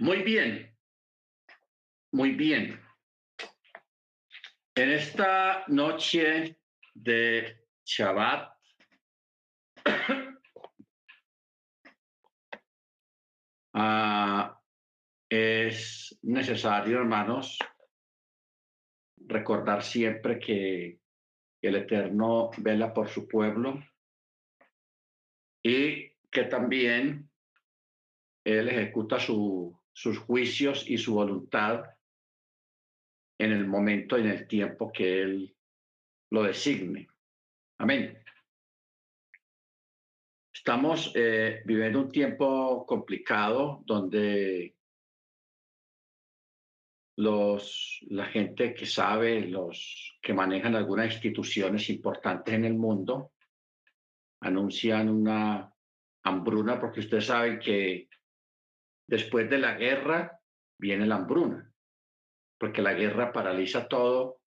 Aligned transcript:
Muy 0.00 0.22
bien, 0.22 0.72
muy 2.12 2.30
bien. 2.36 2.80
En 4.76 4.90
esta 4.90 5.64
noche 5.66 6.60
de 6.94 7.66
Shabbat, 7.84 8.48
ah, 13.74 14.60
es 15.28 16.16
necesario, 16.22 16.98
hermanos, 16.98 17.58
recordar 19.16 19.82
siempre 19.82 20.38
que 20.38 21.00
el 21.60 21.74
Eterno 21.74 22.50
vela 22.58 22.94
por 22.94 23.08
su 23.08 23.26
pueblo 23.26 23.82
y 25.60 26.12
que 26.30 26.44
también 26.44 27.28
Él 28.44 28.68
ejecuta 28.68 29.18
sus 29.98 30.16
juicios 30.16 30.88
y 30.88 30.96
su 30.96 31.12
voluntad 31.12 31.82
en 33.36 33.50
el 33.50 33.66
momento, 33.66 34.16
en 34.16 34.28
el 34.28 34.46
tiempo 34.46 34.92
que 34.92 35.22
Él 35.22 35.56
lo 36.30 36.44
designe. 36.44 37.08
Amén. 37.78 38.22
Estamos 40.54 41.10
eh, 41.16 41.62
viviendo 41.64 42.02
un 42.02 42.12
tiempo 42.12 42.86
complicado 42.86 43.82
donde 43.86 44.76
los, 47.16 47.98
la 48.08 48.26
gente 48.26 48.74
que 48.74 48.86
sabe, 48.86 49.48
los 49.48 50.16
que 50.22 50.32
manejan 50.32 50.76
algunas 50.76 51.12
instituciones 51.12 51.90
importantes 51.90 52.54
en 52.54 52.66
el 52.66 52.74
mundo, 52.74 53.32
anuncian 54.42 55.08
una 55.08 55.74
hambruna 56.22 56.78
porque 56.78 57.00
ustedes 57.00 57.26
saben 57.26 57.58
que 57.58 58.08
después 59.08 59.48
de 59.50 59.58
la 59.58 59.74
guerra 59.74 60.40
viene 60.78 61.06
la 61.06 61.16
hambruna, 61.16 61.72
porque 62.58 62.82
la 62.82 62.92
guerra 62.92 63.32
paraliza 63.32 63.88
todo 63.88 64.40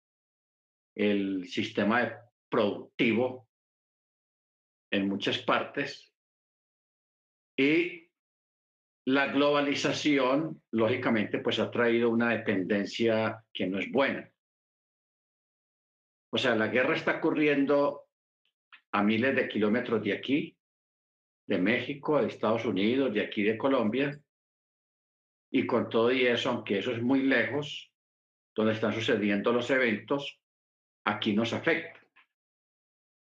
el 0.94 1.48
sistema 1.48 2.20
productivo 2.48 3.48
en 4.92 5.08
muchas 5.08 5.39
partes 5.39 6.12
y 7.56 8.08
la 9.06 9.33
globalización, 9.33 10.62
lógicamente, 10.72 11.39
pues 11.39 11.58
ha 11.58 11.70
traído 11.70 12.11
una 12.11 12.30
dependencia 12.30 13.45
que 13.52 13.67
no 13.67 13.78
es 13.78 13.91
buena. 13.91 14.30
O 16.33 16.39
sea, 16.39 16.55
la 16.55 16.69
guerra 16.69 16.95
está 16.95 17.17
ocurriendo 17.17 18.05
a 18.92 19.02
miles 19.02 19.34
de 19.34 19.48
kilómetros 19.48 20.02
de 20.02 20.12
aquí, 20.12 20.56
de 21.48 21.58
México, 21.58 22.20
de 22.20 22.28
Estados 22.28 22.64
Unidos, 22.64 23.12
de 23.12 23.22
aquí 23.22 23.42
de 23.42 23.58
Colombia, 23.58 24.20
y 25.51 25.67
con 25.67 25.89
todo 25.89 26.12
y 26.12 26.27
eso, 26.27 26.51
aunque 26.51 26.79
eso 26.79 26.93
es 26.93 27.03
muy 27.03 27.23
lejos, 27.23 27.93
donde 28.55 28.75
están 28.75 28.93
sucediendo 28.93 29.53
los 29.53 29.70
eventos, 29.70 30.41
aquí 31.05 31.34
nos 31.34 31.53
afecta. 31.53 32.01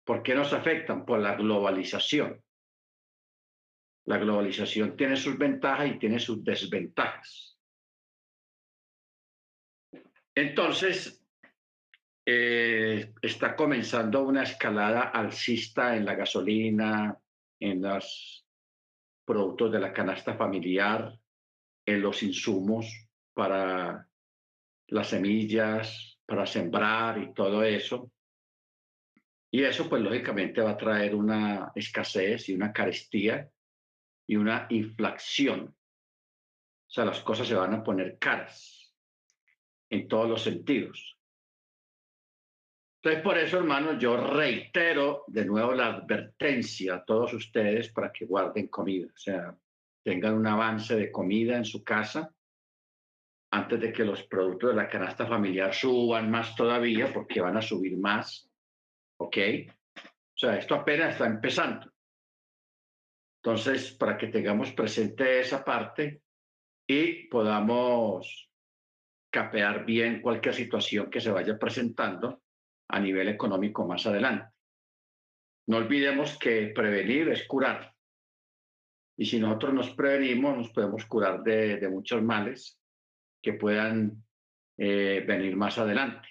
¿Por 0.05 0.23
qué 0.23 0.35
nos 0.35 0.53
afectan? 0.53 1.05
Por 1.05 1.21
la 1.21 1.35
globalización. 1.35 2.43
La 4.07 4.19
globalización 4.19 4.97
tiene 4.97 5.17
sus 5.17 5.39
ventajas 5.39 5.89
y 5.89 5.99
tiene 5.99 6.19
sus 6.19 6.45
desventajas. 6.45 7.59
Entonces, 10.35 11.25
eh, 12.27 13.15
está 13.23 13.55
comenzando 13.55 14.23
una 14.23 14.43
escalada 14.43 15.03
alcista 15.03 15.97
en 15.97 16.05
la 16.05 16.15
gasolina, 16.15 17.19
en 17.61 17.83
los 17.83 18.47
productos 19.25 19.73
de 19.73 19.81
la 19.81 19.93
canasta 19.93 20.35
familiar, 20.37 21.19
en 21.87 22.01
los 22.01 22.23
insumos 22.23 22.87
para 23.33 24.09
las 24.89 25.09
semillas, 25.09 26.19
para 26.27 26.47
sembrar 26.47 27.19
y 27.19 27.33
todo 27.33 27.63
eso. 27.63 28.11
Y 29.51 29.63
eso, 29.63 29.89
pues, 29.89 30.03
lógicamente 30.03 30.61
va 30.61 30.71
a 30.71 30.77
traer 30.77 31.15
una 31.15 31.71
escasez 31.75 32.49
y 32.49 32.55
una 32.55 32.73
carestía 32.73 33.49
y 34.27 34.37
una 34.37 34.67
inflación. 34.71 35.77
O 36.87 36.91
sea, 36.91 37.05
las 37.05 37.21
cosas 37.21 37.47
se 37.47 37.55
van 37.55 37.75
a 37.75 37.83
poner 37.83 38.19
caras 38.19 38.95
en 39.91 40.09
todos 40.09 40.29
los 40.29 40.43
sentidos. 40.43 41.19
Entonces, 43.03 43.23
por 43.23 43.37
eso, 43.37 43.59
hermanos, 43.59 43.97
yo 44.01 44.17
reitero 44.17 45.25
de 45.27 45.45
nuevo 45.45 45.73
la 45.73 45.89
advertencia 45.89 46.95
a 46.95 47.05
todos 47.05 47.35
ustedes 47.35 47.91
para 47.91 48.11
que 48.11 48.25
guarden 48.25 48.69
comida, 48.69 49.09
o 49.15 49.19
sea, 49.19 49.55
tengan 50.05 50.35
un 50.35 50.47
avance 50.47 50.95
de 50.95 51.11
comida 51.11 51.57
en 51.57 51.65
su 51.65 51.83
casa 51.83 52.31
antes 53.51 53.81
de 53.81 53.93
que 53.93 54.05
los 54.05 54.23
productos 54.25 54.71
de 54.71 54.77
la 54.77 54.89
canasta 54.89 55.27
familiar 55.27 55.73
suban 55.73 56.31
más 56.31 56.55
todavía, 56.57 57.13
porque 57.13 57.41
van 57.41 57.57
a 57.57 57.63
subir 57.63 57.97
más, 57.97 58.51
¿ok? 59.19 59.37
O 59.97 60.37
sea, 60.37 60.59
esto 60.59 60.75
apenas 60.75 61.13
está 61.13 61.27
empezando. 61.27 61.91
Entonces, 63.43 63.93
para 63.93 64.19
que 64.19 64.29
tengamos 64.29 64.73
presente 64.73 65.41
esa 65.41 65.65
parte 65.65 66.23
y 66.87 67.29
podamos 67.29 68.51
capear 69.31 69.85
bien 69.85 70.21
cualquier 70.21 70.55
situación 70.55 71.11
que 71.11 71.21
se 71.21 71.31
vaya 71.31 71.59
presentando 71.59 72.43
a 72.89 73.01
nivel 73.01 73.29
económico 73.29 73.87
más 73.87 74.07
adelante. 74.07 74.53
No 75.69 75.79
olvidemos 75.79 76.39
que 76.39 76.73
prevenir 76.75 77.29
es 77.29 77.47
curar. 77.47 77.94
Y 79.17 79.27
si 79.27 79.39
nosotros 79.39 79.75
nos 79.75 79.91
prevenimos, 79.91 80.57
nos 80.57 80.71
podemos 80.71 81.05
curar 81.07 81.43
de, 81.43 81.89
muchos 81.89 82.23
males 82.23 82.81
que 83.41 83.53
puedan 83.53 84.25
eh, 84.77 85.25
venir 85.27 85.57
más 85.57 85.79
adelante. 85.79 86.29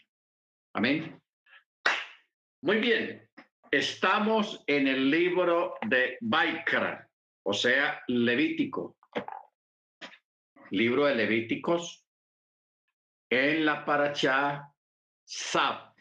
Amén. 0.74 1.22
Muy 2.62 2.78
bien. 2.78 3.30
Estamos 3.72 4.64
en 4.68 4.88
el 4.88 5.10
libro 5.10 5.76
de 5.88 6.18
Baikra, 6.22 7.10
o 7.44 7.54
sea, 7.54 8.02
Levítico. 8.08 8.98
Libro 10.72 11.06
de 11.06 11.16
Levíticos 11.16 12.06
en 13.30 13.66
la 13.66 13.84
paracha 13.84 14.70
Sab. 15.24 15.94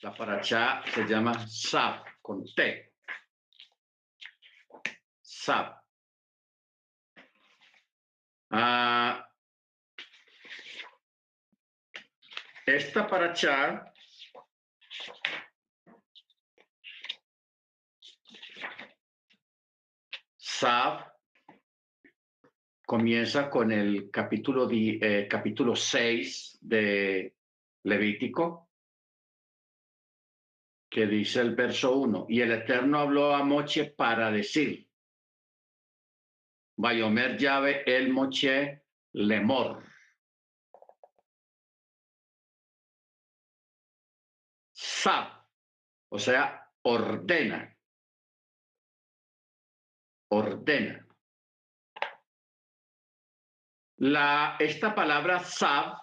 La 0.00 0.14
paracha 0.14 0.82
se 0.92 1.04
llama 1.04 1.46
Sab, 1.46 2.04
con 2.20 2.44
T. 2.44 2.87
Sab. 5.48 5.80
Ah, 8.50 9.26
esta 12.66 13.06
paracha 13.06 13.90
Sab 20.36 21.14
comienza 22.84 23.48
con 23.48 23.72
el 23.72 24.10
capítulo, 24.10 24.68
eh, 24.70 25.26
capítulo 25.30 25.74
6 25.74 26.58
de 26.60 27.34
Levítico, 27.84 28.68
que 30.90 31.06
dice 31.06 31.40
el 31.40 31.54
verso 31.54 31.96
1, 31.96 32.26
y 32.28 32.42
el 32.42 32.52
Eterno 32.52 32.98
habló 32.98 33.34
a 33.34 33.42
Moche 33.42 33.86
para 33.86 34.30
decir, 34.30 34.87
Bayomer 36.78 37.36
llave 37.36 37.82
el 37.86 38.10
Moche 38.10 38.84
lemor. 39.12 39.82
Sab, 44.72 45.44
o 46.08 46.18
sea, 46.18 46.70
ordena 46.82 47.78
ordena. 50.28 51.06
La, 53.96 54.56
esta 54.60 54.94
palabra 54.94 55.40
sab 55.40 55.98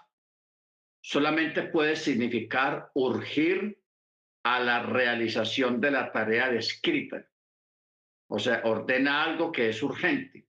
solamente 1.01 1.63
puede 1.63 1.95
significar 1.95 2.91
urgir 2.95 3.81
a 4.43 4.59
la 4.59 4.83
realización 4.83 5.79
de 5.79 5.91
la 5.91 6.11
tarea 6.11 6.49
descrita. 6.49 7.25
O 8.27 8.39
sea, 8.39 8.61
ordena 8.65 9.23
algo 9.23 9.51
que 9.51 9.69
es 9.69 9.81
urgente. 9.81 10.44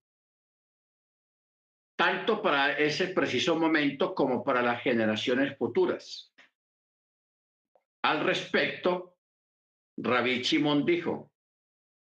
Tanto 1.97 2.43
para 2.43 2.79
ese 2.79 3.09
preciso 3.09 3.59
momento 3.59 4.15
como 4.15 4.45
para 4.45 4.61
las 4.63 4.83
generaciones 4.83 5.57
futuras. 5.57 6.33
Al 8.03 8.25
respecto, 8.25 9.17
Rabbi 9.97 10.43
Chimón 10.43 10.85
dijo, 10.85 11.33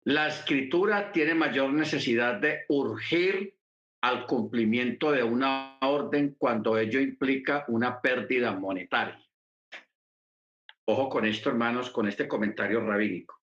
la 0.04 0.28
escritura 0.28 1.12
tiene 1.12 1.34
mayor 1.34 1.72
necesidad 1.72 2.40
de 2.40 2.64
urgir 2.68 3.56
al 4.02 4.26
cumplimiento 4.26 5.12
de 5.12 5.22
una 5.22 5.78
orden 5.80 6.34
cuando 6.36 6.76
ello 6.76 7.00
implica 7.00 7.64
una 7.68 8.02
pérdida 8.02 8.52
monetaria. 8.52 9.18
Ojo 10.86 11.08
con 11.08 11.24
esto, 11.24 11.48
hermanos, 11.48 11.88
con 11.88 12.06
este 12.06 12.28
comentario 12.28 12.80
rabínico. 12.80 13.40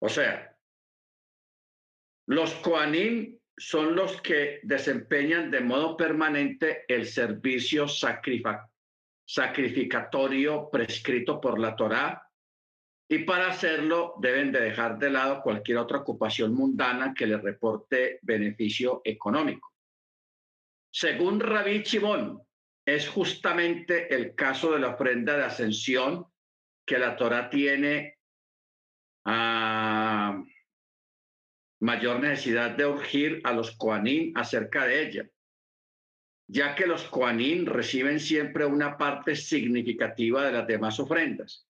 O 0.00 0.08
sea, 0.08 0.55
Los 2.26 2.54
Koanim 2.54 3.38
son 3.56 3.94
los 3.94 4.20
que 4.20 4.58
desempeñan 4.62 5.50
de 5.50 5.60
modo 5.60 5.96
permanente 5.96 6.84
el 6.88 7.06
servicio 7.06 7.86
sacrificatorio 7.88 10.68
prescrito 10.70 11.40
por 11.40 11.58
la 11.58 11.74
Torá 11.74 12.22
y 13.08 13.20
para 13.20 13.48
hacerlo 13.48 14.14
deben 14.20 14.50
de 14.50 14.60
dejar 14.60 14.98
de 14.98 15.10
lado 15.10 15.40
cualquier 15.40 15.78
otra 15.78 15.98
ocupación 15.98 16.52
mundana 16.52 17.14
que 17.14 17.26
les 17.26 17.40
reporte 17.40 18.18
beneficio 18.22 19.00
económico. 19.04 19.72
Según 20.90 21.38
Rabí 21.40 21.84
Chimón, 21.84 22.42
es 22.84 23.08
justamente 23.08 24.12
el 24.14 24.34
caso 24.34 24.72
de 24.72 24.80
la 24.80 24.90
ofrenda 24.90 25.36
de 25.36 25.44
ascensión 25.44 26.26
que 26.84 26.98
la 26.98 27.16
Torah 27.16 27.48
tiene 27.50 28.18
a 29.24 30.42
mayor 31.80 32.20
necesidad 32.20 32.70
de 32.70 32.86
urgir 32.86 33.40
a 33.44 33.52
los 33.52 33.76
Koanim 33.76 34.32
acerca 34.36 34.86
de 34.86 35.06
ella, 35.06 35.30
ya 36.48 36.74
que 36.74 36.86
los 36.86 37.04
Koanim 37.04 37.66
reciben 37.66 38.20
siempre 38.20 38.64
una 38.64 38.96
parte 38.96 39.36
significativa 39.36 40.44
de 40.44 40.52
las 40.52 40.66
demás 40.66 40.98
ofrendas, 41.00 41.68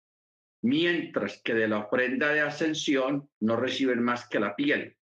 mientras 0.63 1.41
que 1.43 1.55
de 1.55 1.69
la 1.69 1.79
ofrenda 1.79 2.33
de 2.33 2.41
ascensión 2.41 3.29
no 3.41 3.57
reciben 3.57 4.03
más 4.03 4.29
que 4.29 4.41
la 4.41 4.55
piel. 4.55 4.97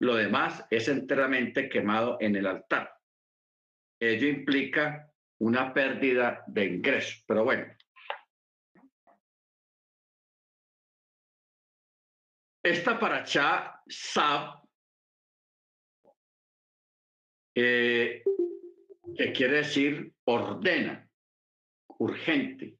Lo 0.00 0.14
demás 0.14 0.64
es 0.70 0.88
enteramente 0.88 1.68
quemado 1.68 2.18
en 2.20 2.36
el 2.36 2.46
altar. 2.46 2.92
Ello 4.00 4.28
implica 4.28 5.12
una 5.40 5.72
pérdida 5.72 6.44
de 6.46 6.66
ingreso, 6.66 7.24
pero 7.26 7.44
bueno. 7.44 7.77
Esta 12.68 13.00
paracha 13.00 13.80
Sab, 13.88 14.60
eh, 17.54 18.22
que 19.16 19.32
quiere 19.32 19.56
decir 19.56 20.12
ordena, 20.26 21.08
urgente. 21.98 22.76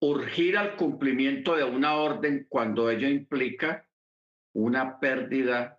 Urgir 0.00 0.56
al 0.56 0.74
cumplimiento 0.74 1.54
de 1.54 1.64
una 1.64 1.96
orden 1.96 2.46
cuando 2.48 2.88
ello 2.88 3.06
implica 3.06 3.86
una 4.54 4.98
pérdida 4.98 5.78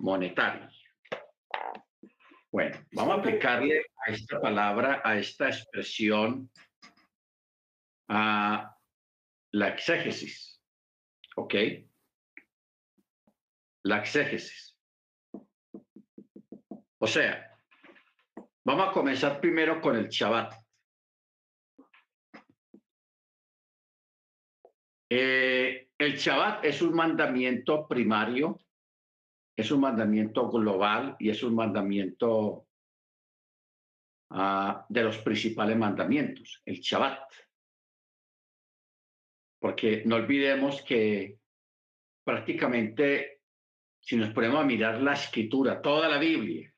monetaria. 0.00 0.70
Bueno, 2.52 2.84
vamos 2.92 3.16
a 3.16 3.20
aplicarle 3.20 3.86
a 4.06 4.12
esta 4.12 4.42
palabra, 4.42 5.00
a 5.02 5.16
esta 5.16 5.48
expresión, 5.48 6.50
a 8.08 8.76
la 9.52 9.68
exégesis. 9.68 10.53
¿Ok? 11.36 11.54
La 13.84 13.98
exégesis. 13.98 14.78
O 16.98 17.06
sea, 17.06 17.50
vamos 18.64 18.88
a 18.88 18.92
comenzar 18.92 19.40
primero 19.40 19.80
con 19.80 19.96
el 19.96 20.08
Shabbat. 20.08 20.54
Eh, 25.10 25.90
el 25.98 26.16
Shabbat 26.16 26.64
es 26.64 26.80
un 26.82 26.94
mandamiento 26.94 27.86
primario 27.86 28.58
es 29.56 29.70
un 29.70 29.80
mandamiento 29.80 30.50
global 30.50 31.16
y 31.18 31.30
es 31.30 31.42
un 31.42 31.54
mandamiento 31.54 32.66
uh, 34.30 34.72
de 34.88 35.02
los 35.02 35.18
principales 35.18 35.76
mandamientos, 35.76 36.62
el 36.64 36.80
Shabbat. 36.80 37.20
Porque 39.64 40.02
no 40.04 40.16
olvidemos 40.16 40.82
que 40.82 41.38
prácticamente, 42.22 43.40
si 43.98 44.14
nos 44.14 44.28
ponemos 44.34 44.60
a 44.60 44.66
mirar 44.66 45.00
la 45.00 45.14
escritura, 45.14 45.80
toda 45.80 46.06
la 46.06 46.18
Biblia, 46.18 46.70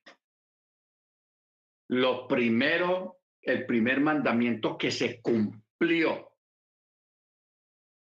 lo 1.89 2.29
primero, 2.29 3.23
el 3.43 3.67
primer 3.67 3.99
mandamiento 3.99 4.79
que 4.79 4.93
se 4.93 5.21
cumplió 5.21 6.31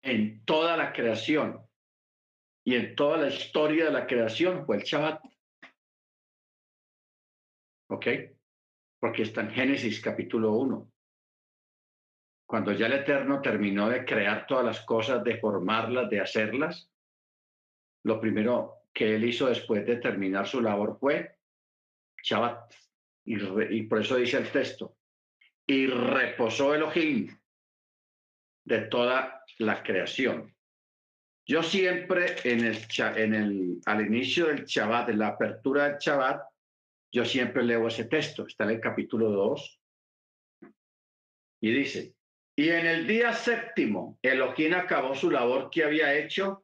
en 0.04 0.46
toda 0.46 0.78
la 0.78 0.94
creación 0.94 1.68
y 2.64 2.76
en 2.76 2.96
toda 2.96 3.18
la 3.18 3.28
historia 3.28 3.84
de 3.84 3.92
la 3.92 4.08
creación 4.08 4.66
fue 4.66 4.78
el 4.78 4.84
Shabbat. 4.84 5.22
¿Ok? 7.90 8.08
Porque 9.02 9.24
está 9.24 9.42
en 9.42 9.52
Génesis 9.52 10.00
capítulo 10.00 10.54
1. 10.54 10.91
Cuando 12.52 12.74
ya 12.74 12.88
el 12.88 12.92
Eterno 12.92 13.42
terminó 13.42 13.88
de 13.88 14.04
crear 14.04 14.46
todas 14.46 14.66
las 14.66 14.82
cosas, 14.82 15.24
de 15.24 15.40
formarlas, 15.40 16.10
de 16.10 16.20
hacerlas, 16.20 16.92
lo 18.04 18.20
primero 18.20 18.88
que 18.94 19.16
él 19.16 19.24
hizo 19.24 19.48
después 19.48 19.86
de 19.86 19.96
terminar 19.96 20.46
su 20.46 20.60
labor 20.60 20.98
fue 21.00 21.38
Shabbat. 22.22 22.74
Y, 23.24 23.38
y 23.78 23.84
por 23.84 24.02
eso 24.02 24.18
dice 24.18 24.38
el 24.38 24.52
texto, 24.52 24.98
y 25.66 25.88
reposó 25.88 26.76
Elohim 26.76 27.34
de 28.66 28.80
toda 28.82 29.46
la 29.60 29.82
creación. 29.82 30.54
Yo 31.48 31.64
siempre 31.64 32.36
en 32.44 32.66
el, 32.66 32.78
en 33.16 33.34
el, 33.34 33.82
al 33.86 34.06
inicio 34.06 34.48
del 34.48 34.66
Shabbat, 34.66 35.08
en 35.08 35.20
la 35.20 35.28
apertura 35.28 35.88
del 35.88 36.00
Shabbat, 36.00 36.44
yo 37.14 37.24
siempre 37.24 37.64
leo 37.64 37.88
ese 37.88 38.04
texto, 38.04 38.46
está 38.46 38.66
en 38.66 38.72
el 38.72 38.82
capítulo 38.82 39.32
2, 39.32 39.80
y 41.62 41.72
dice, 41.72 42.14
y 42.62 42.70
en 42.70 42.86
el 42.86 43.08
día 43.08 43.34
séptimo, 43.34 44.20
Elohim 44.22 44.76
acabó 44.76 45.16
su 45.16 45.32
labor 45.32 45.72
que 45.72 45.84
había 45.84 46.14
hecho, 46.14 46.64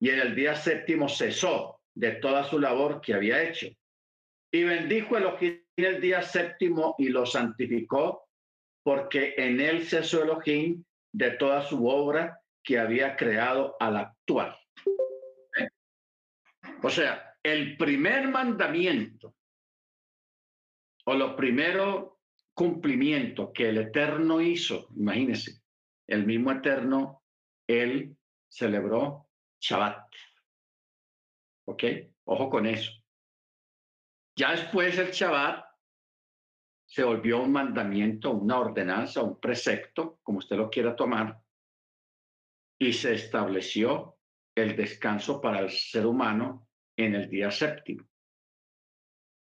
y 0.00 0.08
en 0.08 0.20
el 0.20 0.34
día 0.34 0.56
séptimo 0.56 1.06
cesó 1.06 1.82
de 1.94 2.12
toda 2.12 2.44
su 2.44 2.58
labor 2.58 3.02
que 3.02 3.12
había 3.12 3.42
hecho. 3.42 3.66
Y 4.50 4.64
bendijo 4.64 5.18
Elohim 5.18 5.62
el 5.76 6.00
día 6.00 6.22
séptimo 6.22 6.94
y 6.96 7.10
lo 7.10 7.26
santificó, 7.26 8.26
porque 8.82 9.34
en 9.36 9.60
él 9.60 9.86
cesó 9.86 10.22
Elohim 10.22 10.82
de 11.12 11.32
toda 11.32 11.60
su 11.60 11.86
obra 11.86 12.40
que 12.64 12.78
había 12.78 13.14
creado 13.14 13.76
al 13.80 13.98
actual. 13.98 14.56
O 16.82 16.88
sea, 16.88 17.36
el 17.42 17.76
primer 17.76 18.28
mandamiento 18.28 19.34
o 21.04 21.12
lo 21.12 21.36
primero 21.36 22.21
cumplimiento 22.54 23.52
que 23.52 23.68
el 23.68 23.78
Eterno 23.78 24.40
hizo, 24.40 24.88
imagínense, 24.96 25.62
el 26.06 26.26
mismo 26.26 26.52
Eterno, 26.52 27.22
él 27.66 28.16
celebró 28.48 29.28
Shabbat. 29.60 30.10
¿Ok? 31.66 31.84
Ojo 32.24 32.50
con 32.50 32.66
eso. 32.66 32.92
Ya 34.36 34.52
después 34.52 34.98
el 34.98 35.10
Shabbat 35.10 35.64
se 36.86 37.04
volvió 37.04 37.42
un 37.42 37.52
mandamiento, 37.52 38.32
una 38.32 38.58
ordenanza, 38.58 39.22
un 39.22 39.40
precepto, 39.40 40.18
como 40.22 40.38
usted 40.38 40.56
lo 40.56 40.68
quiera 40.68 40.94
tomar, 40.94 41.40
y 42.78 42.92
se 42.92 43.14
estableció 43.14 44.18
el 44.54 44.76
descanso 44.76 45.40
para 45.40 45.60
el 45.60 45.70
ser 45.70 46.04
humano 46.04 46.68
en 46.96 47.14
el 47.14 47.30
día 47.30 47.50
séptimo. 47.50 48.11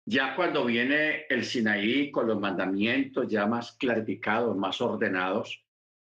Ya 0.05 0.35
cuando 0.35 0.65
viene 0.65 1.27
el 1.29 1.45
Sinaí 1.45 2.11
con 2.11 2.27
los 2.27 2.41
mandamientos 2.41 3.29
ya 3.29 3.47
más 3.47 3.77
clarificados, 3.77 4.57
más 4.57 4.81
ordenados, 4.81 5.65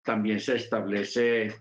también 0.02 0.38
se 0.40 0.56
establece 0.56 1.54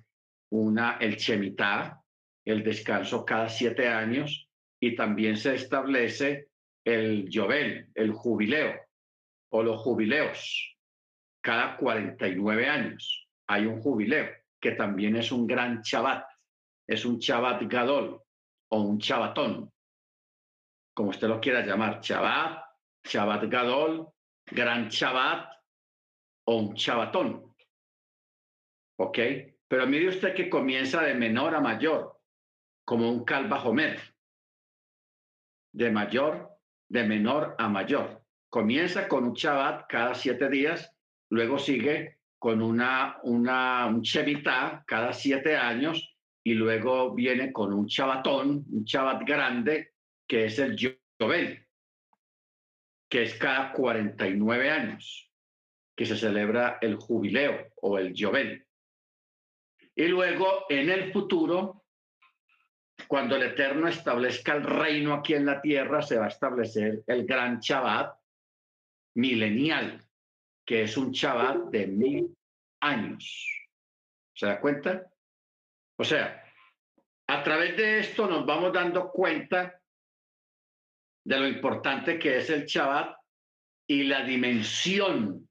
una, 0.52 0.98
el 0.98 1.16
Shemitah, 1.16 2.04
el 2.46 2.64
descanso 2.64 3.26
cada 3.26 3.50
siete 3.50 3.88
años, 3.88 4.48
y 4.80 4.96
también 4.96 5.38
se 5.38 5.56
establece 5.56 6.50
el 6.86 7.30
Yobel, 7.30 7.90
el 7.96 8.12
jubileo, 8.12 8.76
o 9.52 9.64
los 9.64 9.82
jubileos. 9.82 10.78
Cada 11.42 11.78
49 11.78 12.68
años 12.68 13.28
hay 13.48 13.66
un 13.66 13.82
jubileo 13.82 14.28
que 14.60 14.72
también 14.72 15.16
es 15.16 15.32
un 15.32 15.48
gran 15.48 15.82
chabat, 15.82 16.26
es 16.88 17.06
un 17.06 17.20
chabat 17.20 17.62
gadol 17.64 18.22
o 18.70 18.82
un 18.82 19.00
chabatón, 19.00 19.72
como 21.00 21.12
usted 21.12 21.30
lo 21.30 21.40
quiera 21.40 21.66
llamar, 21.66 22.02
chabat, 22.02 22.62
chabat 23.06 23.50
gadol, 23.50 24.10
gran 24.52 24.90
chabat 24.90 25.50
o 26.44 26.58
un 26.58 26.76
chabatón. 26.76 27.56
¿Ok? 28.98 29.18
Pero 29.66 29.88
mire 29.88 30.10
usted 30.10 30.36
que 30.36 30.50
comienza 30.50 31.02
de 31.02 31.14
menor 31.14 31.56
a 31.56 31.62
mayor, 31.62 32.20
como 32.84 33.10
un 33.10 33.24
calvajomer. 33.24 33.98
De 35.72 35.90
mayor, 35.90 36.50
de 36.90 37.06
menor 37.06 37.56
a 37.58 37.70
mayor. 37.70 38.22
Comienza 38.50 39.08
con 39.08 39.24
un 39.24 39.36
chabat 39.36 39.88
cada 39.88 40.14
siete 40.14 40.50
días, 40.50 40.94
luego 41.30 41.60
sigue 41.60 42.20
con 42.38 42.62
una, 42.62 43.20
una, 43.24 43.86
un 43.86 44.02
chevita 44.02 44.84
cada 44.86 45.14
siete 45.14 45.56
años 45.56 46.14
y 46.44 46.56
luego 46.56 47.16
viene 47.16 47.54
con 47.54 47.72
un 47.72 47.88
chabatón, 47.88 48.66
un 48.70 48.84
chabat 48.84 49.24
grande, 49.26 49.89
que 50.30 50.46
es 50.46 50.60
el 50.60 50.78
Yobel, 50.78 51.68
que 53.10 53.24
es 53.24 53.34
cada 53.34 53.74
49 53.74 54.70
años, 54.70 55.30
que 55.98 56.06
se 56.06 56.16
celebra 56.16 56.78
el 56.80 56.96
jubileo 56.96 57.74
o 57.82 57.98
el 57.98 58.14
Yobel. 58.14 58.66
Y 59.96 60.08
luego 60.08 60.66
en 60.70 60.90
el 60.90 61.12
futuro 61.12 61.84
cuando 63.08 63.38
el 63.38 63.44
Eterno 63.44 63.88
establezca 63.88 64.54
el 64.54 64.64
reino 64.64 65.14
aquí 65.14 65.34
en 65.34 65.46
la 65.46 65.62
tierra, 65.62 66.02
se 66.02 66.18
va 66.18 66.26
a 66.26 66.30
establecer 66.30 67.04
el 67.08 67.26
gran 67.26 67.60
Shabbat 67.60 68.16
milenial, 69.16 70.04
que 70.64 70.84
es 70.84 70.96
un 70.96 71.12
Shabbat 71.12 71.70
de 71.72 71.88
mil 71.88 72.38
años. 72.82 73.48
¿Se 74.36 74.46
da 74.46 74.60
cuenta? 74.60 75.12
O 75.98 76.04
sea, 76.04 76.44
a 77.28 77.44
través 77.44 77.76
de 77.78 78.00
esto 78.00 78.28
nos 78.28 78.46
vamos 78.46 78.74
dando 78.74 79.12
cuenta 79.12 79.79
de 81.26 81.40
lo 81.40 81.48
importante 81.48 82.18
que 82.18 82.38
es 82.38 82.50
el 82.50 82.66
Shabbat 82.66 83.16
y 83.88 84.04
la 84.04 84.24
dimensión 84.24 85.48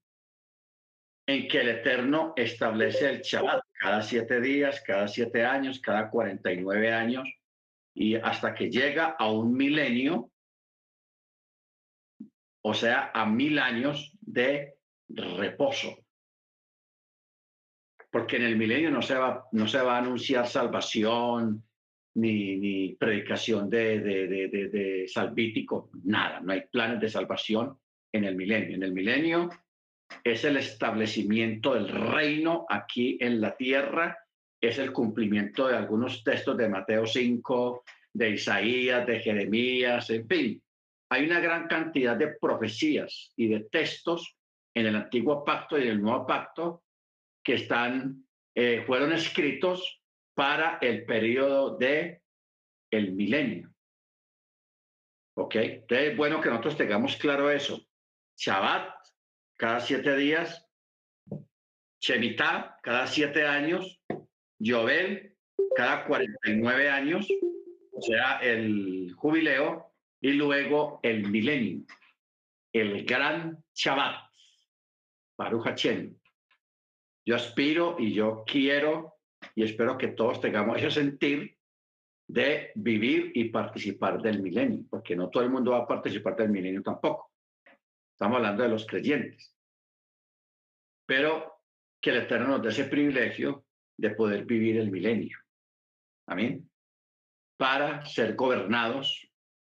en 1.26 1.46
que 1.46 1.60
el 1.60 1.68
Eterno 1.68 2.32
establece 2.36 3.10
el 3.10 3.20
Shabbat 3.20 3.62
cada 3.78 4.02
siete 4.02 4.40
días, 4.40 4.82
cada 4.86 5.06
siete 5.08 5.44
años, 5.44 5.80
cada 5.80 6.08
cuarenta 6.10 6.52
y 6.52 6.56
nueve 6.56 6.92
años, 6.92 7.28
y 7.94 8.14
hasta 8.16 8.54
que 8.54 8.70
llega 8.70 9.16
a 9.18 9.30
un 9.30 9.54
milenio, 9.54 10.30
o 12.64 12.74
sea, 12.74 13.10
a 13.12 13.26
mil 13.26 13.58
años 13.58 14.16
de 14.20 14.78
reposo. 15.08 15.98
Porque 18.10 18.36
en 18.36 18.44
el 18.44 18.56
milenio 18.56 18.90
no 18.90 19.02
se 19.02 19.14
va, 19.14 19.46
no 19.52 19.68
se 19.68 19.82
va 19.82 19.96
a 19.96 19.98
anunciar 19.98 20.46
salvación, 20.46 21.67
ni, 22.14 22.56
ni 22.56 22.94
predicación 22.94 23.70
de, 23.70 24.00
de, 24.00 25.06
salvítico, 25.08 25.90
nada, 26.04 26.40
no 26.40 26.52
hay 26.52 26.62
planes 26.70 27.00
de 27.00 27.08
salvación 27.08 27.78
en 28.12 28.24
el 28.24 28.36
milenio. 28.36 28.76
En 28.76 28.82
el 28.82 28.92
milenio 28.92 29.50
es 30.24 30.44
el 30.44 30.56
establecimiento 30.56 31.74
del 31.74 31.88
reino 31.88 32.66
aquí 32.68 33.18
en 33.20 33.40
la 33.40 33.56
tierra, 33.56 34.18
es 34.60 34.78
el 34.78 34.92
cumplimiento 34.92 35.68
de 35.68 35.76
algunos 35.76 36.24
textos 36.24 36.56
de 36.56 36.68
Mateo 36.68 37.06
5, 37.06 37.84
de 38.12 38.30
Isaías, 38.30 39.06
de 39.06 39.20
Jeremías, 39.20 40.10
en 40.10 40.26
fin. 40.26 40.62
Hay 41.10 41.24
una 41.24 41.40
gran 41.40 41.68
cantidad 41.68 42.16
de 42.16 42.34
profecías 42.40 43.32
y 43.36 43.48
de 43.48 43.60
textos 43.70 44.36
en 44.74 44.86
el 44.86 44.96
antiguo 44.96 45.44
pacto 45.44 45.78
y 45.78 45.82
en 45.82 45.88
el 45.88 46.02
nuevo 46.02 46.26
pacto 46.26 46.82
que 47.42 47.54
están, 47.54 48.26
eh, 48.54 48.82
fueron 48.86 49.12
escritos 49.12 49.97
para 50.38 50.78
el 50.80 51.04
periodo 51.04 51.76
de 51.78 52.22
el 52.92 53.10
milenio. 53.10 53.74
¿Ok? 55.36 55.56
Entonces 55.56 56.10
es 56.10 56.16
bueno 56.16 56.40
que 56.40 56.48
nosotros 56.48 56.76
tengamos 56.76 57.16
claro 57.16 57.50
eso. 57.50 57.84
Shabbat, 58.36 58.94
cada 59.56 59.80
siete 59.80 60.16
días. 60.16 60.64
Shemitah, 62.00 62.78
cada 62.84 63.08
siete 63.08 63.48
años. 63.48 64.00
Yobel, 64.60 65.36
cada 65.74 66.06
49 66.06 66.88
años. 66.88 67.26
O 67.90 68.00
sea, 68.00 68.38
el 68.38 69.12
jubileo. 69.16 69.92
Y 70.20 70.34
luego 70.34 71.00
el 71.02 71.28
milenio. 71.28 71.84
El 72.72 73.04
gran 73.04 73.64
Shabbat. 73.74 74.30
Baruch 75.36 75.64
Hashem. 75.64 76.16
Yo 77.26 77.34
aspiro 77.34 77.96
y 77.98 78.14
yo 78.14 78.44
quiero 78.46 79.17
y 79.58 79.64
espero 79.64 79.98
que 79.98 80.06
todos 80.06 80.40
tengamos 80.40 80.78
ese 80.78 80.88
sentir 80.92 81.58
de 82.28 82.70
vivir 82.76 83.32
y 83.34 83.48
participar 83.48 84.22
del 84.22 84.40
milenio, 84.40 84.84
porque 84.88 85.16
no 85.16 85.30
todo 85.30 85.42
el 85.42 85.50
mundo 85.50 85.72
va 85.72 85.78
a 85.78 85.86
participar 85.88 86.36
del 86.36 86.50
milenio 86.50 86.80
tampoco. 86.80 87.32
Estamos 88.12 88.36
hablando 88.36 88.62
de 88.62 88.68
los 88.68 88.86
creyentes. 88.86 89.52
Pero 91.04 91.64
que 92.00 92.10
el 92.10 92.18
Eterno 92.18 92.46
nos 92.46 92.62
dé 92.62 92.68
ese 92.68 92.84
privilegio 92.84 93.66
de 93.96 94.10
poder 94.10 94.44
vivir 94.44 94.76
el 94.76 94.92
milenio. 94.92 95.36
Amén. 96.28 96.70
Para 97.56 98.06
ser 98.06 98.36
gobernados 98.36 99.28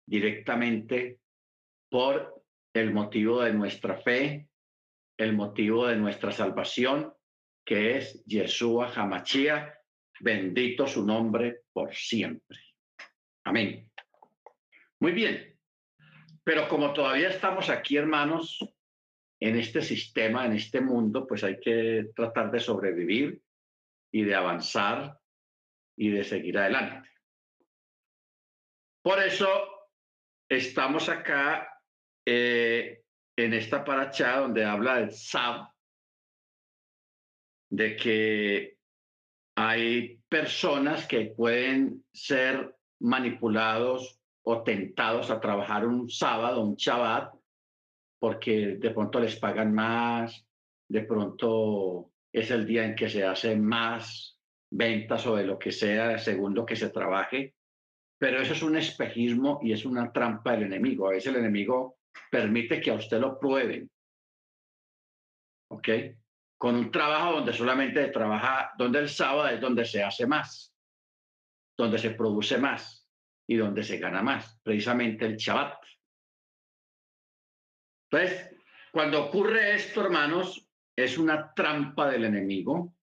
directamente 0.06 1.22
por 1.90 2.44
el 2.74 2.94
motivo 2.94 3.44
de 3.44 3.54
nuestra 3.54 3.96
fe, 3.96 4.50
el 5.18 5.32
motivo 5.32 5.88
de 5.88 5.96
nuestra 5.96 6.34
salvación 6.34 7.14
que 7.70 7.98
es 7.98 8.26
Yeshua 8.26 8.92
Hamachia, 8.96 9.80
bendito 10.22 10.88
su 10.88 11.06
nombre 11.06 11.66
por 11.72 11.94
siempre. 11.94 12.58
Amén. 13.44 13.92
Muy 15.00 15.12
bien, 15.12 15.56
pero 16.44 16.68
como 16.68 16.94
todavía 16.94 17.30
estamos 17.30 17.70
aquí, 17.70 17.96
hermanos, 17.96 18.58
en 19.40 19.56
este 19.56 19.84
sistema, 19.84 20.48
en 20.48 20.54
este 20.54 20.82
mundo, 20.82 21.28
pues 21.28 21.44
hay 21.44 21.60
que 21.60 22.08
tratar 22.16 22.50
de 22.50 22.60
sobrevivir 22.60 23.40
y 24.12 24.24
de 24.24 24.34
avanzar 24.34 25.20
y 25.96 26.10
de 26.10 26.24
seguir 26.24 26.58
adelante. 26.58 27.08
Por 29.04 29.22
eso 29.22 29.48
estamos 30.50 31.08
acá 31.08 31.72
eh, 32.26 33.04
en 33.38 33.54
esta 33.54 33.86
paracha 33.86 34.38
donde 34.40 34.66
habla 34.66 34.96
del 34.96 35.12
Sab, 35.12 35.70
de 37.70 37.96
que 37.96 38.78
hay 39.56 40.20
personas 40.30 41.08
que 41.08 41.34
pueden 41.36 42.06
ser 42.14 42.76
manipulados 43.00 44.20
o 44.44 44.64
tentados 44.64 45.30
a 45.30 45.40
trabajar 45.40 45.86
un 45.86 46.10
sábado, 46.10 46.64
un 46.64 46.76
Shabbat, 46.76 47.34
porque 48.20 48.78
de 48.78 48.92
pronto 48.92 49.20
les 49.20 49.36
pagan 49.38 49.74
más, 49.74 50.46
de 50.90 51.02
pronto 51.04 52.12
es 52.34 52.52
el 52.52 52.66
día 52.66 52.86
en 52.86 52.96
que 52.96 53.10
se 53.10 53.24
hacen 53.24 53.64
más 53.64 54.40
ventas 54.72 55.26
o 55.28 55.36
de 55.36 55.46
lo 55.46 55.58
que 55.58 55.72
sea, 55.72 56.18
según 56.18 56.54
lo 56.54 56.66
que 56.66 56.76
se 56.76 56.90
trabaje. 56.90 57.56
Pero 58.18 58.42
eso 58.42 58.54
es 58.54 58.64
un 58.64 58.76
espejismo 58.76 59.60
y 59.64 59.72
es 59.72 59.86
una 59.86 60.12
trampa 60.12 60.52
del 60.52 60.64
enemigo. 60.64 61.08
A 61.08 61.12
veces 61.12 61.34
el 61.34 61.40
enemigo 61.40 62.00
permite 62.30 62.82
que 62.82 62.92
a 62.92 62.96
usted 62.96 63.20
lo 63.20 63.40
prueben. 63.40 63.90
¿Ok? 65.70 65.88
Con 66.60 66.76
un 66.76 66.92
trabajo 66.92 67.36
donde 67.36 67.54
solamente 67.54 68.10
trabaja, 68.10 68.74
donde 68.78 69.00
el 69.00 69.10
sábado 69.10 69.48
es 69.48 69.62
donde 69.62 69.86
se 69.86 70.04
hace 70.04 70.28
más, 70.28 70.76
donde 71.78 71.98
se 71.98 72.12
produce 72.12 72.58
más 72.58 73.08
y 73.48 73.56
donde 73.56 73.82
se 73.82 73.98
gana 73.98 74.22
más, 74.22 74.60
precisamente 74.62 75.26
el 75.26 75.38
Shabbat. 75.38 75.82
Entonces, 78.12 78.58
cuando 78.92 79.28
ocurre 79.28 79.76
esto, 79.76 80.02
hermanos, 80.02 80.68
es 80.98 81.18
una 81.18 81.54
trampa 81.54 82.10
del 82.10 82.26
enemigo 82.26 82.94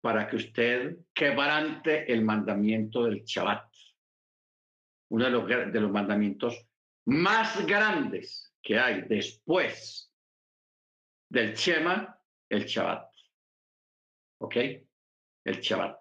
para 0.00 0.28
que 0.28 0.36
usted 0.36 0.98
quebrante 1.12 2.10
el 2.12 2.22
mandamiento 2.22 3.02
del 3.04 3.24
Shabbat, 3.24 3.68
uno 5.10 5.24
de 5.24 5.30
los, 5.30 5.48
de 5.48 5.80
los 5.80 5.90
mandamientos 5.90 6.68
más 7.06 7.66
grandes 7.66 8.54
que 8.62 8.78
hay 8.78 9.02
después 9.08 10.08
del 11.28 11.54
Shema 11.54 12.21
el 12.52 12.66
Shabbat. 12.66 13.10
¿Ok? 14.42 14.56
El 15.44 15.60
Shabbat. 15.60 15.98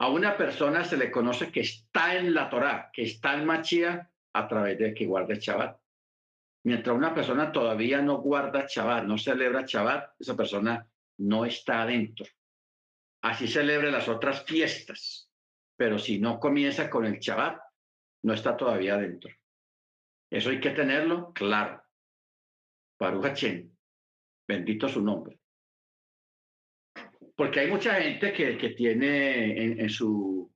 A 0.00 0.08
una 0.08 0.36
persona 0.36 0.84
se 0.84 0.96
le 0.96 1.10
conoce 1.10 1.52
que 1.52 1.60
está 1.60 2.16
en 2.16 2.32
la 2.32 2.48
Torá, 2.48 2.90
que 2.92 3.02
está 3.02 3.34
en 3.34 3.44
Machía 3.44 4.10
a 4.32 4.48
través 4.48 4.78
de 4.78 4.94
que 4.94 5.06
guarda 5.06 5.34
el 5.34 5.40
Shabbat. 5.40 5.78
Mientras 6.64 6.96
una 6.96 7.14
persona 7.14 7.52
todavía 7.52 8.00
no 8.00 8.18
guarda 8.18 8.66
Shabbat, 8.66 9.04
no 9.04 9.18
celebra 9.18 9.64
Shabbat, 9.66 10.20
esa 10.20 10.36
persona 10.36 10.86
no 11.18 11.44
está 11.44 11.82
adentro. 11.82 12.26
Así 13.22 13.46
celebre 13.46 13.90
las 13.90 14.08
otras 14.08 14.44
fiestas, 14.44 15.30
pero 15.76 15.98
si 15.98 16.18
no 16.18 16.38
comienza 16.40 16.88
con 16.88 17.04
el 17.04 17.18
Shabbat, 17.18 17.60
no 18.22 18.32
está 18.32 18.56
todavía 18.56 18.94
adentro. 18.94 19.34
Eso 20.30 20.50
hay 20.50 20.60
que 20.60 20.70
tenerlo 20.70 21.32
claro. 21.32 21.82
Baruch 22.98 23.77
Bendito 24.48 24.88
su 24.88 25.02
nombre. 25.02 25.38
Porque 27.36 27.60
hay 27.60 27.70
mucha 27.70 28.00
gente 28.00 28.32
que, 28.32 28.70
tiene 28.70 29.82
en, 29.82 29.90
su, 29.90 30.50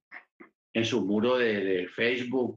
en 0.72 0.84
su 0.84 1.04
muro 1.04 1.36
de, 1.36 1.86
Facebook 1.94 2.56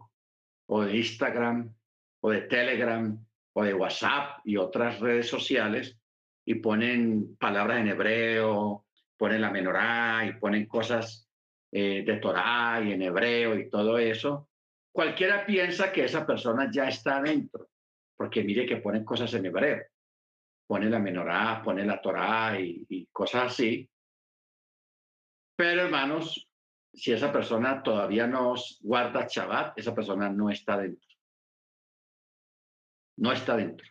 o 0.68 0.84
de 0.84 0.96
Instagram 0.96 1.76
o 2.22 2.32
de 2.32 2.42
Telegram 2.44 3.24
o 3.54 3.64
de 3.64 3.74
WhatsApp 3.74 4.40
y 4.46 4.56
otras 4.56 5.00
redes 5.02 5.28
sociales 5.28 6.00
y 6.46 6.56
ponen 6.56 7.36
palabras 7.36 7.82
en 7.82 7.90
hebreo, 7.90 8.86
ponen 9.18 9.42
la 9.42 9.52
menorá 9.52 10.26
y 10.26 10.40
ponen 10.40 10.66
cosas 10.66 11.30
eh, 11.72 12.04
de 12.06 12.18
Torah 12.18 12.82
y 12.82 12.94
en 12.94 13.02
hebreo 13.02 13.60
y 13.60 13.70
todo 13.70 14.00
eso, 14.00 14.50
cualquiera 14.92 15.46
piensa 15.46 15.92
que 15.92 16.06
esa 16.06 16.26
persona 16.26 16.70
ya 16.72 16.88
está 16.88 17.18
adentro, 17.18 17.70
porque 18.16 18.44
mire 18.44 18.66
que 18.66 18.78
ponen 18.78 19.04
cosas 19.04 19.34
en 19.34 19.46
hebreo 19.46 19.84
pone 20.68 20.90
la 20.90 21.00
menorá, 21.00 21.62
pone 21.64 21.86
la 21.86 22.02
Torá 22.02 22.60
y, 22.60 23.08
cosas 23.12 23.54
así. 23.54 23.90
Pero 25.56 25.84
hermanos, 25.84 26.50
si 26.94 27.14
esa 27.14 27.32
persona 27.32 27.82
todavía 27.82 28.28
no 28.28 28.56
guarda 28.82 29.28
Shabbat, 29.30 29.78
esa 29.78 29.94
persona 29.94 30.30
no 30.30 30.50
está 30.50 30.78
dentro. 30.78 31.08
No 33.18 33.32
está 33.32 33.56
dentro. 33.56 33.88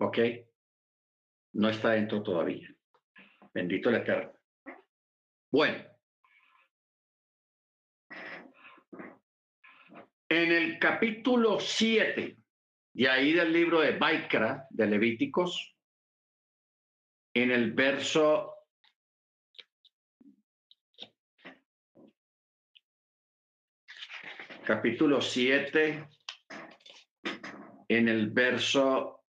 ¿Ok? 0.00 0.18
No 1.52 1.68
está 1.68 1.90
dentro 1.90 2.22
todavía. 2.22 2.68
Bendito 3.52 3.90
el 3.90 3.96
Eterno. 3.96 4.32
Bueno, 5.52 5.90
En 10.32 10.52
el 10.52 10.78
capítulo 10.78 11.58
7, 11.58 12.36
y 12.94 13.06
ahí 13.06 13.32
del 13.32 13.52
libro 13.52 13.80
de 13.80 13.96
Baikra, 13.96 14.66
de 14.70 14.86
Levíticos, 14.86 15.76
en 17.34 17.50
el 17.52 17.72
verso 17.72 18.54
capítulo 24.64 25.20
7, 25.20 26.08
en 27.88 28.08
el 28.08 28.30
verso 28.30 29.24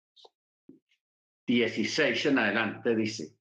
16 1.46 2.26
en 2.28 2.40
adelante, 2.40 2.96
dice, 2.96 3.36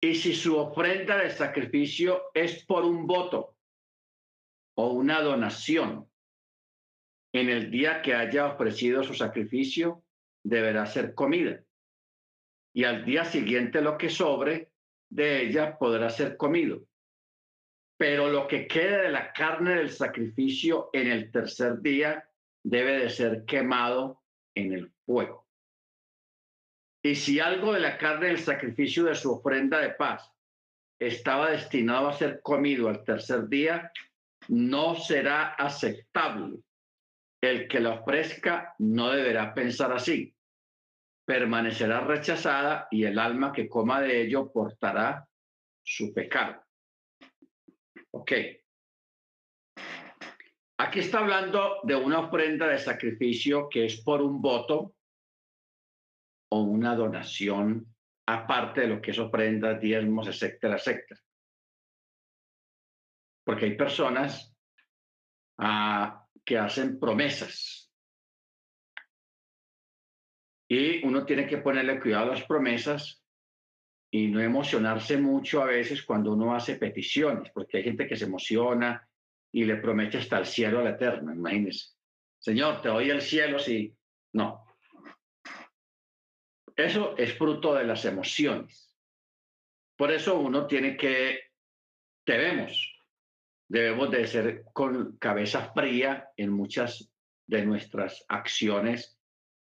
y 0.00 0.14
si 0.14 0.34
su 0.34 0.56
ofrenda 0.58 1.16
de 1.16 1.30
sacrificio 1.30 2.24
es 2.34 2.64
por 2.66 2.84
un 2.84 3.06
voto 3.06 3.56
o 4.76 4.88
una 4.88 5.20
donación, 5.20 6.10
en 7.34 7.48
el 7.48 7.68
día 7.68 8.00
que 8.00 8.14
haya 8.14 8.46
ofrecido 8.46 9.02
su 9.02 9.12
sacrificio, 9.12 10.04
deberá 10.44 10.86
ser 10.86 11.14
comida. 11.14 11.64
Y 12.72 12.84
al 12.84 13.04
día 13.04 13.24
siguiente 13.24 13.80
lo 13.80 13.98
que 13.98 14.08
sobre 14.08 14.70
de 15.10 15.42
ella 15.42 15.76
podrá 15.76 16.10
ser 16.10 16.36
comido. 16.36 16.86
Pero 17.98 18.30
lo 18.30 18.46
que 18.46 18.68
quede 18.68 19.02
de 19.02 19.10
la 19.10 19.32
carne 19.32 19.74
del 19.74 19.90
sacrificio 19.90 20.90
en 20.92 21.08
el 21.08 21.32
tercer 21.32 21.80
día 21.80 22.28
debe 22.62 23.00
de 23.00 23.10
ser 23.10 23.44
quemado 23.44 24.22
en 24.54 24.72
el 24.72 24.92
fuego. 25.04 25.48
Y 27.02 27.16
si 27.16 27.40
algo 27.40 27.72
de 27.72 27.80
la 27.80 27.98
carne 27.98 28.28
del 28.28 28.38
sacrificio 28.38 29.04
de 29.04 29.16
su 29.16 29.32
ofrenda 29.32 29.80
de 29.80 29.90
paz 29.90 30.32
estaba 31.00 31.50
destinado 31.50 32.08
a 32.08 32.12
ser 32.12 32.40
comido 32.42 32.88
al 32.88 33.02
tercer 33.02 33.48
día, 33.48 33.90
no 34.46 34.94
será 34.94 35.54
aceptable 35.54 36.62
el 37.44 37.68
que 37.68 37.80
la 37.80 38.00
ofrezca 38.00 38.74
no 38.78 39.10
deberá 39.10 39.54
pensar 39.54 39.92
así. 39.92 40.34
Permanecerá 41.26 42.00
rechazada 42.00 42.88
y 42.90 43.04
el 43.04 43.18
alma 43.18 43.52
que 43.52 43.68
coma 43.68 44.00
de 44.00 44.22
ello 44.22 44.52
portará 44.52 45.26
su 45.82 46.12
pecado. 46.12 46.62
Ok. 48.12 48.32
Aquí 50.78 50.98
está 50.98 51.20
hablando 51.20 51.80
de 51.84 51.94
una 51.94 52.20
ofrenda 52.20 52.66
de 52.68 52.78
sacrificio 52.78 53.68
que 53.68 53.86
es 53.86 54.02
por 54.02 54.20
un 54.20 54.42
voto 54.42 54.94
o 56.50 56.60
una 56.60 56.94
donación, 56.94 57.94
aparte 58.26 58.82
de 58.82 58.88
lo 58.88 59.00
que 59.00 59.12
es 59.12 59.18
ofrenda, 59.18 59.74
diezmos, 59.74 60.28
etcétera, 60.28 60.76
etcétera. 60.76 61.20
Porque 63.44 63.66
hay 63.66 63.76
personas 63.76 64.54
ah, 65.58 66.23
que 66.44 66.58
hacen 66.58 66.98
promesas. 66.98 67.90
Y 70.68 71.04
uno 71.06 71.24
tiene 71.24 71.46
que 71.46 71.58
ponerle 71.58 72.00
cuidado 72.00 72.32
a 72.32 72.34
las 72.34 72.44
promesas 72.44 73.22
y 74.10 74.28
no 74.28 74.40
emocionarse 74.40 75.16
mucho 75.16 75.62
a 75.62 75.66
veces 75.66 76.02
cuando 76.02 76.32
uno 76.32 76.54
hace 76.54 76.76
peticiones, 76.76 77.50
porque 77.52 77.78
hay 77.78 77.84
gente 77.84 78.06
que 78.06 78.16
se 78.16 78.26
emociona 78.26 79.08
y 79.52 79.64
le 79.64 79.76
promete 79.76 80.18
hasta 80.18 80.38
el 80.38 80.46
cielo 80.46 80.80
al 80.80 80.88
eterno, 80.88 81.32
imagínense. 81.32 81.94
Señor, 82.38 82.82
te 82.82 82.88
doy 82.88 83.10
el 83.10 83.22
cielo 83.22 83.58
si... 83.58 83.94
No. 84.32 84.64
Eso 86.76 87.16
es 87.16 87.36
fruto 87.38 87.74
de 87.74 87.84
las 87.84 88.04
emociones. 88.04 88.96
Por 89.96 90.10
eso 90.10 90.38
uno 90.38 90.66
tiene 90.66 90.96
que, 90.96 91.52
debemos 92.26 92.93
debemos 93.68 94.10
de 94.10 94.26
ser 94.26 94.64
con 94.72 95.16
cabeza 95.18 95.72
fría 95.72 96.28
en 96.36 96.50
muchas 96.50 97.10
de 97.46 97.64
nuestras 97.64 98.24
acciones, 98.28 99.18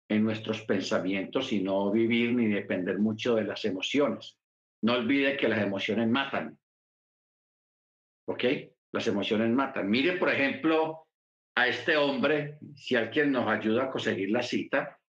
en 0.09 0.23
nuestros 0.23 0.61
pensamientos 0.63 1.51
y 1.51 1.61
no 1.61 1.91
vivir 1.91 2.33
ni 2.33 2.47
depender 2.47 2.99
mucho 2.99 3.35
de 3.35 3.43
las 3.43 3.63
emociones. 3.65 4.37
No 4.81 4.93
olvide 4.93 5.37
que 5.37 5.47
las 5.47 5.61
emociones 5.61 6.07
matan. 6.07 6.57
¿Ok? 8.27 8.43
Las 8.91 9.07
emociones 9.07 9.49
matan. 9.51 9.89
Mire, 9.89 10.17
por 10.17 10.29
ejemplo, 10.29 11.07
a 11.55 11.67
este 11.67 11.97
hombre, 11.97 12.57
si 12.75 12.95
alguien 12.95 13.31
nos 13.31 13.47
ayuda 13.47 13.85
a 13.85 13.91
conseguir 13.91 14.31
la 14.31 14.41
cita, 14.41 14.99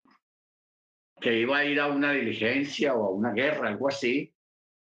que 1.19 1.37
iba 1.37 1.57
a 1.57 1.65
ir 1.65 1.79
a 1.79 1.87
una 1.87 2.11
diligencia 2.11 2.95
o 2.95 3.05
a 3.05 3.11
una 3.11 3.31
guerra, 3.31 3.69
algo 3.69 3.87
así, 3.87 4.33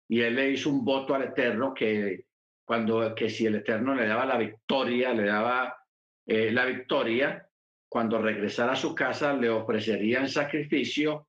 y 0.08 0.20
él 0.20 0.34
le 0.34 0.50
hizo 0.50 0.68
un 0.68 0.84
voto 0.84 1.14
al 1.14 1.22
Eterno 1.22 1.72
que 1.72 2.26
cuando 2.64 3.14
que 3.14 3.28
si 3.28 3.46
el 3.46 3.56
Eterno 3.56 3.94
le 3.94 4.06
daba 4.06 4.24
la 4.24 4.38
victoria, 4.38 5.12
le 5.12 5.26
daba 5.26 5.76
eh, 6.26 6.50
la 6.50 6.64
victoria, 6.64 7.48
cuando 7.88 8.20
regresara 8.20 8.72
a 8.72 8.76
su 8.76 8.94
casa 8.94 9.34
le 9.34 9.48
ofrecería 9.48 10.20
en 10.20 10.28
sacrificio 10.28 11.28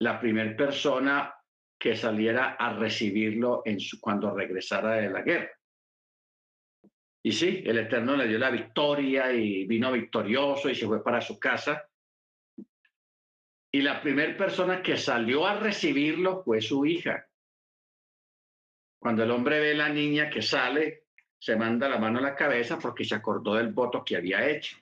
la 0.00 0.20
primera 0.20 0.56
persona 0.56 1.34
que 1.78 1.96
saliera 1.96 2.56
a 2.58 2.74
recibirlo 2.74 3.62
en 3.64 3.78
su, 3.80 4.00
cuando 4.00 4.34
regresara 4.34 4.96
de 4.96 5.10
la 5.10 5.22
guerra. 5.22 5.50
Y 7.22 7.32
sí, 7.32 7.62
el 7.64 7.78
Eterno 7.78 8.16
le 8.16 8.26
dio 8.26 8.38
la 8.38 8.50
victoria 8.50 9.32
y 9.32 9.66
vino 9.66 9.92
victorioso 9.92 10.68
y 10.68 10.74
se 10.74 10.86
fue 10.86 11.02
para 11.02 11.20
su 11.20 11.38
casa. 11.38 11.88
Y 13.70 13.82
la 13.82 14.00
primera 14.00 14.36
persona 14.36 14.82
que 14.82 14.96
salió 14.96 15.46
a 15.46 15.58
recibirlo 15.58 16.42
fue 16.42 16.60
su 16.60 16.86
hija. 16.86 17.26
Cuando 18.98 19.22
el 19.22 19.30
hombre 19.30 19.60
ve 19.60 19.72
a 19.72 19.76
la 19.76 19.88
niña 19.88 20.28
que 20.28 20.42
sale, 20.42 21.04
se 21.38 21.54
manda 21.54 21.88
la 21.88 21.98
mano 21.98 22.18
a 22.18 22.22
la 22.22 22.34
cabeza 22.34 22.78
porque 22.78 23.04
se 23.04 23.14
acordó 23.14 23.54
del 23.54 23.72
voto 23.72 24.04
que 24.04 24.16
había 24.16 24.48
hecho. 24.48 24.76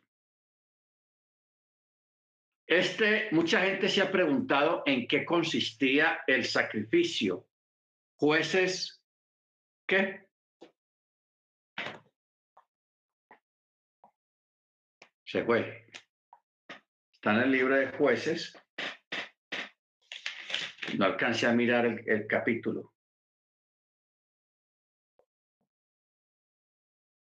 Este, 2.67 3.29
mucha 3.31 3.61
gente 3.61 3.89
se 3.89 4.03
ha 4.03 4.11
preguntado 4.11 4.83
en 4.87 5.07
qué 5.07 5.25
consistía 5.25 6.21
el 6.27 6.45
sacrificio. 6.45 7.47
Jueces, 8.17 9.01
¿qué? 9.87 10.27
Se 15.25 15.45
fue. 15.45 15.87
Está 17.13 17.35
en 17.35 17.41
el 17.43 17.51
libro 17.53 17.77
de 17.77 17.89
jueces. 17.93 18.57
No 20.97 21.05
alcancé 21.05 21.47
a 21.47 21.53
mirar 21.53 21.85
el 21.85 22.27
capítulo. 22.27 22.96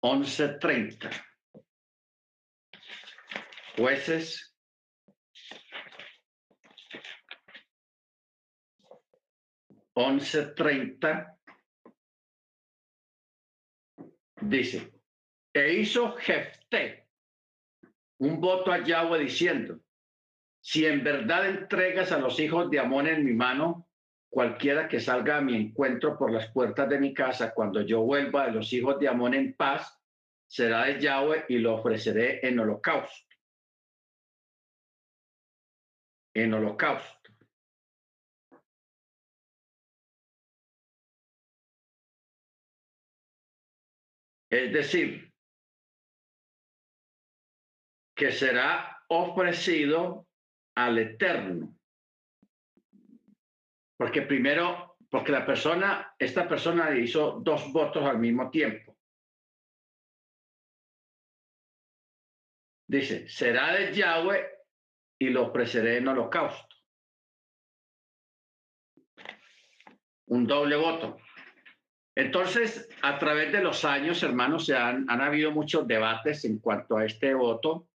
11.30. 0.04 1.10
Jueces. 3.78 4.46
Once 9.96 10.54
treinta 10.56 11.38
dice, 14.42 14.94
e 15.54 15.74
hizo 15.74 16.16
Jefté 16.18 17.06
un 18.20 18.40
voto 18.40 18.72
a 18.72 18.82
Yahweh 18.82 19.20
diciendo, 19.20 19.82
si 20.62 20.86
en 20.86 21.04
verdad 21.04 21.50
entregas 21.50 22.14
a 22.14 22.18
los 22.18 22.40
hijos 22.40 22.70
de 22.70 22.80
Amón 22.80 23.08
en 23.08 23.26
mi 23.26 23.34
mano, 23.34 23.89
cualquiera 24.30 24.88
que 24.88 25.00
salga 25.00 25.38
a 25.38 25.42
mi 25.42 25.56
encuentro 25.56 26.18
por 26.18 26.32
las 26.32 26.52
puertas 26.52 26.88
de 26.88 27.00
mi 27.00 27.14
casa 27.14 27.54
cuando 27.54 27.82
yo 27.82 28.02
vuelva 28.02 28.46
de 28.46 28.52
los 28.52 28.72
hijos 28.74 29.00
de 29.00 29.08
Amón 29.08 29.34
en 29.34 29.54
paz, 29.54 30.00
será 30.48 30.86
de 30.86 31.00
Yahweh 31.00 31.46
y 31.50 31.58
lo 31.58 31.76
ofreceré 31.76 32.46
en 32.48 32.60
holocausto. 32.60 33.36
En 36.34 36.54
holocausto. 36.54 37.18
Es 44.52 44.74
decir, 44.74 45.32
que 48.16 48.32
será 48.32 49.04
ofrecido 49.08 50.28
al 50.76 50.98
Eterno 50.98 51.79
porque 54.00 54.22
primero, 54.22 54.96
porque 55.10 55.34
la 55.34 55.46
persona, 55.46 56.16
esta 56.18 56.48
persona 56.48 56.98
hizo 56.98 57.42
dos 57.42 57.70
votos 57.74 58.06
al 58.06 58.18
mismo 58.18 58.50
tiempo. 58.50 58.98
Dice, 62.88 63.28
será 63.28 63.74
de 63.74 63.94
Yahweh 63.94 64.48
y 65.20 65.30
lo 65.32 65.48
ofreceré 65.48 65.98
en 65.98 66.08
holocausto. 66.08 66.78
Un 70.28 70.48
doble 70.48 70.78
voto. 70.78 71.18
Entonces, 72.16 72.90
a 73.02 73.20
través 73.20 73.52
de 73.52 73.62
los 73.62 73.84
años, 73.84 74.24
hermanos, 74.24 74.66
se 74.66 74.78
han, 74.78 75.10
habido 75.10 75.52
muchos 75.52 75.86
debates 75.86 76.46
en 76.46 76.60
cuanto 76.60 76.96
a 76.96 77.06
este 77.06 77.34
voto, 77.34 77.90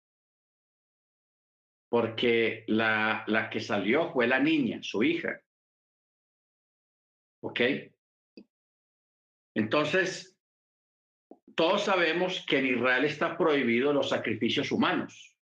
porque 1.91 2.65
la 2.69 3.51
que 3.53 3.61
salió 3.61 4.11
fue 4.15 4.27
la 4.27 4.39
niña, 4.39 4.79
su 4.83 5.03
hija. 5.03 5.43
¿Ok? 7.43 7.61
Entonces, 9.55 10.39
todos 11.55 11.85
sabemos 11.85 12.45
que 12.47 12.59
en 12.59 12.67
Israel 12.67 13.05
está 13.05 13.37
prohibido 13.37 13.93
los 13.93 14.09
sacrificios 14.09 14.71
humanos. 14.73 15.37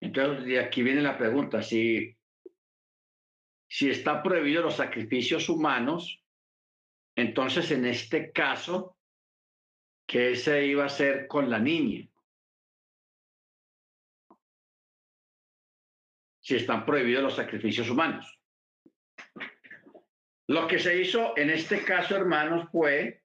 Entonces, 0.00 0.44
de 0.44 0.60
aquí 0.60 0.82
viene 0.82 1.00
la 1.00 1.16
pregunta, 1.16 1.62
si, 1.62 2.14
si 3.68 3.88
está 3.88 4.22
prohibido 4.22 4.62
los 4.62 4.76
sacrificios 4.76 5.48
humanos, 5.48 6.22
entonces 7.16 7.70
en 7.70 7.86
este 7.86 8.32
caso, 8.32 8.98
¿qué 10.06 10.36
se 10.36 10.66
iba 10.66 10.82
a 10.82 10.86
hacer 10.86 11.26
con 11.26 11.48
la 11.48 11.58
niña? 11.58 12.06
Si 16.40 16.56
están 16.56 16.84
prohibidos 16.84 17.22
los 17.22 17.36
sacrificios 17.36 17.88
humanos. 17.88 18.43
Lo 20.46 20.68
que 20.68 20.78
se 20.78 21.00
hizo 21.00 21.36
en 21.36 21.50
este 21.50 21.84
caso, 21.84 22.16
hermanos, 22.16 22.68
fue 22.70 23.22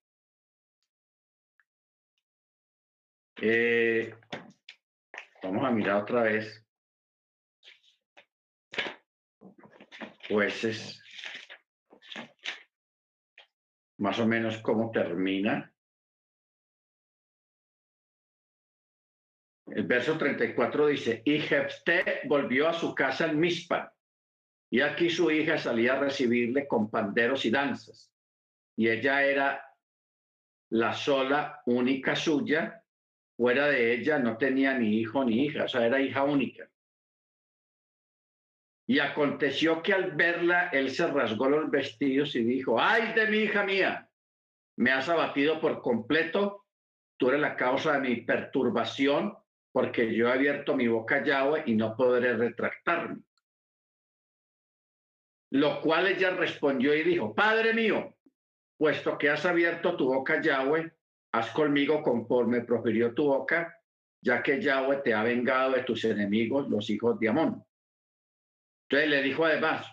eh, 3.42 4.14
vamos 5.44 5.66
a 5.66 5.72
mirar 5.72 6.04
otra 6.04 6.24
vez. 6.24 6.66
Jueces. 10.30 11.02
Más 13.98 14.18
o 14.20 14.26
menos 14.26 14.60
cómo 14.60 14.92
termina. 14.92 15.74
El 19.68 19.86
verso 19.86 20.18
34 20.18 20.88
dice, 20.88 21.22
y 21.26 21.40
Jefté 21.40 22.22
volvió 22.28 22.70
a 22.70 22.74
su 22.74 22.96
casa 22.96 23.28
en 23.28 23.40
Mispa 23.40 23.94
y 24.70 24.82
aquí 24.82 25.10
su 25.10 25.32
hija 25.32 25.58
salía 25.58 25.94
a 25.94 26.00
recibirle 26.00 26.68
con 26.68 26.90
panderos 26.90 27.46
y 27.46 27.50
danzas. 27.50 28.12
Y 28.76 28.88
ella 28.88 29.24
era 29.24 29.76
la 30.70 30.94
sola, 30.94 31.62
única 31.66 32.16
suya. 32.16 32.84
Fuera 33.36 33.68
de 33.68 33.94
ella 33.94 34.20
no 34.20 34.38
tenía 34.38 34.78
ni 34.78 35.00
hijo 35.00 35.24
ni 35.24 35.46
hija, 35.46 35.64
o 35.64 35.68
sea, 35.68 35.86
era 35.86 36.00
hija 36.00 36.24
única. 36.24 36.70
Y 38.86 39.00
aconteció 39.00 39.82
que 39.82 39.94
al 39.94 40.12
verla, 40.12 40.70
él 40.70 40.92
se 40.92 41.08
rasgó 41.08 41.50
los 41.50 41.70
vestidos 41.70 42.36
y 42.36 42.44
dijo, 42.44 42.80
ay 42.80 43.14
de 43.14 43.28
mi 43.28 43.38
hija 43.38 43.64
mía, 43.64 44.10
me 44.78 44.92
has 44.92 45.10
abatido 45.10 45.60
por 45.60 45.82
completo, 45.82 46.66
tú 47.18 47.30
eres 47.30 47.42
la 47.42 47.56
causa 47.56 47.94
de 47.94 48.00
mi 48.00 48.16
perturbación, 48.22 49.38
porque 49.72 50.14
yo 50.14 50.28
he 50.28 50.32
abierto 50.32 50.76
mi 50.76 50.88
boca 50.88 51.24
Yahweh 51.24 51.64
y 51.66 51.76
no 51.76 51.96
podré 51.96 52.36
retractarme. 52.36 53.22
Lo 55.52 55.82
cual 55.82 56.08
ella 56.08 56.32
respondió 56.32 56.94
y 56.94 57.04
dijo, 57.04 57.34
Padre 57.34 57.74
mío, 57.74 58.16
puesto 58.78 59.18
que 59.18 59.30
has 59.30 59.46
abierto 59.46 59.98
tu 59.98 60.06
boca, 60.06 60.42
Yahweh, 60.42 60.92
haz 61.34 61.52
conmigo 61.52 62.02
conforme 62.02 62.62
profirió 62.62 63.14
tu 63.14 63.26
boca, 63.26 63.76
ya 64.22 64.44
que 64.44 64.62
Yahweh 64.62 65.02
te 65.04 65.14
ha 65.14 65.24
vengado 65.24 65.72
de 65.72 65.84
tus 65.84 66.04
enemigos, 66.04 66.70
los 66.70 66.90
hijos 66.90 67.20
de 67.20 67.30
Amón. 67.30 67.64
Entonces 68.90 69.10
le 69.10 69.24
dijo 69.24 69.46
además, 69.46 69.86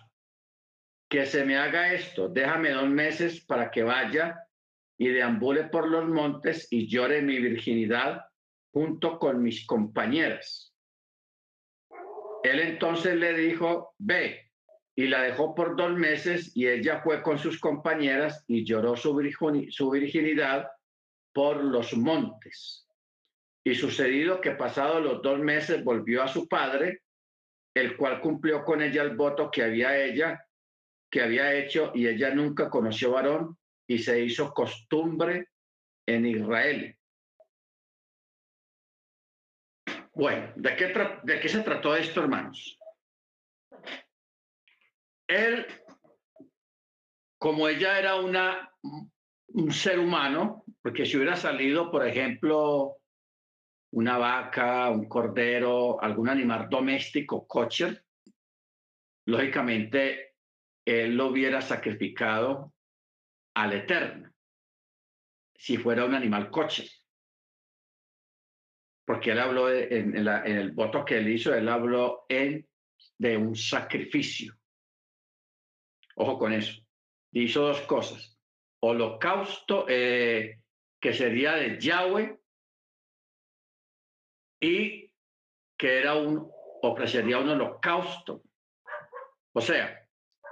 que 1.09 1.25
se 1.25 1.45
me 1.45 1.57
haga 1.57 1.93
esto, 1.93 2.27
déjame 2.27 2.71
dos 2.71 2.89
meses 2.89 3.43
para 3.45 3.71
que 3.71 3.83
vaya 3.83 4.43
y 4.97 5.07
deambule 5.09 5.65
por 5.65 5.87
los 5.87 6.07
montes 6.07 6.67
y 6.71 6.87
llore 6.87 7.21
mi 7.21 7.39
virginidad 7.39 8.25
junto 8.73 9.17
con 9.19 9.41
mis 9.41 9.65
compañeras. 9.65 10.75
Él 12.43 12.59
entonces 12.59 13.15
le 13.15 13.33
dijo, 13.33 13.93
ve, 13.97 14.46
y 14.97 15.07
la 15.07 15.21
dejó 15.21 15.53
por 15.53 15.75
dos 15.75 15.93
meses 15.93 16.51
y 16.55 16.67
ella 16.67 17.01
fue 17.01 17.21
con 17.21 17.37
sus 17.37 17.59
compañeras 17.59 18.43
y 18.47 18.65
lloró 18.65 18.95
su, 18.95 19.15
virginidad 19.15 20.67
por 21.31 21.63
los 21.63 21.95
montes. 21.95 22.87
Y 23.63 23.75
sucedido 23.75 24.41
que 24.41 24.51
pasado 24.51 24.99
los 24.99 25.21
dos 25.21 25.37
meses 25.37 25.83
volvió 25.83 26.23
a 26.23 26.27
su 26.27 26.47
padre, 26.47 27.03
el 27.75 27.95
cual 27.95 28.19
cumplió 28.21 28.65
con 28.65 28.81
ella 28.81 29.03
el 29.03 29.15
voto 29.15 29.51
que 29.51 29.61
había 29.61 29.95
ella, 30.03 30.43
que 31.11 31.21
había 31.21 31.53
hecho, 31.53 31.91
y 31.93 32.07
ella 32.07 32.33
nunca 32.33 32.67
conoció 32.67 33.11
varón 33.11 33.55
y 33.85 33.99
se 33.99 34.19
hizo 34.19 34.51
costumbre 34.51 35.49
en 36.07 36.25
Israel. 36.25 36.97
Bueno, 40.11 40.53
¿de 40.55 40.75
qué, 40.75 40.87
¿de 41.21 41.39
qué 41.39 41.49
se 41.49 41.61
trató 41.61 41.95
esto, 41.95 42.21
hermanos? 42.21 42.76
Él, 45.27 45.67
como 47.37 47.67
ella 47.67 47.99
era 47.99 48.15
una, 48.15 48.73
un 49.47 49.71
ser 49.71 49.99
humano, 49.99 50.63
porque 50.81 51.05
si 51.05 51.17
hubiera 51.17 51.35
salido, 51.35 51.91
por 51.91 52.07
ejemplo, 52.07 52.97
una 53.91 54.17
vaca, 54.17 54.89
un 54.89 55.07
cordero, 55.07 56.01
algún 56.01 56.29
animal 56.29 56.69
doméstico, 56.69 57.47
cocher, 57.47 58.03
lógicamente 59.25 60.35
él 60.85 61.15
lo 61.15 61.27
hubiera 61.27 61.61
sacrificado 61.61 62.73
al 63.55 63.73
Eterno, 63.73 64.31
si 65.55 65.77
fuera 65.77 66.05
un 66.05 66.15
animal 66.15 66.49
coche. 66.49 66.89
Porque 69.05 69.31
él 69.31 69.39
habló 69.39 69.71
en, 69.71 70.15
en, 70.15 70.27
el 70.27 70.71
voto 70.71 71.03
que 71.03 71.17
él 71.17 71.29
hizo, 71.29 71.53
él 71.53 71.67
habló 71.69 72.25
en, 72.29 72.67
de 73.17 73.37
un 73.37 73.55
sacrificio. 73.55 74.53
Ojo 76.17 76.39
con 76.39 76.53
eso. 76.53 76.81
Hizo 77.31 77.61
dos 77.61 77.81
cosas. 77.81 78.37
Holocausto, 78.79 79.85
eh, 79.87 80.61
que 80.99 81.13
sería 81.13 81.53
de 81.53 81.79
Yahweh, 81.79 82.39
y 84.59 85.11
que 85.77 85.99
era 85.99 86.15
un, 86.15 86.51
ofrecería 86.81 87.37
un 87.37 87.49
holocausto. 87.49 88.41
O 89.53 89.61
sea, 89.61 90.07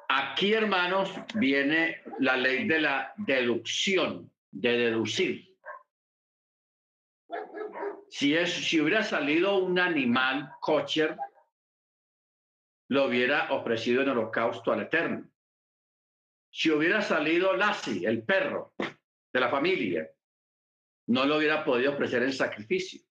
aquí, 0.07 0.53
hermanos, 0.53 1.11
viene 1.33 2.03
la 2.19 2.37
ley 2.37 2.67
de 2.67 2.81
la 2.81 3.13
deducción, 3.17 4.31
de 4.51 4.77
deducir. 4.77 5.57
Si, 8.09 8.35
es, 8.35 8.53
si 8.53 8.79
hubiera 8.79 9.01
salido 9.01 9.57
un 9.57 9.79
animal 9.79 10.51
cocher, 10.61 11.17
lo 12.87 13.05
hubiera 13.05 13.51
ofrecido 13.51 14.03
en 14.03 14.09
holocausto 14.09 14.71
al 14.71 14.83
Eterno 14.83 15.27
si 16.55 16.71
hubiera 16.71 17.01
salido 17.01 17.53
Lassie, 17.53 18.07
el 18.07 18.23
perro 18.23 18.75
de 18.77 19.39
la 19.41 19.49
familia, 19.49 20.09
no 21.07 21.25
lo 21.25 21.35
hubiera 21.35 21.65
podido 21.65 21.91
ofrecer 21.91 22.23
en 22.23 22.31
sacrificio. 22.31 23.01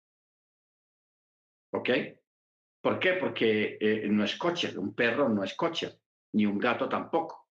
¿Ok? 1.74 1.90
¿Por 2.80 2.98
qué? 2.98 3.12
Porque 3.12 3.76
eh, 3.78 4.08
no 4.08 4.24
es 4.24 4.36
coche, 4.36 4.72
un 4.78 4.94
perro 4.94 5.28
no 5.28 5.44
es 5.44 5.54
coche, 5.54 5.92
ni 6.32 6.46
un 6.46 6.58
gato 6.58 6.88
tampoco. 6.88 7.50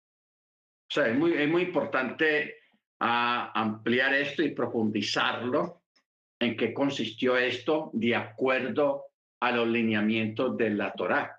O 0.87 0.93
sea, 0.93 1.07
es 1.07 1.17
muy, 1.17 1.33
es 1.33 1.49
muy 1.49 1.63
importante 1.63 2.57
ah, 2.99 3.51
ampliar 3.55 4.13
esto 4.13 4.43
y 4.43 4.53
profundizarlo 4.53 5.85
en 6.37 6.55
qué 6.55 6.71
consistió 6.71 7.35
esto 7.35 7.89
de 7.93 8.15
acuerdo 8.15 9.05
a 9.39 9.51
los 9.51 9.67
lineamientos 9.67 10.55
de 10.55 10.69
la 10.69 10.93
Torá. 10.93 11.38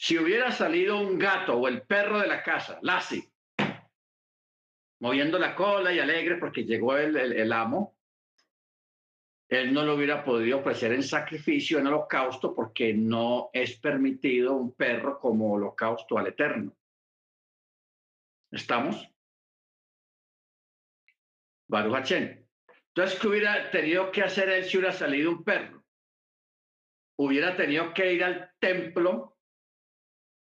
Si 0.00 0.16
hubiera 0.16 0.52
salido 0.52 1.00
un 1.00 1.18
gato 1.18 1.58
o 1.58 1.66
el 1.66 1.82
perro 1.82 2.20
de 2.20 2.28
la 2.28 2.40
casa, 2.40 2.78
Lassie, 2.82 3.28
moviendo 5.00 5.40
la 5.40 5.56
cola 5.56 5.92
y 5.92 5.98
alegre 5.98 6.36
porque 6.36 6.62
llegó 6.64 6.96
el, 6.96 7.52
amo, 7.52 7.96
él 9.48 9.74
no 9.74 9.84
lo 9.84 9.96
hubiera 9.96 10.24
podido 10.24 10.58
ofrecer 10.58 10.92
en 10.92 11.02
sacrificio, 11.02 11.80
en 11.80 11.88
holocausto, 11.88 12.54
porque 12.54 12.94
no 12.94 13.50
es 13.52 13.76
permitido 13.80 14.54
un 14.54 14.72
perro 14.72 15.18
como 15.18 15.54
holocausto 15.54 16.16
al 16.16 16.28
Eterno. 16.28 16.76
¿Estamos? 18.52 19.04
Baruch 21.66 22.12
Entonces, 22.12 23.18
¿qué 23.18 23.26
hubiera 23.26 23.68
tenido 23.72 24.12
que 24.12 24.22
hacer 24.22 24.48
él 24.48 24.64
si 24.64 24.78
hubiera 24.78 24.92
salido 24.92 25.32
un 25.32 25.42
perro? 25.42 25.84
Hubiera 27.16 27.56
tenido 27.56 27.92
que 27.92 28.12
ir 28.12 28.22
al 28.22 28.52
templo 28.60 29.37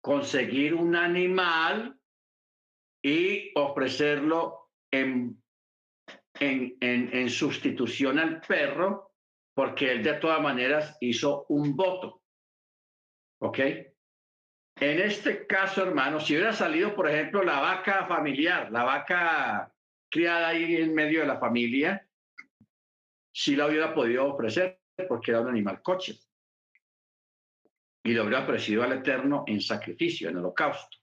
conseguir 0.06 0.76
un 0.76 0.96
animal 0.96 2.00
y 3.04 3.52
ofrecerlo 3.56 4.70
en, 4.92 5.42
en, 6.40 6.78
en, 6.80 7.28
sustitución 7.28 8.20
al 8.20 8.40
perro, 8.42 9.16
porque 9.56 9.92
él 9.92 10.04
de 10.04 10.14
todas 10.14 10.40
maneras 10.40 10.96
hizo 11.02 11.48
un 11.50 11.76
voto. 11.76 12.22
¿Ok? 13.42 13.58
En 14.80 15.00
este 15.00 15.48
caso, 15.48 15.82
hermano, 15.82 16.20
si 16.20 16.36
hubiera 16.36 16.54
salido, 16.54 16.96
por 16.96 17.10
ejemplo, 17.10 17.44
la 17.44 17.60
vaca 17.60 18.06
familiar, 18.06 18.72
la 18.72 18.84
vaca 18.84 19.74
criada 20.12 20.50
ahí 20.50 20.76
en 20.76 20.94
medio 20.94 21.22
de 21.22 21.26
la 21.26 21.40
familia, 21.40 22.08
sí 23.34 23.56
la 23.56 23.66
hubiera 23.66 23.92
podido 23.96 24.32
ofrecer 24.32 24.80
porque 25.10 25.32
era 25.32 25.42
un 25.42 25.50
animal 25.50 25.82
coche 25.82 26.20
y 28.06 28.14
lo 28.14 28.22
habría 28.22 28.42
ofrecido 28.42 28.84
al 28.84 28.94
Eterno 28.94 29.44
en 29.48 29.60
sacrificio, 29.60 30.30
en 30.30 30.38
holocausto. 30.38 30.98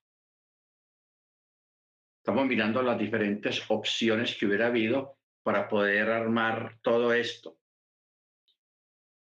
Estamos 2.18 2.46
mirando 2.46 2.80
las 2.80 2.96
diferentes 2.96 3.60
opciones 3.68 4.36
que 4.36 4.46
hubiera 4.46 4.68
habido 4.68 5.18
para 5.42 5.68
poder 5.68 6.08
armar 6.08 6.78
todo 6.80 7.12
esto. 7.12 7.58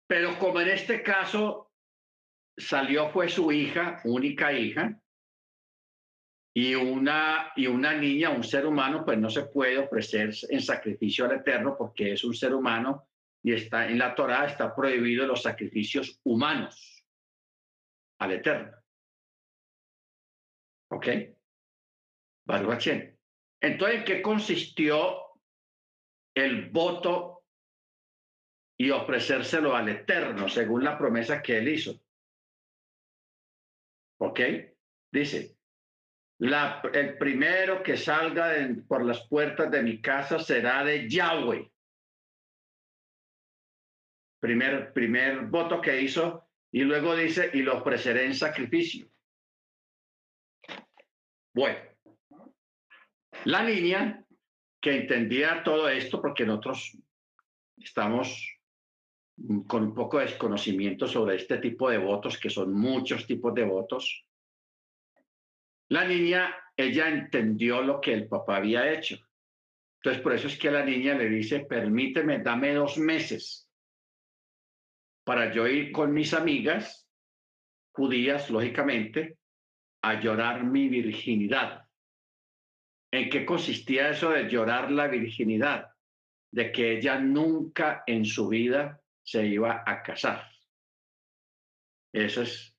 Pero 0.09 0.37
como 0.41 0.61
en 0.61 0.71
este 0.71 1.05
caso 1.05 1.71
salió 2.57 3.11
fue 3.11 3.29
su 3.29 3.53
hija, 3.53 4.01
única 4.03 4.53
hija, 4.53 5.01
y 6.53 6.75
una, 6.75 7.53
y 7.55 7.69
una 7.69 7.95
niña, 7.95 8.31
un 8.31 8.43
ser 8.43 8.67
humano, 8.67 9.05
pues 9.05 9.19
no 9.19 9.31
se 9.31 9.45
puede 9.45 9.79
ofrecer 9.79 10.35
en 10.49 10.61
sacrificio 10.61 11.27
al 11.27 11.37
Eterno 11.37 11.77
porque 11.79 12.15
es 12.15 12.25
un 12.25 12.35
ser 12.35 12.53
humano 12.53 13.07
y 13.41 13.53
está 13.53 13.87
en 13.87 13.99
la 13.99 14.17
Torá, 14.17 14.47
está 14.47 14.75
prohibido 14.75 15.25
los 15.29 15.43
sacrificios 15.43 16.19
humanos 16.25 16.98
al 18.19 18.33
Eterno. 18.33 18.77
¿Ok? 20.91 21.07
Baruch 22.47 22.87
Entonces, 23.61 23.99
¿en 23.99 24.05
qué 24.05 24.23
consistió 24.23 25.35
el 26.35 26.71
voto 26.71 27.45
y 28.79 28.91
ofrecérselo 28.91 29.75
al 29.77 29.89
Eterno 29.89 30.49
según 30.49 30.85
la 30.85 30.97
promesa 30.97 31.43
que 31.43 31.59
él 31.59 31.69
hizo? 31.69 32.01
¿Ok? 34.21 34.41
Dice, 35.13 35.57
la, 36.39 36.81
el 36.93 37.19
primero 37.19 37.83
que 37.83 37.97
salga 37.97 38.55
por 38.87 39.05
las 39.05 39.27
puertas 39.29 39.71
de 39.71 39.83
mi 39.83 40.01
casa 40.01 40.39
será 40.39 40.85
de 40.85 41.09
Yahweh. 41.09 41.71
Primer, 44.41 44.93
primer 44.93 45.47
voto 45.47 45.81
que 45.81 46.01
hizo 46.01 46.48
y 46.71 46.83
luego 46.83 47.17
dice, 47.17 47.51
y 47.55 47.63
lo 47.63 47.79
ofreceré 47.79 48.27
en 48.27 48.35
sacrificio. 48.35 49.09
Bueno, 51.55 51.79
la 53.45 53.63
niña 53.63 54.25
que 54.81 54.97
entendía 54.97 55.63
todo 55.65 55.89
esto, 55.89 56.21
porque 56.21 56.45
nosotros 56.45 56.97
estamos 57.77 58.55
con 59.67 59.85
un 59.85 59.95
poco 59.95 60.19
de 60.19 60.27
desconocimiento 60.27 61.07
sobre 61.07 61.37
este 61.37 61.59
tipo 61.59 61.89
de 61.91 61.99
votos, 61.99 62.39
que 62.39 62.51
son 62.51 62.73
muchos 62.73 63.27
tipos 63.27 63.55
de 63.55 63.65
votos, 63.65 64.27
la 65.91 66.05
niña, 66.05 66.55
ella 66.77 67.09
entendió 67.09 67.81
lo 67.81 68.01
que 68.01 68.13
el 68.13 68.29
papá 68.29 68.57
había 68.57 68.93
hecho. 68.93 69.17
Entonces, 69.97 70.23
por 70.23 70.35
eso 70.35 70.49
es 70.49 70.59
que 70.59 70.71
la 70.71 70.85
niña 70.85 71.15
le 71.15 71.29
dice, 71.29 71.61
permíteme, 71.61 72.41
dame 72.41 72.75
dos 72.75 72.99
meses 72.99 73.68
para 75.29 75.53
yo 75.53 75.67
ir 75.69 75.93
con 75.93 76.15
mis 76.15 76.33
amigas, 76.33 77.07
judías, 77.93 78.49
lógicamente, 78.49 79.37
a 80.03 80.19
llorar 80.19 80.65
mi 80.65 80.89
virginidad. 80.89 81.87
¿En 83.13 83.29
qué 83.29 83.45
consistía 83.45 84.09
eso 84.09 84.31
de 84.31 84.49
llorar 84.49 84.91
la 84.91 85.07
virginidad? 85.07 85.91
De 86.51 86.73
que 86.73 86.97
ella 86.97 87.19
nunca 87.19 88.05
en 88.07 88.25
su 88.25 88.49
vida 88.49 89.03
se 89.23 89.47
iba 89.47 89.85
a 89.85 90.03
casar. 90.03 90.51
Eso 92.11 92.41
es, 92.41 92.75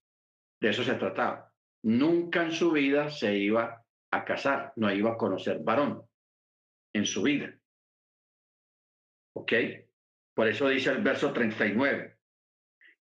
de 0.59 0.69
eso 0.69 0.83
se 0.83 0.95
trataba 0.95 1.53
nunca 1.83 2.41
en 2.43 2.51
su 2.51 2.71
vida 2.71 3.12
se 3.12 3.38
iba 3.38 3.85
a 4.09 4.25
casar, 4.25 4.73
no 4.75 4.91
iba 4.91 5.12
a 5.12 5.17
conocer 5.17 5.59
varón 5.59 6.01
en 6.93 7.05
su 7.05 7.21
vida. 7.21 7.55
¿Ok? 9.35 9.53
Por 10.33 10.47
eso 10.47 10.67
dice 10.67 10.89
el 10.89 11.03
verso 11.03 11.31
39. 11.31 12.18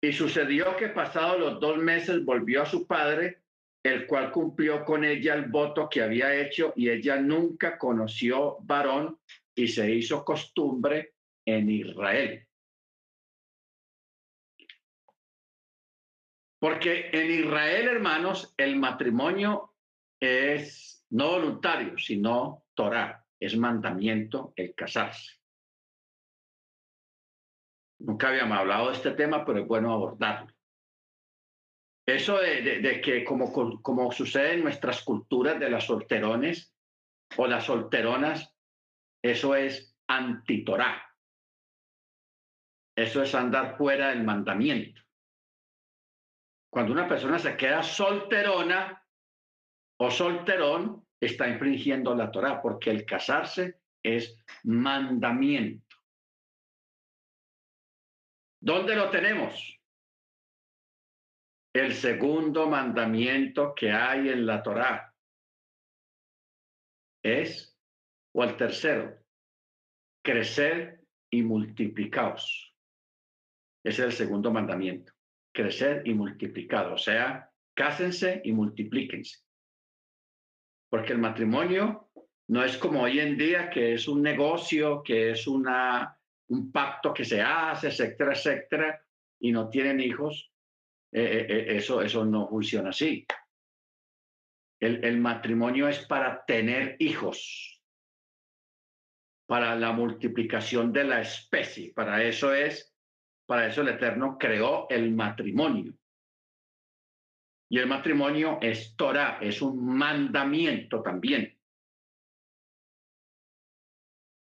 Y 0.07 0.13
sucedió 0.13 0.77
que 0.77 0.91
pasados 0.91 1.41
los 1.41 1.59
dos 1.59 1.79
meses 1.79 2.25
volvió 2.25 2.63
a 2.63 2.67
su 2.67 2.87
padre, 2.87 3.43
el 3.83 4.07
cual 4.07 4.31
cumplió 4.31 4.85
con 4.85 5.03
ella 5.03 5.35
el 5.35 5.47
voto 5.47 5.89
que 5.89 6.01
había 6.01 6.33
hecho 6.33 6.73
y 6.77 6.89
ella 6.89 7.17
nunca 7.17 7.77
conoció 7.77 8.59
varón 8.61 9.19
y 9.53 9.67
se 9.67 9.91
hizo 9.91 10.25
costumbre 10.25 11.15
en 11.45 11.69
Israel. 11.71 12.47
Porque 16.61 17.11
en 17.13 17.29
Israel, 17.41 17.89
hermanos, 17.89 18.55
el 18.57 18.77
matrimonio 18.77 19.75
es 20.21 21.05
no 21.11 21.33
voluntario, 21.33 21.99
sino 21.99 22.65
Torah, 22.75 23.27
es 23.41 23.57
mandamiento 23.57 24.53
el 24.55 24.73
casarse. 24.73 25.33
Nunca 27.99 28.29
habíamos 28.29 28.59
hablado 28.59 28.89
de 28.89 28.97
este 28.97 29.13
tema, 29.13 29.45
pero 29.45 29.61
es 29.61 29.67
bueno 29.67 29.93
abordarlo. 29.93 30.53
Eso 32.07 32.39
de, 32.39 33.01
que 33.03 33.25
como, 33.25 33.53
como 33.83 34.13
sucede 34.13 34.55
en 34.55 34.63
nuestras 34.63 35.03
culturas 35.03 35.59
de 35.59 35.71
las 35.71 35.85
solterones 35.85 36.73
o 37.37 37.47
las 37.49 37.65
solteronas, 37.65 38.55
eso 39.23 39.57
es 39.57 39.97
antitorá. 40.07 41.03
Eso 42.97 43.23
es 43.23 43.35
andar 43.35 43.77
fuera 43.77 44.11
del 44.11 44.23
mandamiento. 44.23 45.03
Cuando 46.73 46.93
una 46.93 47.09
persona 47.09 47.39
se 47.39 47.57
queda 47.57 47.83
solterona 47.83 49.03
o 49.99 50.11
solterón, 50.11 51.07
está 51.21 51.49
infringiendo 51.49 52.15
la 52.15 52.31
Torah, 52.31 52.63
porque 52.63 52.91
el 52.91 53.05
casarse 53.05 53.81
es 54.03 54.39
mandamiento. 54.63 55.86
¿Dónde 58.61 58.97
lo 58.97 59.11
tenemos? 59.11 59.79
El 61.75 61.95
segundo 61.95 62.69
mandamiento 62.69 63.75
que 63.75 63.93
hay 63.93 64.31
en 64.31 64.47
la 64.47 64.63
Torah 64.63 65.15
es, 67.23 67.77
o 68.35 68.45
el 68.45 68.57
tercero, 68.57 69.19
crecer 70.23 71.05
y 71.31 71.43
multiplicaos. 71.43 72.75
Es 73.85 73.99
el 73.99 74.13
segundo 74.13 74.51
mandamiento 74.51 75.17
crecer 75.57 76.03
y 76.05 76.13
multiplicar. 76.15 76.93
O 76.93 76.99
sea, 76.99 77.51
cásense 77.75 78.43
y 78.45 78.53
multiplíquense. 78.53 79.39
Porque 80.91 81.15
el 81.15 81.19
matrimonio 81.19 82.11
no 82.49 82.63
es 82.63 82.77
como 82.77 83.03
hoy 83.03 83.19
en 83.19 83.37
día, 83.37 83.71
que 83.71 83.95
es 83.95 84.07
un 84.07 84.23
negocio, 84.23 85.03
que 85.03 85.31
es 85.31 85.49
una, 85.49 86.16
un 86.49 86.71
pacto 86.71 87.13
que 87.13 87.25
se 87.25 87.41
hace, 87.41 87.89
etcétera, 87.89 88.33
etcétera, 88.33 89.05
y 89.41 89.53
no 89.53 89.69
tienen 89.69 90.01
hijos. 90.01 90.53
Eh, 91.13 91.23
eh, 91.23 91.47
eh, 91.49 91.77
eso, 91.77 92.03
eso 92.03 92.25
no 92.25 92.49
funciona 92.49 92.91
así. 92.91 93.27
El, 94.81 95.05
el 95.05 95.19
matrimonio 95.19 95.89
es 95.89 96.05
para 96.07 96.45
tener 96.45 96.97
hijos, 96.99 97.83
para 99.47 99.75
la 99.77 99.93
multiplicación 99.93 100.93
de 100.93 101.05
la 101.05 101.21
especie. 101.21 101.93
Para 101.95 102.23
eso 102.23 102.53
es 102.53 102.97
para 103.47 103.69
eso 103.69 103.83
el 103.83 103.89
Eterno 103.89 104.37
creó 104.39 104.89
el 104.91 105.15
matrimonio. 105.15 105.95
Y 107.69 107.79
el 107.79 107.87
matrimonio 107.87 108.59
es 108.61 108.97
Torah, 108.97 109.39
es 109.41 109.63
un 109.63 109.97
mandamiento 109.97 111.03
también. 111.03 111.57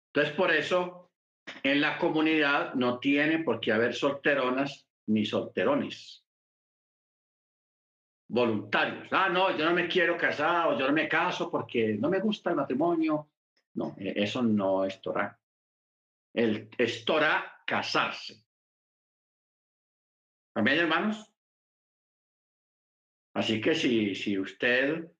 Entonces, 0.07 0.35
por 0.35 0.51
eso, 0.51 0.98
en 1.63 1.81
la 1.81 1.97
comunidad 1.97 2.73
no 2.73 2.99
tiene 2.99 3.39
por 3.39 3.59
qué 3.59 3.71
haber 3.71 3.93
solteronas 3.93 4.87
ni 5.07 5.25
solterones 5.25 6.23
voluntarios. 8.29 9.07
Ah, 9.11 9.27
no, 9.29 9.57
yo 9.57 9.65
no 9.65 9.73
me 9.73 9.87
quiero 9.87 10.17
casar 10.17 10.67
o 10.67 10.79
yo 10.79 10.87
no 10.87 10.93
me 10.93 11.09
caso 11.09 11.51
porque 11.51 11.95
no 11.95 12.09
me 12.09 12.19
gusta 12.19 12.51
el 12.51 12.55
matrimonio. 12.55 13.27
No, 13.73 13.95
e-, 13.97 14.13
eso 14.15 14.41
no 14.41 14.85
es 14.85 15.01
Torah. 15.01 15.37
El, 16.33 16.69
es 16.77 17.03
Torah 17.03 17.61
casarse. 17.65 18.45
Amén, 20.53 20.79
hermanos. 20.79 21.25
Así 23.33 23.59
que 23.61 23.73
si, 23.75 24.15
si 24.15 24.37
usted 24.37 25.11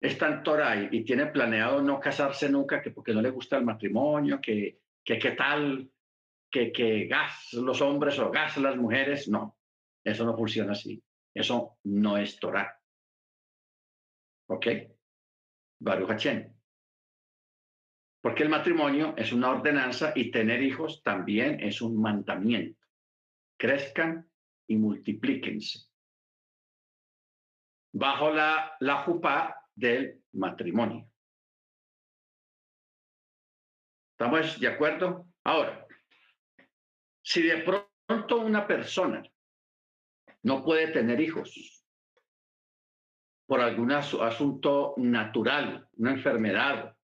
está 0.00 0.28
en 0.28 0.42
Torah 0.42 0.88
y, 0.90 1.04
tiene 1.04 1.26
planeado 1.26 1.82
no 1.82 2.00
casarse 2.00 2.48
nunca, 2.48 2.82
que 2.82 2.90
porque 2.90 3.14
no 3.14 3.22
le 3.22 3.30
gusta 3.30 3.56
el 3.56 3.64
matrimonio, 3.64 4.40
que 4.40 4.80
que 5.06 5.18
qué 5.20 5.30
tal, 5.32 5.88
que, 6.50 6.72
que 6.72 7.06
gas 7.06 7.52
los 7.52 7.80
hombres 7.80 8.18
o 8.18 8.30
gas 8.30 8.56
las 8.56 8.76
mujeres, 8.76 9.28
no, 9.28 9.56
eso 10.02 10.24
no 10.24 10.36
funciona 10.36 10.72
así. 10.72 11.00
Eso 11.32 11.78
no 11.84 12.18
es 12.18 12.40
Torah. 12.40 12.76
¿Ok? 14.48 14.66
Baruch 15.78 16.26
Porque 18.20 18.42
el 18.42 18.48
matrimonio 18.48 19.14
es 19.16 19.32
una 19.32 19.50
ordenanza 19.50 20.12
y 20.16 20.32
tener 20.32 20.60
hijos 20.60 21.02
también 21.04 21.60
es 21.60 21.80
un 21.80 22.00
mandamiento 22.00 22.86
crezcan 23.56 24.28
y 24.66 24.76
multiplíquense. 24.76 25.88
Bajo 27.92 28.30
la, 28.30 28.76
la 28.80 29.02
jupa 29.04 29.65
del 29.76 30.22
matrimonio. 30.32 31.08
¿Estamos 34.12 34.58
de 34.58 34.66
acuerdo? 34.66 35.28
Ahora, 35.44 35.86
si 37.22 37.42
de 37.42 37.58
pronto 37.58 38.38
una 38.38 38.66
persona 38.66 39.22
no 40.42 40.64
puede 40.64 40.88
tener 40.88 41.20
hijos, 41.20 41.84
por 43.46 43.60
algún 43.60 43.92
asunto 43.92 44.94
natural, 44.96 45.88
una 45.96 46.12
enfermedad, 46.12 46.96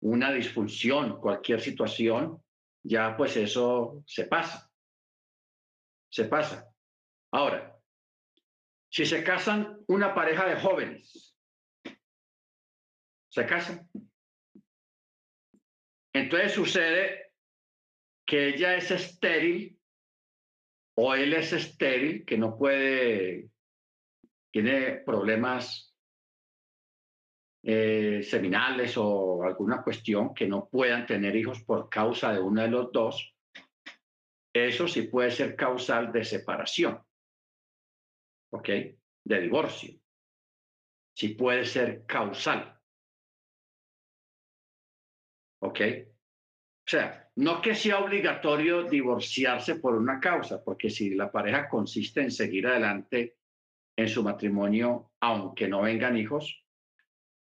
una 0.00 0.32
disfunción, 0.32 1.20
cualquier 1.20 1.60
situación, 1.60 2.42
ya 2.82 3.16
pues 3.16 3.36
eso 3.36 4.02
se 4.06 4.24
pasa. 4.24 4.70
Se 6.10 6.24
pasa. 6.24 6.68
Ahora, 7.32 7.78
si 8.90 9.04
se 9.04 9.22
casan 9.22 9.78
una 9.86 10.14
pareja 10.14 10.46
de 10.46 10.60
jóvenes, 10.60 11.37
se 13.28 13.46
casan. 13.46 13.88
Entonces 16.12 16.52
sucede 16.52 17.32
que 18.26 18.48
ella 18.48 18.74
es 18.76 18.90
estéril 18.90 19.78
o 20.96 21.14
él 21.14 21.32
es 21.32 21.52
estéril, 21.52 22.24
que 22.24 22.36
no 22.36 22.58
puede, 22.58 23.50
tiene 24.50 24.96
problemas 25.06 25.94
eh, 27.62 28.22
seminales 28.22 28.96
o 28.96 29.42
alguna 29.42 29.82
cuestión 29.82 30.34
que 30.34 30.46
no 30.46 30.68
puedan 30.68 31.06
tener 31.06 31.36
hijos 31.36 31.62
por 31.62 31.88
causa 31.88 32.32
de 32.32 32.40
uno 32.40 32.62
de 32.62 32.68
los 32.68 32.90
dos, 32.92 33.34
eso 34.52 34.88
sí 34.88 35.02
puede 35.02 35.30
ser 35.30 35.54
causal 35.54 36.10
de 36.12 36.24
separación, 36.24 37.04
¿ok? 38.52 38.68
De 39.24 39.40
divorcio. 39.40 40.00
Sí 41.14 41.30
puede 41.30 41.64
ser 41.64 42.06
causal. 42.06 42.77
¿Ok? 45.60 45.80
O 46.88 46.90
sea, 46.90 47.30
no 47.36 47.60
que 47.60 47.74
sea 47.74 47.98
obligatorio 47.98 48.84
divorciarse 48.84 49.76
por 49.76 49.94
una 49.94 50.18
causa, 50.20 50.64
porque 50.64 50.88
si 50.88 51.14
la 51.14 51.30
pareja 51.30 51.68
consiste 51.68 52.22
en 52.22 52.30
seguir 52.30 52.66
adelante 52.66 53.36
en 53.96 54.08
su 54.08 54.22
matrimonio, 54.22 55.12
aunque 55.20 55.68
no 55.68 55.82
vengan 55.82 56.16
hijos, 56.16 56.64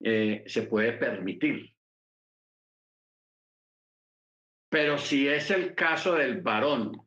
eh, 0.03 0.45
se 0.47 0.63
puede 0.63 0.93
permitir. 0.93 1.75
Pero 4.69 4.99
si 4.99 5.27
es 5.27 5.51
el 5.51 5.75
caso 5.75 6.15
del 6.15 6.43
varón 6.43 7.01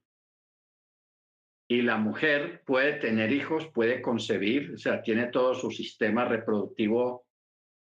y 1.70 1.82
la 1.82 1.98
mujer 1.98 2.63
puede 2.66 2.94
tener 2.94 3.32
hijos, 3.32 3.68
puede 3.68 4.02
concebir, 4.02 4.74
o 4.74 4.78
sea, 4.78 5.02
tiene 5.02 5.28
todo 5.28 5.56
su 5.56 5.72
sistema 5.72 6.26
reproductivo 6.26 7.26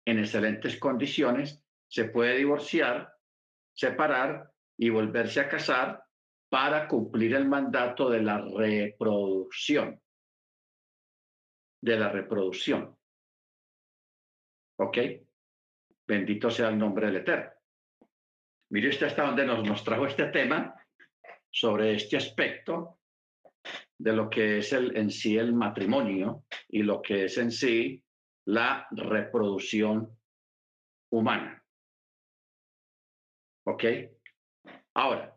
en 0.06 0.20
excelentes 0.20 0.78
condiciones, 0.78 1.64
se 1.92 2.06
puede 2.06 2.38
divorciar, 2.38 3.14
separar 3.74 4.50
y 4.78 4.90
volverse 4.90 5.42
a 5.42 5.50
casar 5.50 6.02
para 6.50 6.88
cumplir 6.88 7.36
el 7.36 7.48
mandato 7.48 8.10
de 8.10 8.22
la 8.22 8.40
reproducción. 8.40 10.02
De 11.82 11.98
la 11.98 12.10
reproducción. 12.10 12.98
¿Ok? 14.80 14.98
Bendito 16.08 16.50
sea 16.50 16.70
el 16.70 16.78
nombre 16.78 17.08
del 17.08 17.18
Eterno. 17.18 17.52
Mire 18.70 18.90
usted 18.90 19.08
hasta 19.08 19.26
dónde 19.26 19.46
nos, 19.46 19.68
nos 19.68 19.84
trajo 19.84 20.06
este 20.06 20.28
tema 20.28 20.74
sobre 21.50 21.96
este 21.96 22.16
aspecto 22.16 23.00
de 23.98 24.14
lo 24.14 24.30
que 24.30 24.60
es 24.60 24.72
el, 24.72 24.96
en 24.96 25.10
sí 25.10 25.38
el 25.38 25.54
matrimonio 25.54 26.46
y 26.70 26.84
lo 26.84 27.02
que 27.02 27.26
es 27.26 27.38
en 27.38 27.52
sí 27.52 28.02
la 28.46 28.88
reproducción 28.92 30.18
humana. 31.12 31.61
¿Ok? 33.72 33.86
Ahora, 34.96 35.34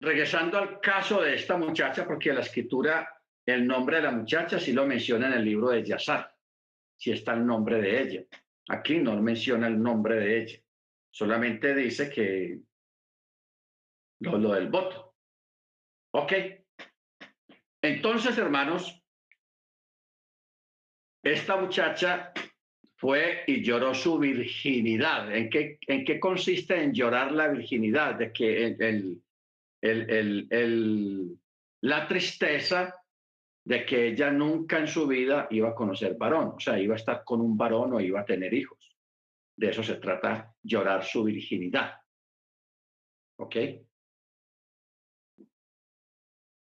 regresando 0.00 0.58
al 0.58 0.80
caso 0.80 1.22
de 1.22 1.36
esta 1.36 1.56
muchacha, 1.56 2.04
porque 2.04 2.32
la 2.32 2.40
escritura, 2.40 3.08
el 3.46 3.64
nombre 3.66 3.98
de 3.98 4.02
la 4.02 4.10
muchacha 4.10 4.58
sí 4.58 4.72
lo 4.72 4.84
menciona 4.84 5.28
en 5.28 5.34
el 5.34 5.44
libro 5.44 5.68
de 5.68 5.84
Yazar, 5.84 6.34
si 6.98 7.12
está 7.12 7.34
el 7.34 7.46
nombre 7.46 7.80
de 7.80 8.02
ella. 8.02 8.24
Aquí 8.68 8.98
no 8.98 9.14
menciona 9.22 9.68
el 9.68 9.80
nombre 9.80 10.16
de 10.16 10.42
ella, 10.42 10.58
solamente 11.08 11.72
dice 11.72 12.10
que 12.10 12.58
lo, 14.22 14.38
lo 14.38 14.54
del 14.54 14.68
voto. 14.68 15.14
¿Ok? 16.14 16.32
Entonces, 17.80 18.36
hermanos, 18.38 19.00
esta 21.22 21.56
muchacha 21.56 22.32
fue 22.96 23.44
y 23.46 23.62
lloró 23.62 23.94
su 23.94 24.18
virginidad. 24.18 25.34
¿En 25.34 25.50
qué, 25.50 26.18
consiste 26.18 26.82
en 26.82 26.94
llorar 26.94 27.32
la 27.32 27.48
virginidad? 27.48 28.14
De 28.14 28.32
que 28.32 28.76
el, 28.78 29.22
la 31.82 32.08
tristeza 32.08 32.94
de 33.64 33.84
que 33.84 34.08
ella 34.08 34.30
nunca 34.30 34.78
en 34.78 34.88
su 34.88 35.06
vida 35.06 35.46
iba 35.50 35.70
a 35.70 35.74
conocer 35.74 36.16
varón, 36.16 36.54
o 36.56 36.60
sea, 36.60 36.78
iba 36.78 36.94
a 36.94 36.98
estar 36.98 37.24
con 37.24 37.40
un 37.40 37.56
varón 37.56 37.92
o 37.92 38.00
iba 38.00 38.20
a 38.20 38.24
tener 38.24 38.54
hijos. 38.54 38.96
De 39.56 39.70
eso 39.70 39.82
se 39.82 39.96
trata, 39.96 40.54
llorar 40.62 41.04
su 41.04 41.24
virginidad. 41.24 42.00
¿Ok? 43.38 43.56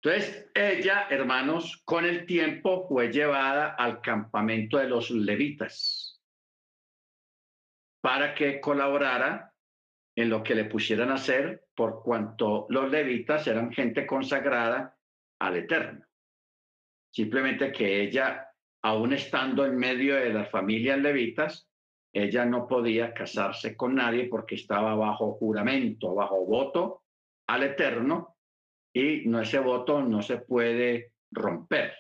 Entonces, 0.03 0.51
ella, 0.55 1.09
hermanos, 1.11 1.83
con 1.85 2.05
el 2.05 2.25
tiempo 2.25 2.87
fue 2.89 3.13
llevada 3.13 3.75
al 3.75 4.01
campamento 4.01 4.79
de 4.79 4.89
los 4.89 5.11
levitas 5.11 6.10
para 8.01 8.35
que 8.35 8.61
colaborara 8.61 9.53
en 10.17 10.29
lo 10.29 10.43
que 10.43 10.55
le 10.55 10.65
pusieran 10.65 11.11
a 11.11 11.15
hacer, 11.15 11.67
por 11.75 12.03
cuanto 12.03 12.67
los 12.69 12.91
levitas 12.91 13.47
eran 13.47 13.73
gente 13.73 14.07
consagrada 14.07 14.97
al 15.39 15.57
Eterno. 15.57 16.05
Simplemente 17.13 17.73
que 17.73 18.03
ella, 18.03 18.49
aún 18.83 19.13
estando 19.13 19.65
en 19.65 19.77
medio 19.77 20.17
de 20.17 20.33
las 20.33 20.51
familias 20.51 20.99
levitas, 20.99 21.69
ella 22.13 22.45
no 22.45 22.67
podía 22.67 23.15
casarse 23.15 23.77
con 23.77 23.95
nadie 23.95 24.29
porque 24.29 24.57
estaba 24.57 24.95
bajo 24.95 25.35
juramento, 25.35 26.15
bajo 26.15 26.45
voto 26.45 27.05
al 27.47 27.63
Eterno, 27.63 28.37
y 28.93 29.27
no, 29.27 29.41
ese 29.41 29.61
voto 29.61 30.03
no 30.03 30.21
se 30.23 30.39
puede 30.39 31.13
romper, 31.31 31.95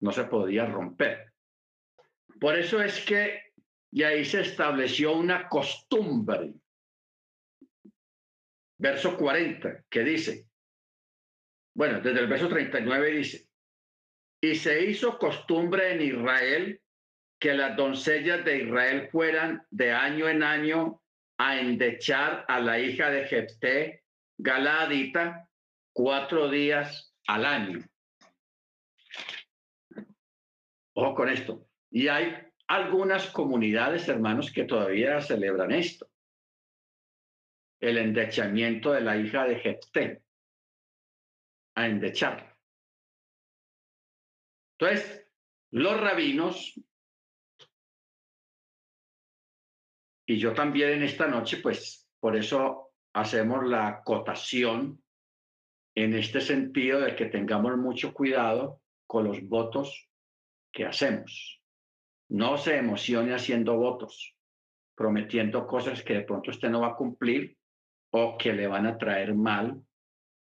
no 0.00 0.12
se 0.12 0.24
podía 0.24 0.66
romper. 0.66 1.32
Por 2.40 2.56
eso 2.56 2.80
es 2.80 3.04
que 3.04 3.47
y 3.90 4.02
ahí 4.02 4.24
se 4.24 4.40
estableció 4.40 5.12
una 5.12 5.48
costumbre. 5.48 6.54
Verso 8.78 9.16
40, 9.16 9.84
que 9.88 10.04
dice, 10.04 10.46
bueno, 11.74 12.00
desde 12.00 12.20
el 12.20 12.28
verso 12.28 12.48
39 12.48 13.10
dice, 13.10 13.48
y 14.40 14.54
se 14.54 14.84
hizo 14.84 15.18
costumbre 15.18 15.92
en 15.92 16.02
Israel 16.02 16.80
que 17.40 17.54
las 17.54 17.76
doncellas 17.76 18.44
de 18.44 18.64
Israel 18.64 19.08
fueran 19.10 19.66
de 19.70 19.92
año 19.92 20.28
en 20.28 20.42
año 20.42 21.02
a 21.38 21.58
endechar 21.58 22.44
a 22.48 22.60
la 22.60 22.78
hija 22.78 23.10
de 23.10 23.26
Jefté, 23.26 24.04
Galadita, 24.36 25.48
cuatro 25.92 26.48
días 26.48 27.14
al 27.26 27.44
año. 27.44 27.78
Ojo 30.94 31.14
con 31.14 31.28
esto. 31.28 31.68
Y 31.90 32.08
hay 32.08 32.47
algunas 32.68 33.30
comunidades, 33.30 34.08
hermanos, 34.08 34.52
que 34.52 34.64
todavía 34.64 35.20
celebran 35.20 35.72
esto. 35.72 36.08
El 37.80 37.96
endechamiento 37.98 38.92
de 38.92 39.00
la 39.00 39.16
hija 39.16 39.44
de 39.44 39.56
Jefté. 39.56 40.22
A 41.74 41.86
endecharla. 41.86 42.56
Entonces, 44.78 45.26
los 45.70 45.98
rabinos, 46.00 46.78
y 50.26 50.38
yo 50.38 50.52
también 50.54 50.90
en 50.90 51.02
esta 51.04 51.26
noche, 51.26 51.58
pues 51.58 52.08
por 52.20 52.36
eso 52.36 52.92
hacemos 53.14 53.66
la 53.66 53.88
acotación 53.88 55.02
en 55.94 56.14
este 56.14 56.40
sentido 56.40 57.00
de 57.00 57.16
que 57.16 57.26
tengamos 57.26 57.76
mucho 57.76 58.12
cuidado 58.12 58.82
con 59.06 59.24
los 59.24 59.42
votos 59.42 60.08
que 60.72 60.84
hacemos. 60.84 61.57
No 62.28 62.58
se 62.58 62.76
emocione 62.76 63.34
haciendo 63.34 63.76
votos, 63.76 64.36
prometiendo 64.94 65.66
cosas 65.66 66.02
que 66.02 66.14
de 66.14 66.22
pronto 66.22 66.50
usted 66.50 66.68
no 66.68 66.80
va 66.82 66.88
a 66.88 66.96
cumplir 66.96 67.56
o 68.10 68.36
que 68.36 68.52
le 68.52 68.66
van 68.66 68.86
a 68.86 68.98
traer 68.98 69.34
mal 69.34 69.82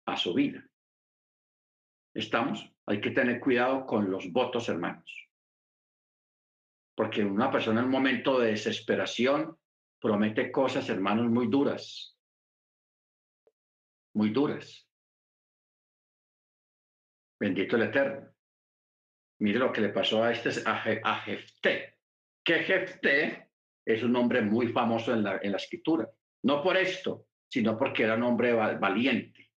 a 0.06 0.18
su 0.18 0.34
vida. 0.34 0.64
¿Estamos? 2.14 2.72
Hay 2.86 3.02
que 3.02 3.12
tener 3.12 3.40
cuidado 3.40 3.86
con 3.86 4.10
los 4.10 4.32
votos, 4.32 4.70
hermanos. 4.70 5.30
Porque 6.96 7.24
una 7.24 7.52
persona 7.52 7.82
en 7.82 7.88
un 7.88 7.92
momento 7.92 8.40
de 8.40 8.52
desesperación 8.52 9.58
promete 10.00 10.52
cosas, 10.52 10.88
hermanos, 10.90 11.30
muy 11.30 11.48
duras. 11.48 12.18
Muy 14.14 14.30
duras. 14.30 14.88
Bendito 17.38 17.76
el 17.76 17.84
Eterno. 17.84 18.35
Mire 19.40 19.60
lo 19.60 19.72
que 19.72 19.82
le 19.82 19.90
pasó 19.90 20.24
a, 20.24 20.32
este, 20.32 20.62
a, 20.66 21.16
Jefté, 21.22 21.98
que 22.44 22.60
Jefté 22.60 23.50
es 23.86 24.04
un 24.04 24.16
hombre 24.16 24.42
muy 24.42 24.68
famoso 24.70 25.14
en 25.14 25.24
la, 25.24 25.40
en 25.42 25.52
la 25.52 25.58
escritura. 25.58 26.10
No 26.44 26.64
por 26.64 26.78
esto, 26.78 27.28
sino 27.50 27.78
porque 27.78 28.04
era 28.04 28.16
un 28.16 28.24
hombre 28.24 28.54
valiente. 28.54 29.52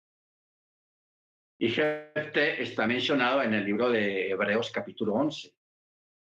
Y 1.61 1.70
Jefté 1.70 2.62
está 2.62 2.87
mencionado 2.87 3.43
en 3.43 3.55
el 3.55 3.64
libro 3.64 3.91
de 3.91 4.31
Hebreos 4.31 4.70
capítulo 4.70 5.14
11 5.14 5.53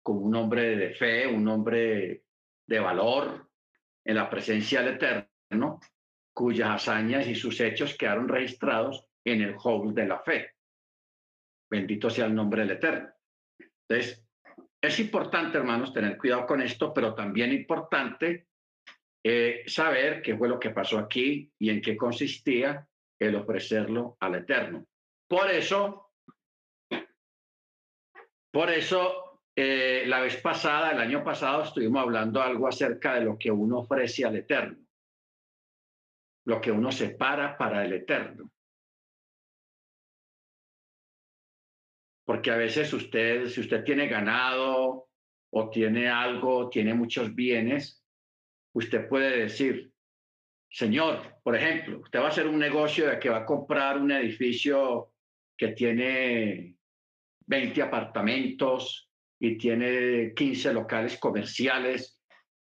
como 0.01 0.21
un 0.21 0.35
hombre 0.35 0.75
de 0.75 0.93
fe, 0.95 1.27
un 1.27 1.47
hombre 1.47 2.23
de 2.65 2.79
valor 2.79 3.47
en 4.03 4.15
la 4.15 4.29
presencia 4.29 4.81
del 4.81 4.95
Eterno, 4.95 5.79
cuyas 6.33 6.69
hazañas 6.69 7.27
y 7.27 7.35
sus 7.35 7.59
hechos 7.59 7.95
quedaron 7.95 8.27
registrados 8.27 9.05
en 9.23 9.41
el 9.41 9.55
hall 9.63 9.93
de 9.93 10.07
la 10.07 10.19
fe. 10.19 10.55
Bendito 11.69 12.09
sea 12.09 12.25
el 12.25 12.33
nombre 12.33 12.61
del 12.61 12.71
Eterno. 12.71 13.09
Entonces, 13.89 14.23
es 14.81 14.99
importante, 14.99 15.57
hermanos, 15.57 15.93
tener 15.93 16.17
cuidado 16.17 16.45
con 16.45 16.61
esto, 16.61 16.93
pero 16.93 17.15
también 17.15 17.51
importante 17.51 18.47
eh, 19.23 19.63
saber 19.67 20.21
qué 20.21 20.37
fue 20.37 20.47
lo 20.47 20.59
que 20.59 20.69
pasó 20.69 20.99
aquí 20.99 21.51
y 21.59 21.69
en 21.69 21.81
qué 21.81 21.97
consistía 21.97 22.87
el 23.19 23.35
ofrecerlo 23.35 24.15
al 24.19 24.35
Eterno. 24.35 24.85
Por 25.27 25.49
eso, 25.49 26.11
por 28.51 28.69
eso, 28.69 29.41
eh, 29.55 30.03
la 30.07 30.21
vez 30.21 30.37
pasada, 30.37 30.91
el 30.91 30.99
año 30.99 31.23
pasado, 31.23 31.63
estuvimos 31.63 32.01
hablando 32.01 32.41
algo 32.41 32.67
acerca 32.67 33.15
de 33.15 33.25
lo 33.25 33.37
que 33.37 33.51
uno 33.51 33.79
ofrece 33.79 34.23
al 34.23 34.37
Eterno, 34.37 34.77
lo 36.45 36.61
que 36.61 36.71
uno 36.71 36.91
separa 36.91 37.57
para 37.57 37.83
el 37.83 37.93
Eterno. 37.93 38.49
Porque 42.29 42.51
a 42.51 42.57
veces 42.57 42.93
usted, 42.93 43.47
si 43.47 43.61
usted 43.61 43.83
tiene 43.83 44.07
ganado 44.07 45.07
o 45.51 45.69
tiene 45.71 46.07
algo, 46.07 46.69
tiene 46.69 46.93
muchos 46.93 47.33
bienes, 47.33 48.05
usted 48.71 49.07
puede 49.09 49.35
decir, 49.35 49.91
Señor, 50.69 51.39
por 51.41 51.55
ejemplo, 51.55 52.01
usted 52.01 52.19
va 52.19 52.25
a 52.25 52.27
hacer 52.27 52.45
un 52.45 52.59
negocio 52.59 53.09
de 53.09 53.17
que 53.17 53.29
va 53.31 53.37
a 53.37 53.45
comprar 53.47 53.97
un 53.97 54.11
edificio 54.11 55.11
que 55.57 55.69
tiene 55.69 56.77
20 57.47 57.81
apartamentos 57.81 59.09
y 59.39 59.57
tiene 59.57 60.31
15 60.35 60.71
locales 60.71 61.17
comerciales 61.17 62.21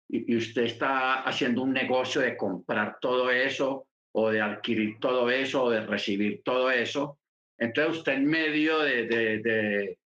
y, 0.09 0.35
usted 0.35 0.63
está 0.63 1.21
haciendo 1.21 1.61
un 1.61 1.73
negocio 1.73 2.21
de 2.21 2.35
comprar 2.35 2.97
todo 2.99 3.29
eso 3.29 3.85
o 4.13 4.31
de 4.31 4.41
adquirir 4.41 4.99
todo 4.99 5.29
eso 5.29 5.65
o 5.65 5.69
de 5.69 5.85
recibir 5.85 6.41
todo 6.43 6.71
eso. 6.71 7.19
Entonces 7.63 7.99
usted 7.99 8.13
en 8.13 8.25
medio 8.25 8.79
de, 8.79 9.97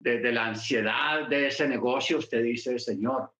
la 0.00 0.46
ansiedad 0.46 1.28
de 1.28 1.46
ese 1.46 1.68
negocio, 1.68 2.18
usted 2.18 2.42
dice, 2.42 2.76
Señor, 2.80 3.32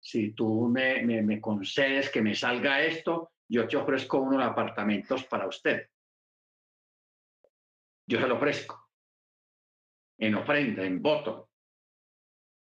si 0.00 0.32
tú 0.32 0.68
me, 0.68 1.02
me, 1.04 1.40
concedes 1.40 2.10
que 2.10 2.20
me 2.20 2.34
salga 2.34 2.82
esto, 2.82 3.30
yo 3.48 3.68
te 3.68 3.76
ofrezco 3.76 4.18
unos 4.18 4.42
apartamentos 4.42 5.24
para 5.26 5.46
usted. 5.46 5.88
Yo 8.08 8.20
se 8.20 8.26
lo 8.26 8.34
ofrezco 8.34 8.90
en 10.18 10.34
ofrenda, 10.34 10.84
en 10.84 11.00
voto. 11.00 11.48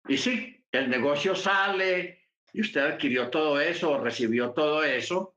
Y 0.07 0.17
sí, 0.17 0.65
el 0.71 0.89
negocio 0.89 1.35
sale 1.35 2.29
y 2.53 2.61
usted 2.61 2.79
adquirió 2.79 3.29
todo 3.29 3.59
eso, 3.59 3.97
recibió 3.97 4.53
todo 4.53 4.81
eso. 4.81 5.35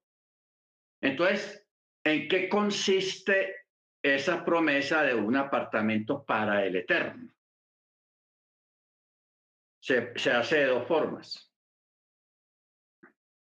Entonces, 1.01 1.67
¿en 2.05 2.29
qué 2.29 2.49
consiste 2.49 3.60
esa 4.03 4.45
promesa 4.45 5.03
de 5.03 5.15
un 5.15 5.37
apartamento 5.37 6.25
para 6.25 6.65
el 6.65 6.77
eterno? 6.77 7.33
Se, 9.83 10.13
se 10.19 10.31
hace 10.31 10.57
de 10.59 10.67
dos 10.67 10.87
formas 10.87 11.51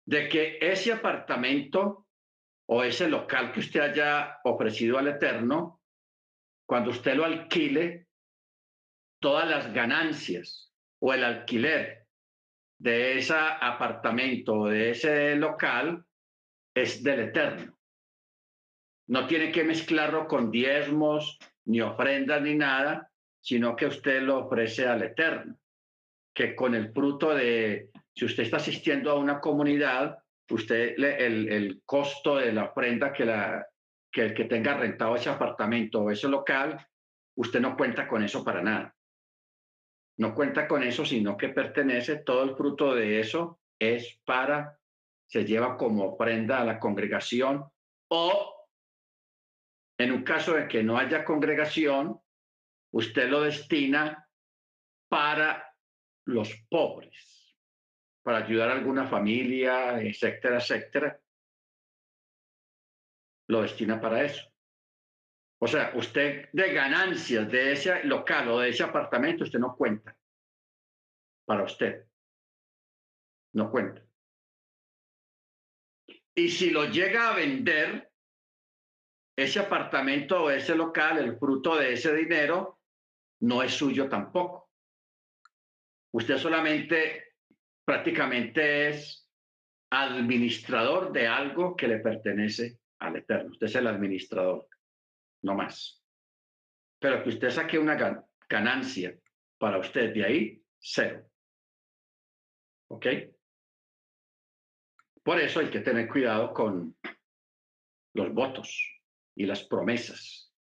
de 0.06 0.28
que 0.28 0.58
ese 0.60 0.92
apartamento 0.92 2.06
o 2.68 2.82
ese 2.82 3.08
local 3.08 3.52
que 3.52 3.60
usted 3.60 3.80
haya 3.80 4.40
ofrecido 4.44 4.98
al 4.98 5.08
Eterno, 5.08 5.82
cuando 6.66 6.90
usted 6.90 7.14
lo 7.14 7.24
alquile, 7.24 8.08
todas 9.20 9.48
las 9.48 9.72
ganancias 9.72 10.72
o 11.00 11.12
el 11.12 11.24
alquiler 11.24 12.06
de 12.78 13.18
ese 13.18 13.34
apartamento 13.34 14.54
o 14.54 14.68
de 14.68 14.90
ese 14.90 15.36
local 15.36 16.04
es 16.74 17.02
del 17.02 17.20
Eterno. 17.20 17.75
No 19.08 19.26
tiene 19.26 19.52
que 19.52 19.64
mezclarlo 19.64 20.26
con 20.26 20.50
diezmos, 20.50 21.38
ni 21.66 21.80
ofrendas, 21.80 22.42
ni 22.42 22.54
nada, 22.54 23.10
sino 23.40 23.76
que 23.76 23.86
usted 23.86 24.22
lo 24.22 24.46
ofrece 24.46 24.86
al 24.86 25.02
Eterno, 25.02 25.56
que 26.34 26.56
con 26.56 26.74
el 26.74 26.92
fruto 26.92 27.34
de 27.34 27.90
si 28.14 28.24
usted 28.24 28.44
está 28.44 28.56
asistiendo 28.56 29.10
a 29.10 29.18
una 29.18 29.40
comunidad, 29.40 30.18
usted 30.50 30.94
el, 30.96 31.48
el 31.52 31.82
costo 31.84 32.36
de 32.36 32.52
la 32.52 32.64
ofrenda 32.64 33.12
que, 33.12 33.24
la, 33.24 33.66
que 34.10 34.22
el 34.22 34.34
que 34.34 34.44
tenga 34.44 34.74
rentado 34.74 35.16
ese 35.16 35.28
apartamento 35.28 36.00
o 36.00 36.10
ese 36.10 36.26
local, 36.28 36.84
usted 37.36 37.60
no 37.60 37.76
cuenta 37.76 38.08
con 38.08 38.24
eso 38.24 38.42
para 38.42 38.62
nada. 38.62 38.96
No 40.18 40.34
cuenta 40.34 40.66
con 40.66 40.82
eso, 40.82 41.04
sino 41.04 41.36
que 41.36 41.50
pertenece, 41.50 42.16
todo 42.16 42.42
el 42.44 42.56
fruto 42.56 42.94
de 42.94 43.20
eso 43.20 43.60
es 43.78 44.18
para, 44.24 44.78
se 45.26 45.44
lleva 45.44 45.76
como 45.76 46.14
ofrenda 46.14 46.60
a 46.60 46.64
la 46.64 46.80
congregación 46.80 47.66
o 48.08 48.55
en 49.98 50.12
un 50.12 50.22
caso 50.22 50.54
de 50.54 50.68
que 50.68 50.82
no 50.82 50.98
haya 50.98 51.24
congregación, 51.24 52.20
usted 52.92 53.28
lo 53.28 53.42
destina 53.42 54.28
para 55.08 55.74
los 56.24 56.52
pobres 56.68 57.36
para 58.26 58.38
ayudar 58.38 58.70
a 58.70 58.72
alguna 58.72 59.06
familia, 59.06 60.02
etcétera, 60.02 60.56
etcétera, 60.56 61.20
lo 63.48 63.62
destina 63.62 64.00
para 64.00 64.24
eso. 64.24 64.52
O 65.60 65.68
sea, 65.68 65.92
usted 65.94 66.48
de 66.52 66.72
ganancias 66.72 67.48
de 67.48 67.70
ese 67.70 68.02
local 68.02 68.48
o 68.48 68.58
de 68.58 68.70
ese 68.70 68.82
apartamento, 68.82 69.44
usted 69.44 69.60
no 69.60 69.76
cuenta. 69.76 70.18
Para 71.44 71.62
usted. 71.62 72.04
No 73.52 73.70
cuenta. 73.70 74.04
Y 76.34 76.48
si 76.48 76.70
lo 76.70 76.86
llega 76.86 77.30
a 77.30 77.36
vender, 77.36 78.10
ese 79.36 79.60
apartamento 79.60 80.44
o 80.44 80.50
ese 80.50 80.74
local, 80.74 81.18
el 81.18 81.38
fruto 81.38 81.76
de 81.76 81.92
ese 81.92 82.14
dinero, 82.14 82.80
no 83.40 83.62
es 83.62 83.72
suyo 83.72 84.08
tampoco. 84.08 84.70
Usted 86.12 86.38
solamente 86.38 87.34
prácticamente 87.84 88.88
es 88.88 89.30
administrador 89.90 91.12
de 91.12 91.28
algo 91.28 91.76
que 91.76 91.86
le 91.86 91.98
pertenece 91.98 92.78
al 92.98 93.16
Eterno. 93.16 93.50
Usted 93.50 93.66
es 93.66 93.74
el 93.74 93.86
administrador, 93.86 94.66
no 95.42 95.54
más. 95.54 96.02
Pero 96.98 97.22
que 97.22 97.28
usted 97.28 97.50
saque 97.50 97.78
una 97.78 98.24
ganancia 98.48 99.16
para 99.58 99.78
usted 99.78 100.14
de 100.14 100.24
ahí, 100.24 100.62
cero. 100.78 101.28
¿Ok? 102.88 103.06
Por 105.22 105.38
eso 105.40 105.60
hay 105.60 105.70
que 105.70 105.80
tener 105.80 106.08
cuidado 106.08 106.54
con 106.54 106.96
los 108.14 108.32
votos 108.32 108.95
y 109.36 109.46
las 109.46 109.64
promesas 109.64 110.52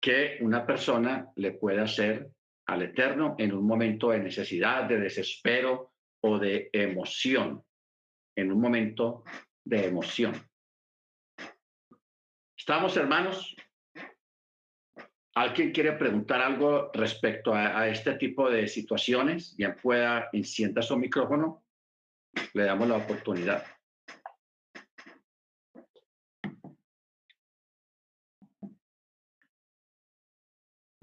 que 0.00 0.38
una 0.40 0.64
persona 0.64 1.32
le 1.36 1.52
puede 1.52 1.80
hacer 1.80 2.30
al 2.66 2.82
Eterno 2.82 3.34
en 3.38 3.52
un 3.52 3.66
momento 3.66 4.10
de 4.10 4.20
necesidad, 4.20 4.84
de 4.84 5.00
desespero, 5.00 5.94
o 6.20 6.38
de 6.38 6.70
emoción, 6.72 7.62
en 8.36 8.52
un 8.52 8.60
momento 8.60 9.24
de 9.64 9.86
emoción. 9.86 10.34
¿Estamos, 12.56 12.96
hermanos? 12.96 13.54
¿Alguien 15.34 15.70
quiere 15.70 15.92
preguntar 15.92 16.40
algo 16.40 16.90
respecto 16.94 17.54
a, 17.54 17.86
este 17.88 18.14
tipo 18.14 18.50
de 18.50 18.66
situaciones? 18.66 19.54
Bien 19.56 19.76
pueda, 19.80 20.28
encienda 20.32 20.82
su 20.82 20.96
micrófono. 20.96 21.62
Le 22.54 22.64
damos 22.64 22.88
la 22.88 22.96
oportunidad. 22.96 23.64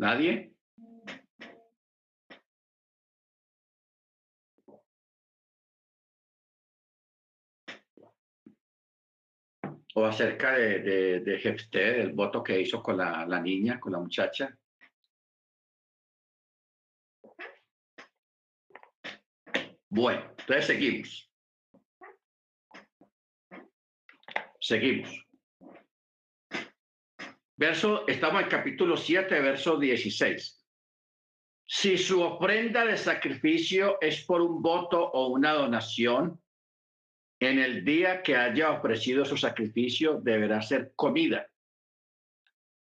¿Nadie? 0.03 0.51
o 9.95 10.05
acerca 10.05 10.57
de, 10.57 10.79
de, 10.79 11.19
del 11.71 12.11
voto 12.11 12.43
que 12.43 12.59
hizo 12.59 12.83
con 12.83 12.97
la, 12.97 13.25
la 13.25 13.39
niña, 13.39 13.79
con 13.79 13.93
la 13.93 13.99
muchacha. 13.99 14.57
Bueno, 19.89 20.21
entonces 20.37 20.65
seguimos. 20.65 21.31
Seguimos. 24.59 25.32
Verso, 27.55 28.07
estamos 28.07 28.41
en 28.41 28.49
capítulo 28.49 28.97
7, 28.97 29.39
verso 29.39 29.77
16. 29.77 30.65
Si 31.67 31.97
su 31.97 32.21
ofrenda 32.21 32.83
de 32.83 32.97
sacrificio 32.97 33.99
es 34.01 34.23
por 34.25 34.41
un 34.41 34.61
voto 34.61 35.11
o 35.11 35.27
una 35.27 35.53
donación, 35.53 36.41
en 37.39 37.59
el 37.59 37.85
día 37.85 38.23
que 38.23 38.35
haya 38.35 38.71
ofrecido 38.71 39.23
su 39.23 39.37
sacrificio 39.37 40.19
deberá 40.19 40.61
ser 40.61 40.93
comida. 40.95 41.47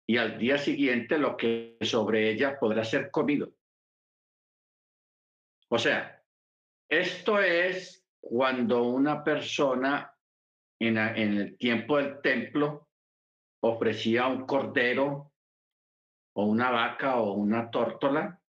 Y 0.07 0.17
al 0.17 0.37
día 0.37 0.57
siguiente 0.57 1.17
lo 1.17 1.35
que 1.35 1.77
sobre 1.81 2.29
ella 2.29 2.57
podrá 2.57 2.85
ser 2.85 3.11
comido. 3.11 3.53
O 5.67 5.79
sea, 5.79 6.23
esto 6.89 7.41
es 7.41 8.05
cuando 8.21 8.83
una 8.83 9.23
persona 9.23 10.15
en, 10.79 10.97
en 10.97 11.37
el 11.37 11.57
tiempo 11.57 11.97
del 11.97 12.21
templo 12.21 12.90
ofrecía 13.61 14.27
un 14.27 14.45
cordero 14.45 15.31
o 16.33 16.45
una 16.45 16.69
vaca 16.71 17.17
o 17.17 17.33
una 17.33 17.69
tórtola 17.69 18.41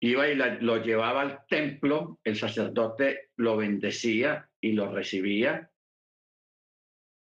iba 0.00 0.28
y 0.28 0.34
lo 0.34 0.78
llevaba 0.78 1.20
al 1.20 1.46
templo, 1.46 2.18
el 2.24 2.36
sacerdote 2.36 3.30
lo 3.36 3.56
bendecía 3.58 4.48
y 4.60 4.72
lo 4.72 4.90
recibía. 4.90 5.70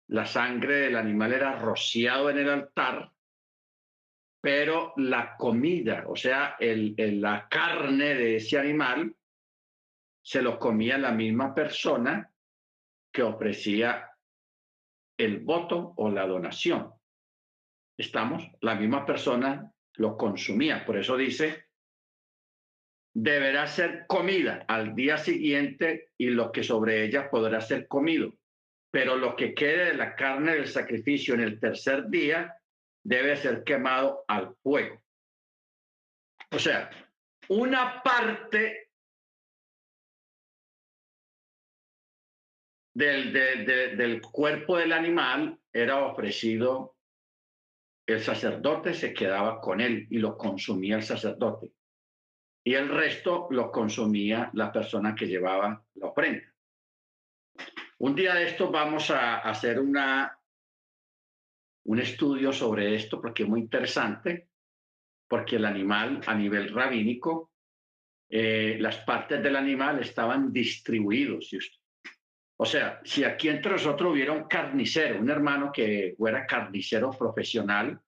La 0.08 0.26
sangre 0.26 0.76
del 0.76 0.96
animal 0.96 1.32
era 1.32 1.58
rociado 1.58 2.30
en 2.30 2.38
el 2.38 2.50
altar, 2.50 3.12
pero 4.40 4.92
la 4.96 5.36
comida, 5.36 6.04
o 6.08 6.16
sea, 6.16 6.56
la 6.58 7.48
carne 7.48 8.14
de 8.14 8.36
ese 8.36 8.58
animal, 8.58 9.14
se 10.22 10.42
lo 10.42 10.58
comía 10.58 10.98
la 10.98 11.12
misma 11.12 11.54
persona 11.54 12.32
que 13.12 13.22
ofrecía 13.22 14.10
el 15.18 15.40
voto 15.40 15.94
o 15.96 16.10
la 16.10 16.26
donación. 16.26 16.92
Estamos, 17.98 18.48
la 18.60 18.74
misma 18.74 19.06
persona 19.06 19.72
lo 19.94 20.16
consumía. 20.16 20.84
Por 20.84 20.98
eso 20.98 21.16
dice, 21.16 21.66
deberá 23.14 23.66
ser 23.66 24.06
comida 24.06 24.64
al 24.68 24.94
día 24.94 25.16
siguiente 25.16 26.10
y 26.18 26.26
lo 26.26 26.52
que 26.52 26.62
sobre 26.62 27.04
ella 27.04 27.30
podrá 27.30 27.60
ser 27.60 27.88
comido. 27.88 28.34
Pero 28.90 29.16
lo 29.16 29.36
que 29.36 29.54
quede 29.54 29.86
de 29.86 29.94
la 29.94 30.14
carne 30.14 30.54
del 30.54 30.68
sacrificio 30.68 31.34
en 31.34 31.40
el 31.40 31.58
tercer 31.58 32.08
día 32.08 32.54
debe 33.02 33.36
ser 33.36 33.64
quemado 33.64 34.24
al 34.28 34.54
fuego. 34.62 35.02
O 36.50 36.58
sea, 36.58 36.90
una 37.48 38.02
parte 38.02 38.85
del, 42.96 43.32
del 43.96 44.22
cuerpo 44.22 44.78
del 44.78 44.92
animal 44.92 45.58
era 45.72 46.06
ofrecido, 46.06 46.96
el 48.06 48.20
sacerdote 48.20 48.94
se 48.94 49.12
quedaba 49.12 49.60
con 49.60 49.80
él 49.80 50.06
y 50.10 50.18
lo 50.18 50.38
consumía 50.38 50.96
el 50.96 51.02
sacerdote 51.02 51.72
y 52.64 52.74
el 52.74 52.88
resto 52.88 53.48
lo 53.50 53.70
consumía 53.70 54.50
la 54.54 54.72
persona 54.72 55.14
que 55.14 55.28
llevaba 55.28 55.84
la 55.94 56.06
ofrenda. 56.06 56.52
Un 57.98 58.14
día 58.14 58.34
de 58.34 58.48
esto 58.48 58.70
vamos 58.70 59.10
a 59.10 59.38
hacer 59.38 59.78
una, 59.78 60.36
un 61.84 61.98
estudio 62.00 62.52
sobre 62.52 62.94
esto 62.94 63.20
porque 63.20 63.42
es 63.42 63.48
muy 63.48 63.60
interesante, 63.60 64.48
porque 65.28 65.56
el 65.56 65.64
animal 65.64 66.22
a 66.26 66.34
nivel 66.34 66.72
rabínico, 66.72 67.52
eh, 68.28 68.78
las 68.80 68.96
partes 68.98 69.42
del 69.42 69.54
animal 69.54 70.00
estaban 70.00 70.52
distribuidos. 70.52 71.52
O 72.58 72.64
sea, 72.64 73.00
si 73.04 73.22
aquí 73.22 73.48
entre 73.48 73.72
nosotros 73.72 74.12
hubiera 74.12 74.32
un 74.32 74.44
carnicero, 74.44 75.20
un 75.20 75.28
hermano 75.28 75.70
que 75.70 76.14
fuera 76.16 76.46
carnicero 76.46 77.10
profesional, 77.10 78.00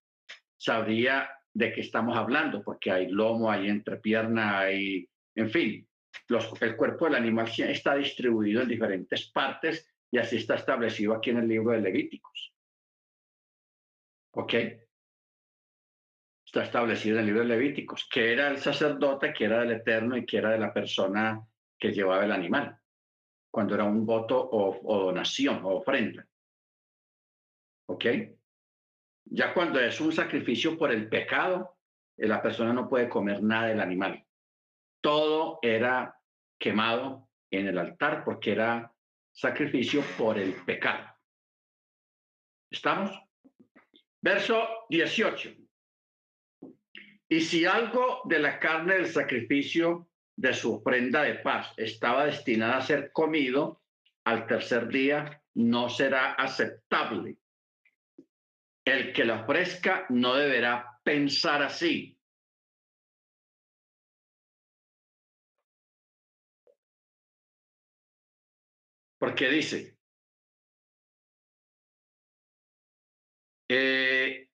sabría 0.57 1.30
de 1.53 1.72
qué 1.72 1.82
estamos 1.82 2.16
hablando, 2.16 2.62
porque 2.62 2.90
hay 2.90 3.09
lomo, 3.09 3.51
hay 3.51 3.68
entrepierna, 3.68 4.61
hay, 4.61 5.09
en 5.34 5.51
fin, 5.51 5.88
el 6.61 6.76
cuerpo 6.76 7.07
del 7.07 7.16
animal 7.16 7.51
está 7.59 7.94
distribuido 7.96 8.62
en 8.62 8.68
diferentes 8.68 9.30
partes 9.30 9.86
y 10.11 10.18
así 10.18 10.36
está 10.36 10.55
establecido 10.55 11.14
aquí 11.14 11.30
en 11.30 11.38
el 11.38 11.49
libro 11.49 11.72
de 11.72 11.80
Levíticos. 11.80 12.55
¿Ok? 14.32 14.55
Está 16.46 16.62
establecido 16.64 17.16
en 17.16 17.20
el 17.20 17.26
libro 17.26 17.42
de 17.42 17.49
Levíticos, 17.49 18.09
que 18.11 18.32
era 18.32 18.49
el 18.49 18.59
sacerdote, 18.59 19.34
que 19.34 19.44
era 19.44 19.61
del 19.61 19.72
Eterno 19.72 20.16
y 20.16 20.24
que 20.24 20.38
era 20.38 20.51
de 20.51 20.59
la 20.59 20.72
persona 20.72 21.46
que 21.78 21.92
llevaba 21.92 22.24
el 22.24 22.32
animal, 22.32 22.78
cuando 23.59 23.74
era 23.74 23.82
un 23.82 24.06
voto 24.06 24.38
o, 24.52 25.06
donación 25.06 25.64
o 25.64 25.78
ofrenda. 25.78 26.24
¿Ok? 27.88 28.04
Ya 29.24 29.52
cuando 29.52 29.80
es 29.80 30.00
un 30.00 30.12
sacrificio 30.12 30.78
por 30.78 30.92
el 30.92 31.09
pecado, 31.09 31.76
eh, 32.16 32.28
la 32.28 32.40
persona 32.40 32.72
no 32.72 32.88
puede 32.88 33.09
comer 33.09 33.42
nada 33.42 33.66
del 33.66 33.80
animal. 33.80 34.24
Todo 35.02 35.59
era 35.61 36.16
quemado 36.56 37.28
en 37.50 37.66
el 37.66 37.78
altar 37.78 38.22
porque 38.24 38.52
era 38.52 38.94
sacrificio 39.32 40.04
por 40.16 40.38
el 40.38 40.52
pecado. 40.64 41.09
¿Estamos? 42.70 43.11
Verso 44.20 44.86
18. 44.88 45.50
Y 47.28 47.40
si 47.40 47.64
algo 47.64 48.20
de 48.24 48.38
la 48.38 48.61
carne 48.61 48.94
del 48.94 49.09
sacrificio 49.09 50.07
de 50.39 50.55
su 50.55 50.76
ofrenda 50.76 51.22
de 51.22 51.34
paz. 51.34 51.72
Estaba 51.76 52.26
destinada 52.26 52.78
a 52.78 52.82
ser 52.82 53.11
comido, 53.12 53.82
al 54.24 54.47
tercer 54.47 54.86
día 54.89 55.43
no 55.55 55.89
será 55.89 56.34
aceptable. 56.34 57.39
El 58.84 59.12
que 59.12 59.24
la 59.24 59.43
ofrezca 59.43 60.07
no 60.11 60.34
deberá 60.36 61.01
pensar 61.03 61.62
así. 61.62 62.16
Porque 69.18 69.49
dice, 69.49 69.99
eh, 73.68 74.47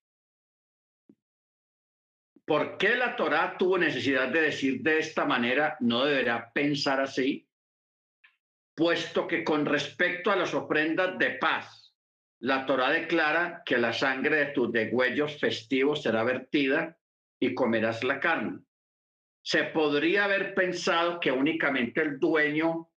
¿por 2.44 2.76
qué 2.76 2.96
la 2.96 3.16
Torá 3.16 3.56
tuvo 3.58 3.78
necesidad 3.78 4.28
de 4.28 4.42
decir 4.42 4.82
de 4.82 4.98
esta 4.98 5.24
manera, 5.24 5.76
no 5.80 6.04
deberá 6.04 6.52
pensar 6.52 7.00
así? 7.00 7.48
Puesto 8.74 9.26
que 9.26 9.44
con 9.44 9.66
respecto 9.66 10.30
a 10.30 10.36
las 10.36 10.52
ofrendas 10.52 11.18
de 11.18 11.30
paz, 11.30 11.94
la 12.40 12.66
Torah 12.66 12.90
declara 12.90 13.62
que 13.64 13.78
la 13.78 13.92
sangre 13.92 14.36
de 14.36 14.46
tus 14.46 14.70
degüellos 14.72 15.38
festivos 15.38 16.02
será 16.02 16.24
vertida 16.24 16.98
y 17.40 17.54
comerás 17.54 18.04
la 18.04 18.20
carne. 18.20 18.60
Se 19.42 19.64
podría 19.64 20.24
haber 20.24 20.54
pensado 20.54 21.20
que 21.20 21.30
únicamente 21.30 22.02
el 22.02 22.18
dueño 22.18 22.90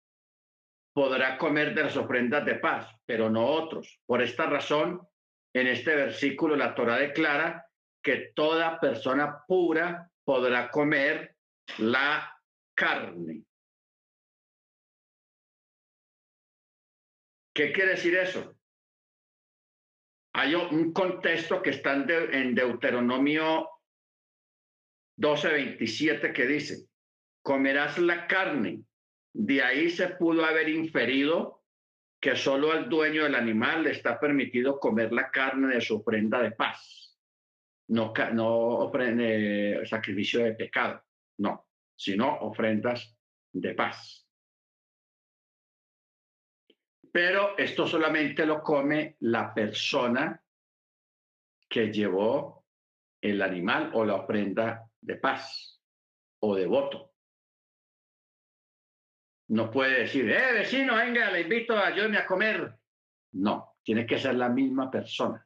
podrá 0.92 1.36
comer 1.36 1.74
de 1.74 1.84
las 1.84 1.97
ofrendas 1.97 2.44
de 2.44 2.55
paz, 2.55 2.88
pero 3.05 3.28
no 3.28 3.47
otros. 3.47 4.01
Por 4.07 4.22
esta 4.22 4.47
razón, 4.47 5.07
en 5.53 5.66
este 5.66 5.94
versículo 5.94 6.57
la 6.57 6.74
Torah 6.74 6.97
declara 6.97 7.66
que 8.07 8.30
toda 8.36 8.78
persona 8.78 9.44
pura 9.48 10.09
podrá 10.24 10.70
comer 10.70 11.34
la 11.78 12.40
carne. 12.72 13.42
¿Qué 17.52 17.72
quiere 17.72 17.90
decir 17.90 18.14
eso? 18.16 18.57
Hay 20.34 20.54
un 20.54 20.92
contexto 20.92 21.61
que 21.61 21.70
está 21.70 21.94
en, 21.94 22.54
Deuteronomio 22.54 23.70
12:27 25.18 26.32
que 26.32 26.46
dice, 26.46 26.86
comerás 27.42 27.98
la 27.98 28.28
carne. 28.28 28.84
De 29.34 29.64
ahí 29.64 29.90
se 29.90 30.11
pudo 30.11 30.44
haber 30.44 30.68
inferido 30.68 31.64
que 32.20 32.36
solo 32.36 32.70
al 32.70 32.88
dueño 32.88 33.24
del 33.24 33.34
animal 33.34 33.82
le 33.82 33.90
está 33.90 34.20
permitido 34.20 34.78
comer 34.78 35.12
la 35.12 35.28
carne 35.32 35.74
de 35.74 35.80
su 35.80 35.96
ofrenda 35.96 36.40
de 36.40 36.52
paz. 36.52 37.05
No, 37.89 38.12
no 38.32 38.49
ofrenda, 38.78 39.87
sacrificio 39.87 40.43
de 40.43 40.55
pecado, 40.55 41.03
no, 41.39 41.68
sino 41.95 42.39
ofrendas 42.41 43.16
de 43.53 43.74
paz. 43.74 44.26
Pero 47.12 47.57
esto 47.57 47.87
solamente 47.87 48.45
lo 48.45 48.62
come 48.62 49.16
la 49.20 49.55
persona 49.55 50.43
que 51.68 51.93
llevó 51.93 52.66
el 53.20 53.41
animal 53.41 53.91
o 53.95 54.05
la 54.05 54.16
ofrenda 54.16 54.91
de 55.01 55.16
paz 55.16 55.80
o 56.41 56.55
de 56.55 56.66
voto. 56.66 57.14
No 59.49 59.70
puede 59.70 60.01
decir, 60.01 60.30
eh, 60.30 60.53
vecino, 60.53 60.97
venga, 60.97 61.30
le 61.30 61.43
invito 61.43 61.76
a 61.76 61.87
ayúdame 61.87 62.18
a 62.18 62.26
comer. 62.26 62.78
No, 63.32 63.76
tiene 63.82 64.05
que 64.05 64.18
ser 64.18 64.34
la 64.34 64.49
misma 64.49 64.91
persona. 64.91 65.45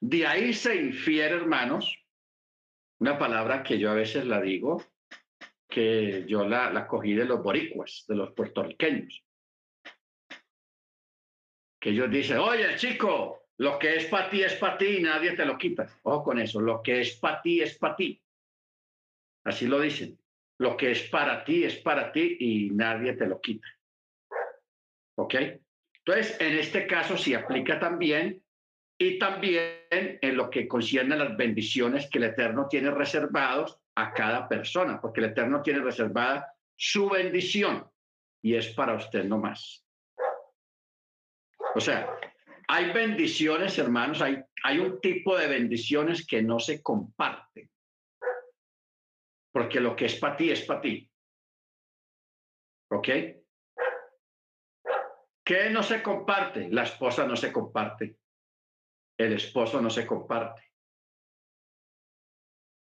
De 0.00 0.26
ahí 0.26 0.54
se 0.54 0.76
infiere, 0.76 1.36
hermanos, 1.36 1.94
una 3.00 3.18
palabra 3.18 3.62
que 3.62 3.78
yo 3.78 3.90
a 3.90 3.94
veces 3.94 4.26
la 4.26 4.40
digo, 4.40 4.82
que 5.68 6.24
yo 6.26 6.46
la, 6.46 6.70
la 6.70 6.86
cogí 6.86 7.14
de 7.14 7.24
los 7.24 7.42
boricuas, 7.42 8.04
de 8.08 8.16
los 8.16 8.32
puertorriqueños. 8.32 9.22
Que 11.78 11.90
ellos 11.90 12.10
dicen, 12.10 12.38
oye, 12.38 12.76
chico, 12.76 13.48
lo 13.58 13.78
que 13.78 13.96
es 13.96 14.06
para 14.06 14.30
ti 14.30 14.42
es 14.42 14.54
para 14.54 14.78
ti 14.78 14.86
y 14.86 15.02
nadie 15.02 15.32
te 15.32 15.44
lo 15.44 15.58
quita. 15.58 15.86
Ojo 16.02 16.24
con 16.24 16.38
eso, 16.38 16.60
lo 16.60 16.82
que 16.82 17.02
es 17.02 17.16
para 17.16 17.42
ti 17.42 17.60
es 17.60 17.76
para 17.76 17.96
ti. 17.96 18.22
Así 19.44 19.66
lo 19.66 19.80
dicen. 19.80 20.18
Lo 20.58 20.76
que 20.76 20.90
es 20.90 21.02
para 21.08 21.44
ti 21.44 21.64
es 21.64 21.76
para 21.76 22.12
ti 22.12 22.36
y 22.40 22.70
nadie 22.70 23.14
te 23.14 23.26
lo 23.26 23.40
quita. 23.40 23.66
¿Ok? 25.16 25.34
Entonces, 25.98 26.40
en 26.40 26.58
este 26.58 26.86
caso, 26.86 27.16
si 27.16 27.34
aplica 27.34 27.78
también 27.78 28.42
y 29.02 29.18
también 29.18 29.88
en 29.88 30.36
lo 30.36 30.50
que 30.50 30.68
concierne 30.68 31.14
a 31.14 31.24
las 31.24 31.34
bendiciones 31.34 32.10
que 32.10 32.18
el 32.18 32.24
Eterno 32.24 32.68
tiene 32.68 32.90
reservados 32.90 33.80
a 33.94 34.12
cada 34.12 34.46
persona, 34.46 35.00
porque 35.00 35.20
el 35.20 35.30
Eterno 35.30 35.62
tiene 35.62 35.80
reservada 35.80 36.52
su 36.76 37.08
bendición 37.08 37.90
y 38.42 38.54
es 38.54 38.68
para 38.74 38.94
usted 38.94 39.24
nomás. 39.24 39.86
O 41.74 41.80
sea, 41.80 42.14
hay 42.68 42.92
bendiciones, 42.92 43.78
hermanos, 43.78 44.20
hay, 44.20 44.38
hay 44.64 44.78
un 44.78 45.00
tipo 45.00 45.34
de 45.34 45.46
bendiciones 45.46 46.26
que 46.26 46.42
no 46.42 46.60
se 46.60 46.82
comparten, 46.82 47.70
porque 49.50 49.80
lo 49.80 49.96
que 49.96 50.06
es 50.06 50.16
para 50.16 50.36
ti 50.36 50.50
es 50.50 50.60
para 50.66 50.82
ti. 50.82 51.10
¿Ok? 52.90 53.08
¿Qué 55.42 55.70
no 55.70 55.82
se 55.82 56.02
comparte? 56.02 56.68
La 56.68 56.82
esposa 56.82 57.26
no 57.26 57.34
se 57.34 57.50
comparte 57.50 58.20
el 59.20 59.34
esposo 59.34 59.80
no 59.80 59.90
se 59.90 60.06
comparte. 60.06 60.62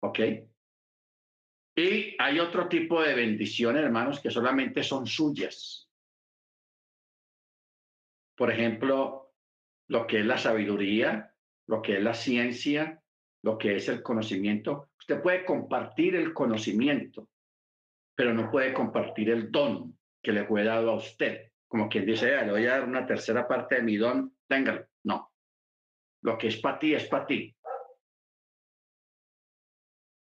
¿Ok? 0.02 0.18
Y 1.76 2.16
hay 2.18 2.38
otro 2.38 2.68
tipo 2.68 3.02
de 3.02 3.14
bendiciones, 3.14 3.82
hermanos, 3.82 4.20
que 4.20 4.30
solamente 4.30 4.82
son 4.82 5.06
suyas. 5.06 5.88
Por 8.36 8.50
ejemplo, 8.50 9.32
lo 9.88 10.06
que 10.06 10.20
es 10.20 10.26
la 10.26 10.38
sabiduría, 10.38 11.34
lo 11.66 11.80
que 11.80 11.96
es 11.96 12.02
la 12.02 12.14
ciencia, 12.14 13.02
lo 13.42 13.58
que 13.58 13.76
es 13.76 13.88
el 13.88 14.02
conocimiento. 14.02 14.90
Usted 14.98 15.22
puede 15.22 15.44
compartir 15.44 16.16
el 16.16 16.32
conocimiento, 16.32 17.28
pero 18.14 18.34
no 18.34 18.50
puede 18.50 18.72
compartir 18.72 19.30
el 19.30 19.50
don 19.50 19.98
que 20.22 20.32
le 20.32 20.44
fue 20.44 20.64
dado 20.64 20.90
a 20.90 20.96
usted. 20.96 21.52
Como 21.68 21.88
quien 21.88 22.04
dice, 22.04 22.44
le 22.44 22.50
voy 22.50 22.66
a 22.66 22.72
dar 22.72 22.84
una 22.84 23.06
tercera 23.06 23.48
parte 23.48 23.76
de 23.76 23.82
mi 23.82 23.96
don, 23.96 24.36
téngalo. 24.46 24.86
Lo 26.22 26.38
que 26.38 26.48
es 26.48 26.60
para 26.60 26.78
ti 26.78 26.94
es 26.94 27.06
para 27.08 27.26
ti. 27.26 27.54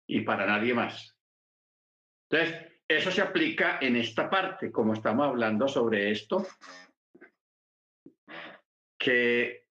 Y 0.09 0.20
para 0.20 0.47
nadie 0.47 0.74
más. 0.74 1.16
Entonces, 2.30 2.72
eso 2.88 3.11
se 3.11 3.22
aplica 3.22 3.78
en 3.80 3.97
esta 3.97 4.30
parte, 4.30 4.70
como 4.70 4.92
estamos 4.92 5.26
hablando 5.26 5.66
sobre 5.66 6.11
esto, 6.11 6.47
que 8.99 9.66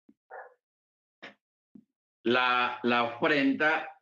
la, 2.24 2.80
la 2.84 3.03
ofrenda 3.03 3.97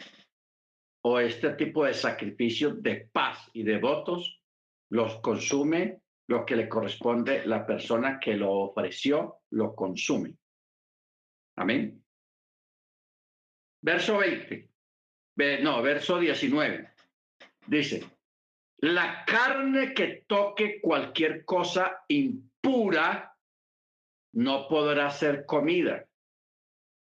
o 1.05 1.19
este 1.19 1.53
tipo 1.53 1.85
de 1.85 1.93
sacrificio 1.93 2.75
de 2.75 3.09
paz 3.11 3.49
y 3.53 3.63
de 3.63 3.79
votos 3.79 4.43
los 4.91 5.19
consume 5.21 6.01
lo 6.27 6.45
que 6.45 6.55
le 6.55 6.69
corresponde 6.69 7.45
la 7.45 7.65
persona 7.65 8.19
que 8.19 8.35
lo 8.35 8.51
ofreció, 8.51 9.41
lo 9.51 9.73
consume. 9.73 10.35
Amén. 11.57 12.03
Verso 13.81 14.17
20, 14.17 14.69
no, 15.61 15.81
verso 15.81 16.19
19. 16.19 16.89
Dice, 17.67 18.03
la 18.79 19.23
carne 19.25 19.93
que 19.93 20.23
toque 20.27 20.81
cualquier 20.81 21.45
cosa 21.45 22.03
impura 22.07 23.35
no 24.33 24.67
podrá 24.67 25.09
ser 25.09 25.45
comida, 25.45 26.05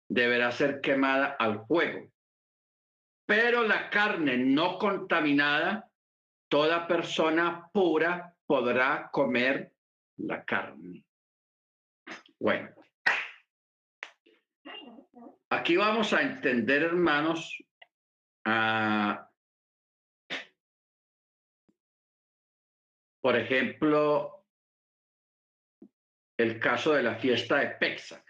deberá 0.10 0.52
ser 0.52 0.82
quemada 0.82 1.36
al 1.40 1.66
fuego. 1.66 2.12
Pero 3.26 3.64
la 3.64 3.90
carne 3.90 4.38
no 4.38 4.78
contaminada, 4.78 5.90
toda 6.50 6.88
persona 6.88 7.70
pura 7.74 8.36
podrá 8.46 9.10
comer 9.12 9.72
la 10.18 10.44
carne. 10.44 11.04
Bueno, 12.40 12.70
Aquí 15.56 15.78
vamos 15.78 16.12
a 16.12 16.22
entender, 16.22 16.84
hermanos, 16.84 17.64
por 23.22 23.36
ejemplo, 23.38 24.46
el 26.38 26.60
caso 26.60 26.94
de 26.94 27.04
la 27.04 27.16
fiesta 27.16 27.60
de 27.60 27.68
Pexac. 27.70 28.26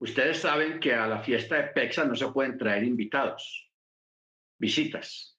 Ustedes 0.00 0.38
saben 0.38 0.78
que 0.78 0.94
a 0.94 1.08
la 1.08 1.20
fiesta 1.20 1.56
de 1.56 1.64
Pexac 1.64 2.06
no 2.06 2.14
se 2.14 2.30
pueden 2.30 2.56
traer 2.56 2.84
invitados, 2.84 3.72
visitas. 4.56 5.36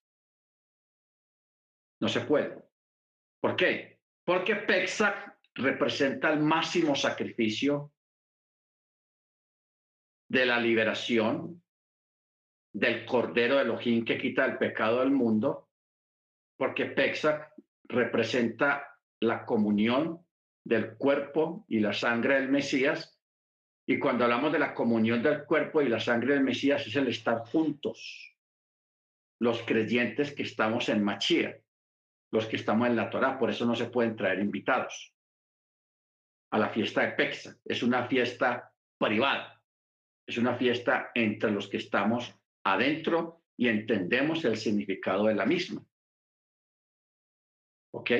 No 2.02 2.10
se 2.10 2.20
puede. 2.22 2.62
¿Por 3.40 3.56
qué? 3.56 4.02
Porque 4.26 4.58
Pexac 4.58 5.40
representa 5.56 6.34
el 6.34 6.42
máximo 6.42 6.96
sacrificio 6.96 7.94
de 10.32 10.46
la 10.46 10.62
liberación 10.62 11.62
del 12.74 13.06
Cordero 13.06 13.58
de 13.58 13.64
Elohim 13.64 14.06
que 14.06 14.18
quita 14.18 14.46
el 14.46 14.58
pecado 14.58 15.02
del 15.02 15.12
mundo, 15.12 15.68
porque 16.56 16.86
Pesach 16.86 17.52
representa 17.84 18.98
la 19.20 19.46
comunión 19.46 20.26
del 20.64 20.96
cuerpo 20.96 21.66
y 21.68 21.82
la 21.82 21.92
sangre 21.92 22.36
del 22.36 22.48
Mesías. 22.48 23.20
Y 23.86 24.00
cuando 24.00 24.24
hablamos 24.24 24.54
de 24.54 24.60
la 24.60 24.74
comunión 24.74 25.22
del 25.22 25.44
cuerpo 25.44 25.82
y 25.82 25.90
la 25.90 26.00
sangre 26.00 26.36
del 26.36 26.46
Mesías 26.46 26.88
es 26.88 26.96
el 26.96 27.10
estar 27.10 27.40
juntos, 27.40 28.34
los 29.42 29.62
creyentes 29.64 30.34
que 30.34 30.44
estamos 30.44 30.88
en 30.88 31.04
Machía, 31.04 31.60
los 32.32 32.46
que 32.46 32.56
estamos 32.56 32.88
en 32.88 32.96
la 32.96 33.10
Torá, 33.10 33.38
por 33.38 33.50
eso 33.50 33.66
no 33.66 33.76
se 33.76 33.90
pueden 33.90 34.16
traer 34.16 34.40
invitados 34.40 35.14
a 36.52 36.58
la 36.58 36.70
fiesta 36.70 37.02
de 37.02 37.12
Pesach. 37.12 37.58
Es 37.66 37.84
una 37.84 38.08
fiesta 38.08 38.72
privada 38.98 39.61
es 40.28 40.38
una 40.38 40.56
fiesta 40.56 41.12
entre 41.14 41.52
los 41.52 41.68
que 41.68 41.78
estamos 41.78 42.34
adentro 42.64 43.44
y 43.58 43.68
entendemos 43.68 44.44
el 44.46 44.58
significado 44.58 45.26
de 45.26 45.36
la 45.36 45.46
misma. 45.46 45.86
¿Ok? 47.94 48.12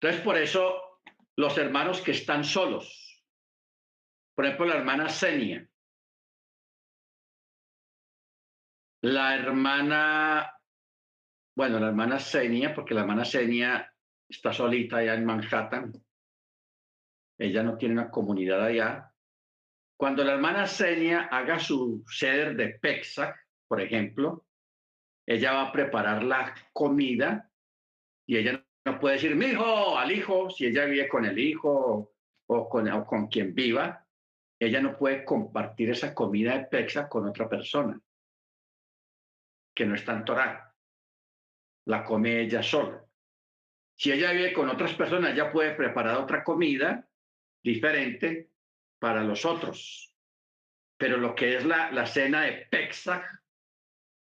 Entonces, 0.00 0.20
por 0.24 0.36
eso, 0.36 1.00
los 1.36 1.56
hermanos 1.58 2.00
que 2.00 2.12
están 2.12 2.44
solos, 2.44 3.22
por 4.34 4.46
ejemplo, 4.46 4.66
la 4.66 4.76
hermana 4.76 5.08
Senia, 5.08 5.68
la 9.02 9.34
hermana, 9.34 10.58
bueno, 11.56 11.78
la 11.78 11.88
hermana 11.88 12.18
Senia, 12.18 12.74
porque 12.74 12.94
la 12.94 13.02
hermana 13.02 13.24
Senia 13.24 13.94
está 14.28 14.52
solita 14.52 14.96
allá 14.96 15.14
en 15.14 15.24
Manhattan, 15.24 15.92
ella 17.38 17.62
no 17.62 17.76
tiene 17.76 17.94
una 17.94 18.10
comunidad 18.10 18.64
allá, 18.64 19.11
cuando 20.02 20.24
la 20.24 20.32
hermana 20.32 20.66
Senia 20.66 21.28
haga 21.30 21.60
su 21.60 22.04
ceder 22.08 22.56
de 22.56 22.70
Pexac, 22.70 23.36
por 23.68 23.80
ejemplo, 23.80 24.48
ella 25.24 25.52
va 25.52 25.68
a 25.68 25.72
preparar 25.72 26.24
la 26.24 26.52
comida 26.72 27.48
y 28.26 28.36
ella 28.36 28.66
no 28.84 28.98
puede 28.98 29.14
decir, 29.14 29.36
mi 29.36 29.46
hijo, 29.46 29.96
al 29.96 30.10
hijo, 30.10 30.50
si 30.50 30.66
ella 30.66 30.86
vive 30.86 31.06
con 31.06 31.24
el 31.24 31.38
hijo 31.38 32.14
o 32.48 32.68
con, 32.68 33.04
con 33.04 33.28
quien 33.28 33.54
viva, 33.54 34.04
ella 34.58 34.80
no 34.80 34.98
puede 34.98 35.24
compartir 35.24 35.90
esa 35.90 36.12
comida 36.12 36.58
de 36.58 36.64
Pexac 36.64 37.08
con 37.08 37.28
otra 37.28 37.48
persona 37.48 38.00
que 39.72 39.86
no 39.86 39.94
está 39.94 40.14
en 40.14 40.24
Torah. 40.24 40.74
La 41.86 42.02
come 42.02 42.40
ella 42.40 42.64
sola. 42.64 43.04
Si 43.94 44.10
ella 44.10 44.32
vive 44.32 44.52
con 44.52 44.68
otras 44.68 44.94
personas, 44.94 45.30
ella 45.30 45.52
puede 45.52 45.76
preparar 45.76 46.16
otra 46.16 46.42
comida 46.42 47.08
diferente 47.62 48.51
para 49.02 49.24
los 49.24 49.44
otros. 49.44 50.14
Pero 50.96 51.16
lo 51.16 51.34
que 51.34 51.56
es 51.56 51.64
la, 51.64 51.90
la 51.90 52.06
cena 52.06 52.42
de 52.42 52.68
Pesach, 52.70 53.24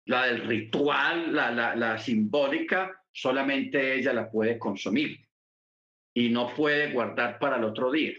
la 0.05 0.26
del 0.26 0.47
ritual, 0.47 1.32
la, 1.32 1.51
la, 1.51 1.76
la 1.76 1.99
simbólica, 1.99 3.05
solamente 3.11 3.93
ella 3.93 4.13
la 4.13 4.32
puede 4.32 4.57
consumir 4.57 5.24
y 6.15 6.30
no 6.30 6.55
puede 6.55 6.91
guardar 6.91 7.38
para 7.38 7.57
el 7.57 7.65
otro 7.65 7.91
día. 7.91 8.13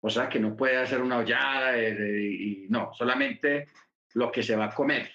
O 0.00 0.08
sea 0.08 0.28
que 0.28 0.38
no 0.38 0.54
puede 0.54 0.76
hacer 0.76 1.02
una 1.02 1.18
hollada 1.18 1.76
y 1.76 2.66
no, 2.68 2.94
solamente 2.94 3.66
lo 4.14 4.30
que 4.30 4.44
se 4.44 4.54
va 4.54 4.66
a 4.66 4.74
comer. 4.74 5.12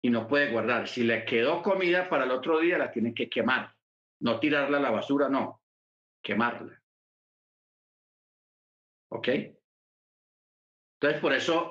Y 0.00 0.08
no 0.08 0.26
puede 0.26 0.50
guardar. 0.50 0.88
Si 0.88 1.04
le 1.04 1.26
quedó 1.26 1.62
comida 1.62 2.08
para 2.08 2.24
el 2.24 2.30
otro 2.30 2.58
día, 2.58 2.78
la 2.78 2.90
tiene 2.90 3.12
que 3.12 3.28
quemar. 3.28 3.74
No 4.20 4.40
tirarla 4.40 4.78
a 4.78 4.80
la 4.80 4.90
basura, 4.90 5.28
no. 5.28 5.60
Quemarla. 6.22 6.75
¿Ok? 9.16 9.28
Entonces, 11.00 11.20
por 11.22 11.32
eso 11.32 11.70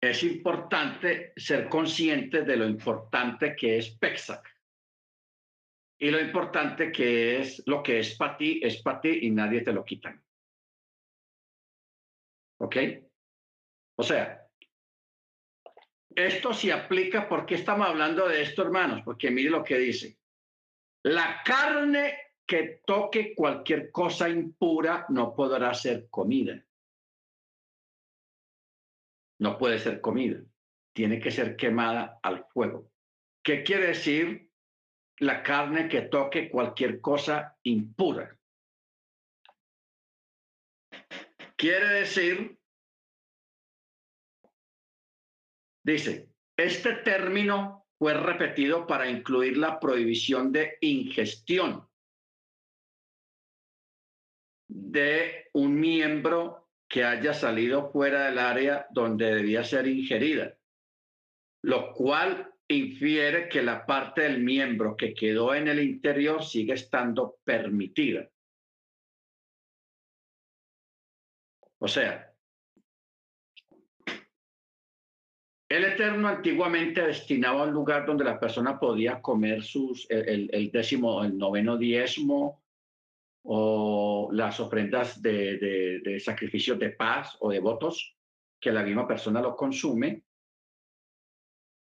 es 0.00 0.22
importante 0.22 1.32
ser 1.34 1.68
consciente 1.68 2.42
de 2.42 2.56
lo 2.56 2.68
importante 2.68 3.56
que 3.56 3.78
es 3.78 3.96
PEXAC. 3.96 4.46
Y 6.00 6.10
lo 6.10 6.20
importante 6.20 6.92
que 6.92 7.40
es 7.40 7.62
lo 7.66 7.82
que 7.82 8.00
es 8.00 8.16
para 8.16 8.36
ti, 8.36 8.60
es 8.62 8.82
para 8.82 9.00
ti 9.00 9.18
y 9.22 9.30
nadie 9.30 9.62
te 9.62 9.72
lo 9.72 9.82
quita. 9.82 10.22
¿Ok? 12.60 12.76
O 13.96 14.02
sea, 14.02 14.46
esto 16.14 16.52
se 16.52 16.72
aplica, 16.72 17.28
¿por 17.28 17.46
qué 17.46 17.54
estamos 17.54 17.88
hablando 17.88 18.28
de 18.28 18.42
esto, 18.42 18.62
hermanos? 18.62 19.02
Porque 19.04 19.30
mire 19.30 19.50
lo 19.50 19.64
que 19.64 19.78
dice. 19.78 20.18
La 21.04 21.42
carne 21.42 22.27
que 22.48 22.80
toque 22.86 23.34
cualquier 23.34 23.92
cosa 23.92 24.26
impura 24.26 25.04
no 25.10 25.34
podrá 25.34 25.74
ser 25.74 26.08
comida. 26.08 26.64
No 29.38 29.58
puede 29.58 29.78
ser 29.78 30.00
comida. 30.00 30.40
Tiene 30.94 31.20
que 31.20 31.30
ser 31.30 31.56
quemada 31.56 32.18
al 32.22 32.46
fuego. 32.46 32.90
¿Qué 33.44 33.62
quiere 33.62 33.88
decir 33.88 34.50
la 35.18 35.42
carne 35.42 35.88
que 35.88 36.02
toque 36.02 36.48
cualquier 36.48 37.02
cosa 37.02 37.58
impura? 37.64 38.34
Quiere 41.54 41.88
decir, 41.88 42.58
dice, 45.84 46.30
este 46.56 46.94
término 46.94 47.86
fue 47.98 48.14
repetido 48.14 48.86
para 48.86 49.10
incluir 49.10 49.58
la 49.58 49.78
prohibición 49.78 50.50
de 50.50 50.78
ingestión 50.80 51.88
de 54.68 55.48
un 55.54 55.80
miembro 55.80 56.68
que 56.88 57.04
haya 57.04 57.34
salido 57.34 57.90
fuera 57.90 58.26
del 58.26 58.38
área 58.38 58.86
donde 58.90 59.34
debía 59.34 59.64
ser 59.64 59.86
ingerida, 59.86 60.56
lo 61.62 61.92
cual 61.92 62.54
infiere 62.68 63.48
que 63.48 63.62
la 63.62 63.84
parte 63.86 64.22
del 64.22 64.42
miembro 64.42 64.96
que 64.96 65.14
quedó 65.14 65.54
en 65.54 65.68
el 65.68 65.80
interior 65.80 66.44
sigue 66.44 66.74
estando 66.74 67.38
permitida. 67.44 68.28
O 71.80 71.88
sea, 71.88 72.34
el 75.68 75.84
Eterno 75.84 76.28
antiguamente 76.28 77.02
destinaba 77.02 77.64
un 77.64 77.72
lugar 77.72 78.06
donde 78.06 78.24
la 78.24 78.40
persona 78.40 78.78
podía 78.80 79.20
comer 79.20 79.62
sus, 79.62 80.06
el, 80.10 80.70
décimo, 80.72 81.22
el 81.22 81.36
noveno 81.36 81.76
diezmo 81.76 82.62
o 83.42 84.28
las 84.32 84.60
ofrendas 84.60 85.20
de, 85.22 86.20
sacrificios 86.22 86.78
de 86.78 86.90
paz 86.90 87.36
o 87.40 87.50
de 87.50 87.60
votos, 87.60 88.16
que 88.60 88.72
la 88.72 88.82
misma 88.82 89.06
persona 89.06 89.40
lo 89.40 89.56
consume. 89.56 90.22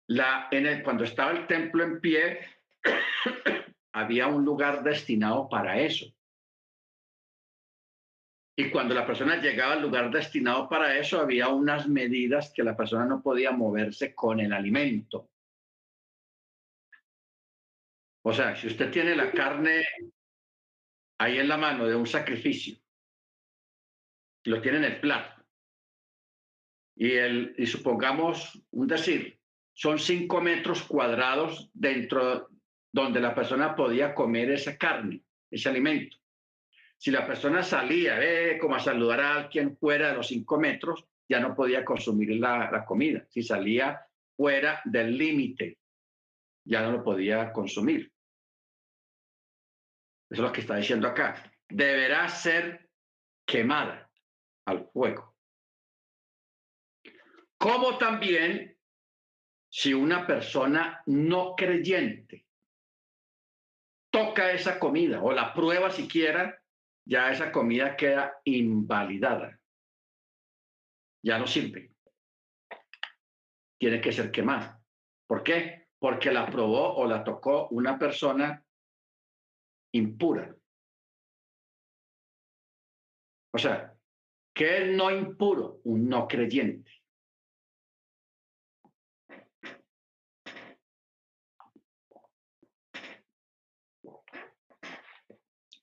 La, 0.08 0.48
en 0.52 0.84
cuando 0.84 1.04
estaba 1.04 1.32
el 1.32 1.48
templo 1.48 1.84
en 1.84 2.00
pie, 2.00 2.40
había 3.94 4.28
un 4.28 4.46
lugar 4.46 4.84
destinado 4.84 5.50
para 5.50 5.80
eso. 5.80 6.14
Y 8.56 8.70
cuando 8.70 8.94
la 8.94 9.08
persona 9.08 9.42
llegaba 9.42 9.74
al 9.74 9.82
lugar 9.82 10.12
destinado 10.12 10.70
para 10.70 10.98
eso, 10.98 11.20
había 11.20 11.48
unas 11.48 11.88
medidas 11.88 12.52
que 12.54 12.64
la 12.64 12.76
persona 12.76 13.06
no 13.06 13.22
podía 13.22 13.52
moverse 13.52 14.14
con 14.14 14.40
el 14.40 14.54
alimento. 14.54 15.30
O 18.24 18.34
sea, 18.34 18.56
si 18.56 18.68
usted 18.68 18.92
tiene 18.92 19.16
la 19.16 19.32
carne 19.32 19.84
ahí 21.22 21.38
en 21.38 21.48
la 21.48 21.58
mano 21.58 21.88
de 21.88 21.96
un 21.96 22.08
sacrificio, 22.08 22.78
lo 24.46 24.62
tiene 24.62 24.80
en 24.80 24.84
el 24.86 25.00
plato, 25.00 25.44
y, 26.96 27.12
el, 27.12 27.56
y 27.58 27.66
supongamos, 27.68 28.60
un 28.72 28.88
decir, 28.88 29.40
son 29.74 30.00
cinco 30.00 30.42
metros 30.42 30.84
cuadrados 30.84 31.70
dentro 31.74 32.50
donde 32.92 33.20
la 33.20 33.34
persona 33.34 33.76
podía 33.76 34.14
comer 34.14 34.52
esa 34.52 34.78
carne, 34.78 35.24
ese 35.50 35.70
alimento. 35.70 36.18
Si 36.98 37.10
la 37.10 37.26
persona 37.26 37.64
salía 37.64 38.20
eh, 38.22 38.58
como 38.60 38.76
a 38.76 38.80
saludar 38.80 39.22
a 39.22 39.36
alguien 39.36 39.78
fuera 39.78 40.10
de 40.10 40.16
los 40.16 40.28
cinco 40.28 40.60
metros, 40.60 41.06
ya 41.28 41.40
no 41.40 41.56
podía 41.56 41.86
consumir 41.86 42.36
la, 42.40 42.84
comida. 42.86 43.26
Si 43.30 43.42
salía 43.42 44.00
fuera 44.36 44.82
del 44.86 45.18
límite, 45.18 45.78
ya 46.66 46.82
no 46.82 46.92
lo 46.92 47.04
podía 47.04 47.52
consumir. 47.52 48.11
Eso 50.32 50.44
es 50.44 50.48
lo 50.48 50.54
que 50.54 50.62
está 50.62 50.78
diciendo 50.78 51.10
acá. 51.10 51.44
Deberá 51.68 52.30
ser 52.30 52.90
quemada 53.46 54.10
al 54.66 54.88
fuego. 54.88 55.36
Como 57.58 57.98
también 57.98 58.78
si 59.70 59.94
una 59.94 60.26
persona 60.26 61.04
no 61.06 61.54
creyente 61.56 62.46
toca 64.10 64.52
esa 64.52 64.80
comida 64.80 65.22
o 65.22 65.34
la 65.34 65.54
prueba 65.54 65.90
siquiera, 65.90 66.64
ya 67.06 67.30
esa 67.30 67.52
comida 67.52 67.98
queda 67.98 68.40
invalidada. 68.46 69.60
Ya 71.24 71.38
no 71.38 71.46
sirve. 71.46 71.92
Tiene 73.78 74.00
que 74.00 74.14
ser 74.14 74.32
quemada. 74.32 74.82
¿Por 75.28 75.44
qué? 75.44 75.90
Porque 76.00 76.32
la 76.32 76.50
probó 76.50 76.96
o 76.96 77.06
la 77.06 77.24
tocó 77.24 77.68
una 77.70 78.00
persona 78.00 78.66
impura. 79.94 80.56
O 83.54 83.58
sea, 83.58 83.94
¿qué 84.54 84.78
es 84.78 84.96
no 84.96 85.12
impuro? 85.12 85.82
Un 85.84 86.08
no 86.08 86.28
creyente. 86.28 86.92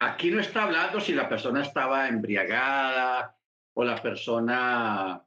Aquí 0.01 0.31
no 0.31 0.41
está 0.41 0.63
hablando 0.63 1.01
si 1.01 1.13
la 1.13 1.29
persona 1.29 1.63
estaba 1.63 2.09
embriagada 2.09 3.37
o 3.75 3.85
la 3.85 4.01
persona 4.01 5.25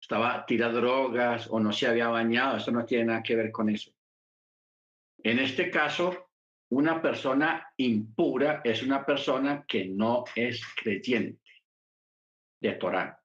estaba 0.00 0.44
tira 0.44 0.70
drogas 0.70 1.46
o 1.48 1.60
no 1.60 1.72
se 1.72 1.86
había 1.86 2.08
bañado. 2.08 2.56
Eso 2.56 2.72
no 2.72 2.84
tiene 2.84 3.04
nada 3.04 3.22
que 3.22 3.36
ver 3.36 3.52
con 3.52 3.68
eso. 3.68 3.92
En 5.22 5.38
este 5.38 5.70
caso, 5.70 6.31
una 6.72 7.02
persona 7.02 7.70
impura 7.76 8.62
es 8.64 8.82
una 8.82 9.04
persona 9.04 9.62
que 9.68 9.84
no 9.84 10.24
es 10.34 10.64
creyente 10.74 11.52
de 12.62 12.72
Torah. 12.72 13.22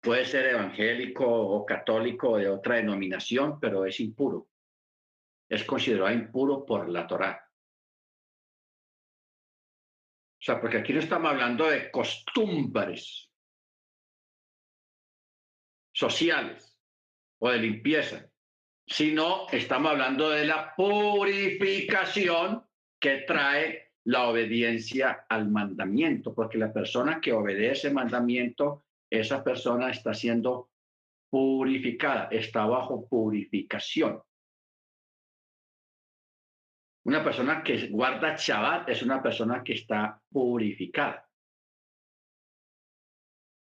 Puede 0.00 0.24
ser 0.24 0.46
evangélico 0.46 1.24
o 1.24 1.64
católico 1.64 2.38
de 2.38 2.48
otra 2.48 2.76
denominación, 2.76 3.60
pero 3.60 3.86
es 3.86 4.00
impuro. 4.00 4.48
Es 5.48 5.62
considerado 5.62 6.10
impuro 6.12 6.66
por 6.66 6.88
la 6.88 7.06
Torah. 7.06 7.40
O 10.40 10.44
sea, 10.44 10.60
porque 10.60 10.78
aquí 10.78 10.92
no 10.92 10.98
estamos 10.98 11.30
hablando 11.30 11.70
de 11.70 11.88
costumbres 11.88 13.30
sociales 15.94 16.76
o 17.38 17.48
de 17.48 17.58
limpieza, 17.58 18.28
sino 18.86 19.46
estamos 19.50 19.92
hablando 19.92 20.30
de 20.30 20.46
la 20.46 20.74
purificación 20.74 22.64
que 23.00 23.18
trae 23.18 23.92
la 24.04 24.28
obediencia 24.28 25.26
al 25.28 25.48
mandamiento, 25.48 26.34
porque 26.34 26.58
la 26.58 26.72
persona 26.72 27.20
que 27.20 27.32
obedece 27.32 27.88
el 27.88 27.94
mandamiento, 27.94 28.84
esa 29.10 29.44
persona 29.44 29.90
está 29.90 30.12
siendo 30.12 30.70
purificada, 31.30 32.28
está 32.30 32.66
bajo 32.66 33.06
purificación. 33.06 34.22
Una 37.04 37.24
persona 37.24 37.62
que 37.62 37.88
guarda 37.88 38.36
Shabbat 38.36 38.88
es 38.88 39.02
una 39.02 39.22
persona 39.22 39.62
que 39.64 39.74
está 39.74 40.20
purificada. 40.30 41.28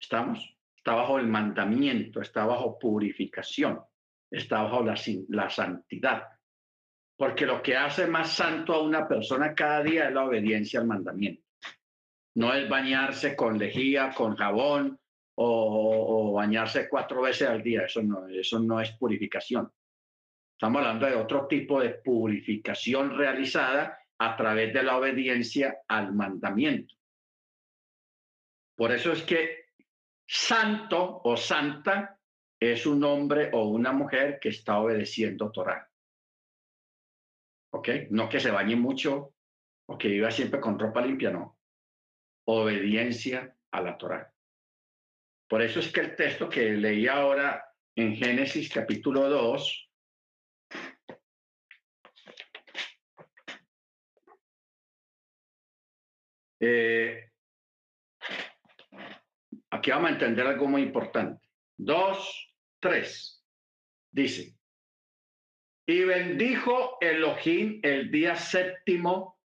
¿Estamos? 0.01 0.57
Está 0.75 0.93
bajo 0.93 1.19
el 1.19 1.27
mandamiento, 1.27 2.21
está 2.21 2.45
bajo 2.45 2.79
purificación, 2.79 3.81
está 4.31 4.63
bajo 4.63 4.83
la, 4.83 5.49
santidad. 5.49 6.23
Porque 7.17 7.45
lo 7.45 7.61
que 7.61 7.75
hace 7.75 8.07
más 8.07 8.33
santo 8.33 8.73
a 8.73 8.81
una 8.81 9.07
persona 9.07 9.53
cada 9.53 9.83
día 9.83 10.07
es 10.07 10.13
la 10.13 10.25
obediencia 10.25 10.79
al 10.79 10.87
mandamiento. 10.87 11.43
No 12.35 12.53
es 12.53 12.69
bañarse 12.69 13.35
con 13.35 13.57
lejía, 13.57 14.13
con 14.13 14.35
jabón 14.35 14.99
o, 15.35 16.29
o 16.29 16.33
bañarse 16.33 16.87
cuatro 16.87 17.21
veces 17.21 17.49
al 17.49 17.63
día. 17.63 17.83
Eso 17.85 18.01
no, 18.01 18.27
eso 18.27 18.59
no 18.59 18.79
es 18.79 18.91
purificación. 18.91 19.71
Estamos 20.53 20.81
hablando 20.81 21.05
de 21.05 21.15
otro 21.15 21.47
tipo 21.47 21.81
de 21.81 21.91
purificación 21.91 23.17
realizada 23.17 23.97
a 24.19 24.35
través 24.35 24.73
de 24.73 24.83
la 24.83 24.97
obediencia 24.97 25.79
al 25.87 26.13
mandamiento. 26.13 26.95
Por 28.75 28.91
eso 28.91 29.11
es 29.11 29.23
que 29.23 29.69
santo 30.27 31.21
o 31.23 31.35
santa 31.35 32.18
es 32.59 32.85
un 32.85 33.03
hombre 33.03 33.49
o 33.53 33.67
una 33.67 33.91
mujer 33.91 34.39
que 34.39 34.49
está 34.49 34.79
obedeciendo 34.79 35.51
Torah. 35.51 35.89
¿Ok? 37.71 37.89
No 38.09 38.27
que 38.27 38.39
se 38.39 38.51
bañe 38.51 38.75
mucho 38.75 39.33
o 39.87 39.97
que 39.97 40.09
viva 40.09 40.31
siempre 40.31 40.59
con 40.59 40.77
ropa 40.77 41.01
limpia, 41.01 41.31
no. 41.31 41.57
Obediencia 42.45 43.55
a 43.71 43.81
la 43.81 43.97
Torah. 43.97 44.33
Por 45.47 45.61
eso 45.61 45.79
es 45.79 45.91
que 45.91 46.01
el 46.01 46.15
texto 46.15 46.49
que 46.49 46.71
leí 46.71 47.07
ahora 47.07 47.63
en 47.95 48.15
Génesis 48.15 48.71
capítulo 48.71 49.29
2, 49.29 49.89
Eh, 56.61 57.31
aquí 59.71 59.91
vamos 59.91 60.09
a 60.09 60.13
entender 60.13 60.45
algo 60.45 60.67
muy 60.67 60.81
importante. 60.81 61.47
Dos, 61.77 62.48
tres. 62.79 63.43
Dice, 64.11 64.57
y 65.87 66.03
bendijo 66.03 66.97
Elohim 67.01 67.79
el 67.83 68.11
día 68.11 68.35
séptimo 68.35 69.39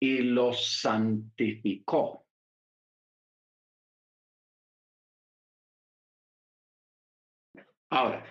y 0.00 0.18
lo 0.18 0.52
santificó. 0.52 2.26
Ahora, 7.90 8.24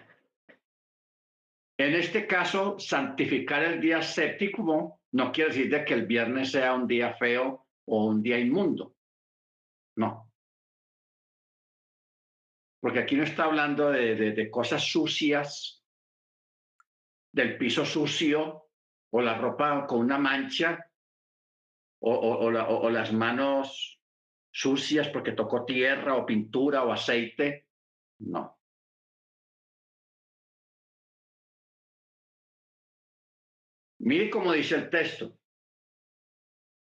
en 1.78 1.94
este 1.96 2.28
caso, 2.28 2.78
santificar 2.80 3.64
el 3.64 3.80
día 3.80 4.02
séptimo 4.02 5.02
no 5.12 5.32
quiere 5.32 5.52
decir 5.52 5.72
de 5.72 5.86
que 5.86 5.94
el 5.94 6.06
viernes 6.06 6.52
sea 6.52 6.74
un 6.74 6.88
día 6.88 7.14
feo 7.14 7.68
o 7.86 8.06
un 8.06 8.22
día 8.22 8.40
inmundo. 8.40 8.96
No. 9.96 10.23
Porque 12.84 13.00
aquí 13.00 13.16
no 13.16 13.24
está 13.24 13.46
hablando 13.46 13.92
de, 13.92 14.52
cosas 14.52 14.84
sucias, 14.84 15.82
del 17.32 17.58
piso 17.58 17.86
sucio 17.86 18.68
o 19.10 19.22
la 19.22 19.38
ropa 19.38 19.88
con 19.88 20.00
una 20.02 20.18
mancha 20.18 20.92
o 22.02 22.90
las 22.92 23.14
manos 23.14 24.02
sucias 24.52 25.08
porque 25.08 25.32
tocó 25.32 25.64
tierra 25.64 26.18
o 26.18 26.26
pintura 26.26 26.84
o 26.84 26.92
aceite. 26.92 27.70
No. 28.20 28.60
Mire 34.00 34.30
cómo 34.30 34.52
dice 34.52 34.76
el 34.76 34.90
texto. 34.90 35.40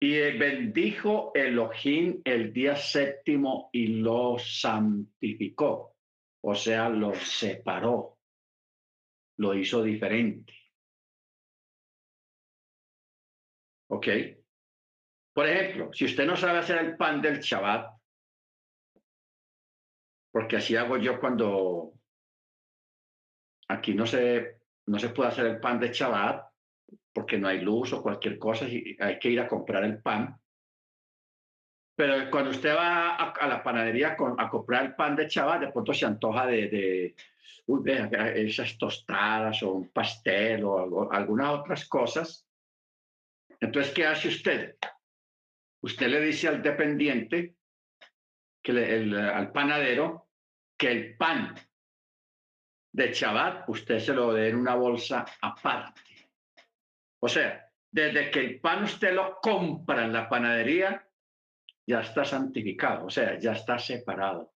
Y 0.03 0.19
bendijo 0.37 1.31
Elohim 1.33 2.23
el 2.25 2.53
día 2.53 2.75
séptimo 2.75 3.71
y 3.71 3.87
lo 3.87 4.37
santificó, 4.37 5.95
o 6.41 6.57
sea, 6.57 6.89
lo 6.89 7.15
separó, 7.15 8.19
lo 9.37 9.55
hizo 9.55 9.81
diferente. 9.81 10.53
¿Ok? 13.91 14.09
Por 15.33 15.49
ejemplo, 15.49 15.93
si 15.93 16.07
usted 16.07 16.27
no 16.27 16.37
sabe 16.37 16.59
hacer 16.59 16.79
el 16.79 16.97
pan 16.97 17.23
del 17.23 17.39
Shabbat, 17.39 17.97
porque 20.33 20.57
así 20.57 20.75
hago 20.75 20.97
yo 20.97 21.21
cuando 21.21 21.93
aquí 23.69 23.95
no 23.95 24.07
se, 24.07 24.63
no 24.87 24.99
se 24.99 25.11
puede 25.11 25.31
hacer 25.31 25.47
el 25.47 25.61
pan 25.61 25.79
de 25.79 25.93
Shabbat, 25.93 26.52
porque 27.13 27.39
no 27.39 27.49
hay 27.49 27.61
luz 27.61 27.93
o 27.93 28.03
cualquier 28.03 28.39
cosa 28.39 28.67
y 28.67 28.97
hay 28.99 29.19
que 29.19 29.31
ir 29.31 29.41
a 29.41 29.49
comprar 29.49 29.85
el 29.85 30.01
pan. 30.01 30.39
Pero 31.95 32.31
cuando 32.31 32.51
usted 32.51 32.75
va 32.75 33.17
a, 33.17 33.47
la 33.47 33.63
panadería 33.63 34.17
a 34.39 34.49
comprar 34.49 34.85
el 34.85 34.95
pan 34.95 35.15
de 35.15 35.29
chaval, 35.29 35.61
de 35.61 35.73
pronto 35.73 35.93
se 35.93 36.07
antoja 36.07 36.47
de, 36.47 37.15
esas 38.35 38.79
tostadas 38.79 39.63
o 39.63 39.73
un 39.73 39.89
pastel 39.91 40.65
o 40.65 41.13
algunas 41.13 41.51
otras 41.61 41.87
cosas. 41.87 42.47
Entonces, 43.61 43.93
¿qué 43.93 44.07
hace 44.07 44.29
usted? 44.29 44.77
Usted 45.83 46.09
le 46.09 46.21
dice 46.21 46.49
al 46.49 46.63
dependiente, 46.63 47.57
que 48.63 48.73
al 48.73 49.53
panadero, 49.53 50.29
que 50.79 50.91
el 50.91 51.17
pan 51.17 51.55
de 52.93 53.13
chaval 53.13 53.65
usted 53.69 53.99
se 53.99 54.13
lo 54.13 54.33
dé 54.33 54.49
en 54.49 54.57
una 54.57 54.75
bolsa 54.75 55.25
aparte 55.41 56.12
o 57.25 57.29
sea, 57.29 57.71
desde 57.89 58.31
que 58.31 58.41
el 58.41 58.61
pan 58.61 58.83
usted 58.83 59.15
lo 59.15 59.39
compra 59.41 60.05
en 60.05 60.13
la 60.13 60.29
panadería, 60.29 61.07
ya 61.87 62.01
está 62.01 62.25
santificado, 62.25 63.07
o 63.07 63.11
sea, 63.11 63.39
ya 63.39 63.53
está 63.53 63.79
separado. 63.79 64.53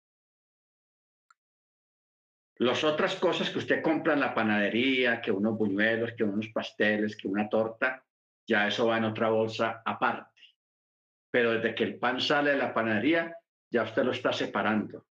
Las 2.58 2.84
otras 2.84 3.16
cosas 3.18 3.52
que 3.52 3.60
usted 3.60 3.84
compra 3.84 4.14
en 4.14 4.22
la 4.22 4.34
panadería, 4.34 5.22
que 5.22 5.32
unos 5.32 5.58
buñuelos, 5.58 6.14
que 6.14 6.24
unos 6.24 6.48
pasteles, 6.48 7.16
que 7.16 7.28
una 7.28 7.48
torta, 7.48 8.04
ya 8.48 8.68
eso 8.68 8.88
va 8.88 8.98
en 8.98 9.04
otra 9.04 9.30
bolsa 9.30 9.84
aparte. 9.86 10.42
Pero 11.30 11.52
desde 11.54 11.76
que 11.76 11.84
el 11.84 12.00
pan 12.00 12.20
sale 12.20 12.52
de 12.52 12.58
la 12.58 12.74
panadería, 12.74 13.38
ya 13.70 13.84
usted 13.84 14.04
lo 14.04 14.12
está 14.12 14.34
separando. 14.34 15.06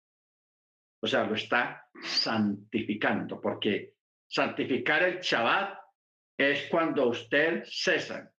O 1.03 1.07
sea, 1.07 1.24
lo 1.24 1.34
está 1.34 1.88
santificando, 2.01 3.40
porque 3.40 3.94
santificar 4.28 5.03
el 5.03 5.18
Shabbat 5.20 5.80
es 6.41 6.68
cuando 6.70 7.09
usted 7.09 7.64
cesa, 7.66 8.32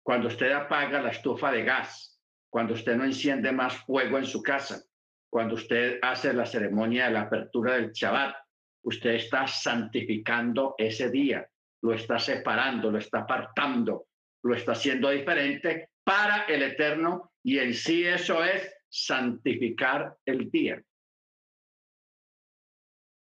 cuando 0.00 0.28
usted 0.28 0.52
apaga 0.52 1.02
la 1.02 1.10
estufa 1.10 1.50
de 1.50 1.64
gas, 1.64 2.20
cuando 2.48 2.74
usted 2.74 2.96
no 2.96 3.04
enciende 3.04 3.50
más 3.50 3.76
fuego 3.84 4.16
en 4.16 4.26
su 4.26 4.40
casa, 4.40 4.80
cuando 5.28 5.56
usted 5.56 5.98
hace 6.00 6.32
la 6.32 6.46
ceremonia 6.46 7.06
de 7.06 7.12
la 7.14 7.22
apertura 7.22 7.74
del 7.74 7.90
Shabbat, 7.90 8.36
usted 8.84 9.10
está 9.14 9.48
santificando 9.48 10.76
ese 10.78 11.10
día, 11.10 11.50
lo 11.82 11.92
está 11.92 12.20
separando, 12.20 12.92
lo 12.92 12.98
está 12.98 13.20
apartando, 13.20 14.06
lo 14.44 14.54
está 14.54 14.72
haciendo 14.72 15.10
diferente 15.10 15.90
para 16.04 16.44
el 16.44 16.62
eterno 16.62 17.32
y 17.42 17.58
en 17.58 17.74
sí 17.74 18.06
eso 18.06 18.44
es 18.44 18.72
santificar 18.88 20.16
el 20.24 20.48
día. 20.48 20.80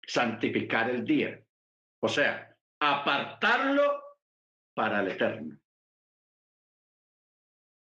Santificar 0.04 0.90
el 0.90 1.04
día. 1.04 1.40
O 2.00 2.08
sea, 2.08 2.52
apartarlo 2.80 4.07
para 4.78 5.00
el 5.00 5.08
eterno. 5.08 5.58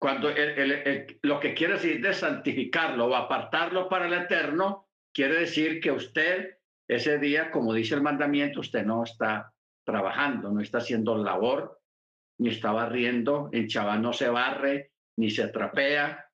Cuando 0.01 0.31
lo 1.21 1.39
que 1.39 1.53
quiere 1.53 1.73
decir 1.73 2.01
de 2.01 2.11
santificarlo 2.11 3.05
o 3.05 3.15
apartarlo 3.15 3.87
para 3.87 4.07
el 4.07 4.13
eterno, 4.13 4.89
quiere 5.13 5.41
decir 5.41 5.79
que 5.79 5.91
usted 5.91 6.57
ese 6.87 7.19
día, 7.19 7.51
como 7.51 7.71
dice 7.75 7.93
el 7.93 8.01
mandamiento, 8.01 8.61
usted 8.61 8.83
no 8.83 9.03
está 9.03 9.53
trabajando, 9.85 10.49
no 10.51 10.59
está 10.59 10.79
haciendo 10.79 11.15
labor, 11.19 11.79
ni 12.39 12.49
está 12.49 12.71
barriendo, 12.71 13.51
en 13.53 13.67
Chabá 13.67 13.97
no 13.97 14.11
se 14.11 14.29
barre, 14.29 14.93
ni 15.17 15.29
se 15.29 15.49
trapea, 15.49 16.27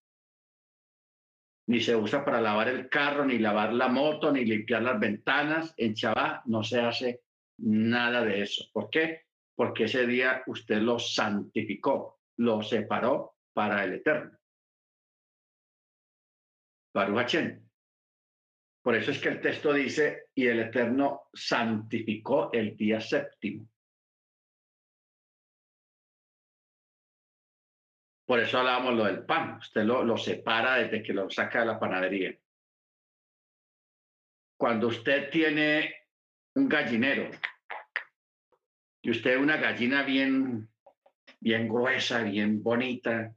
ni 1.67 1.81
se 1.81 1.93
usa 1.93 2.23
para 2.23 2.39
lavar 2.39 2.69
el 2.69 2.87
carro, 2.87 3.25
ni 3.25 3.37
lavar 3.37 3.73
la 3.73 3.89
moto, 3.89 4.31
ni 4.31 4.45
limpiar 4.45 4.83
las 4.83 4.97
ventanas. 4.97 5.73
En 5.75 5.93
Chabá 5.93 6.41
no 6.45 6.63
se 6.63 6.79
hace 6.79 7.23
nada 7.57 8.23
de 8.23 8.43
eso. 8.43 8.63
¿Por 8.71 8.89
qué? 8.89 9.22
Porque 9.55 9.85
ese 9.85 10.05
día 10.07 10.43
usted 10.47 10.77
lo 10.77 10.99
santificó, 10.99 12.19
lo 12.37 12.61
separó 12.61 13.37
para 13.53 13.83
el 13.83 13.93
eterno. 13.93 14.37
Baruch 16.93 17.35
Por 18.81 18.95
eso 18.95 19.11
es 19.11 19.19
que 19.19 19.29
el 19.29 19.41
texto 19.41 19.73
dice, 19.73 20.29
y 20.35 20.47
el 20.47 20.59
eterno 20.59 21.29
santificó 21.33 22.51
el 22.51 22.75
día 22.75 22.99
séptimo. 22.99 23.67
Por 28.25 28.39
eso 28.39 28.59
hablábamos 28.59 28.95
lo 28.95 29.05
del 29.05 29.25
pan. 29.25 29.57
Usted 29.57 29.83
lo, 29.83 30.03
lo 30.03 30.17
separa 30.17 30.75
desde 30.75 31.03
que 31.03 31.13
lo 31.13 31.29
saca 31.29 31.59
de 31.59 31.65
la 31.65 31.79
panadería. 31.79 32.35
Cuando 34.57 34.87
usted 34.87 35.29
tiene 35.29 35.93
un 36.55 36.69
gallinero 36.69 37.29
y 39.03 39.11
usted 39.11 39.37
una 39.37 39.57
gallina 39.57 40.01
bien, 40.03 40.69
bien 41.41 41.67
gruesa, 41.67 42.23
bien 42.23 42.63
bonita, 42.63 43.35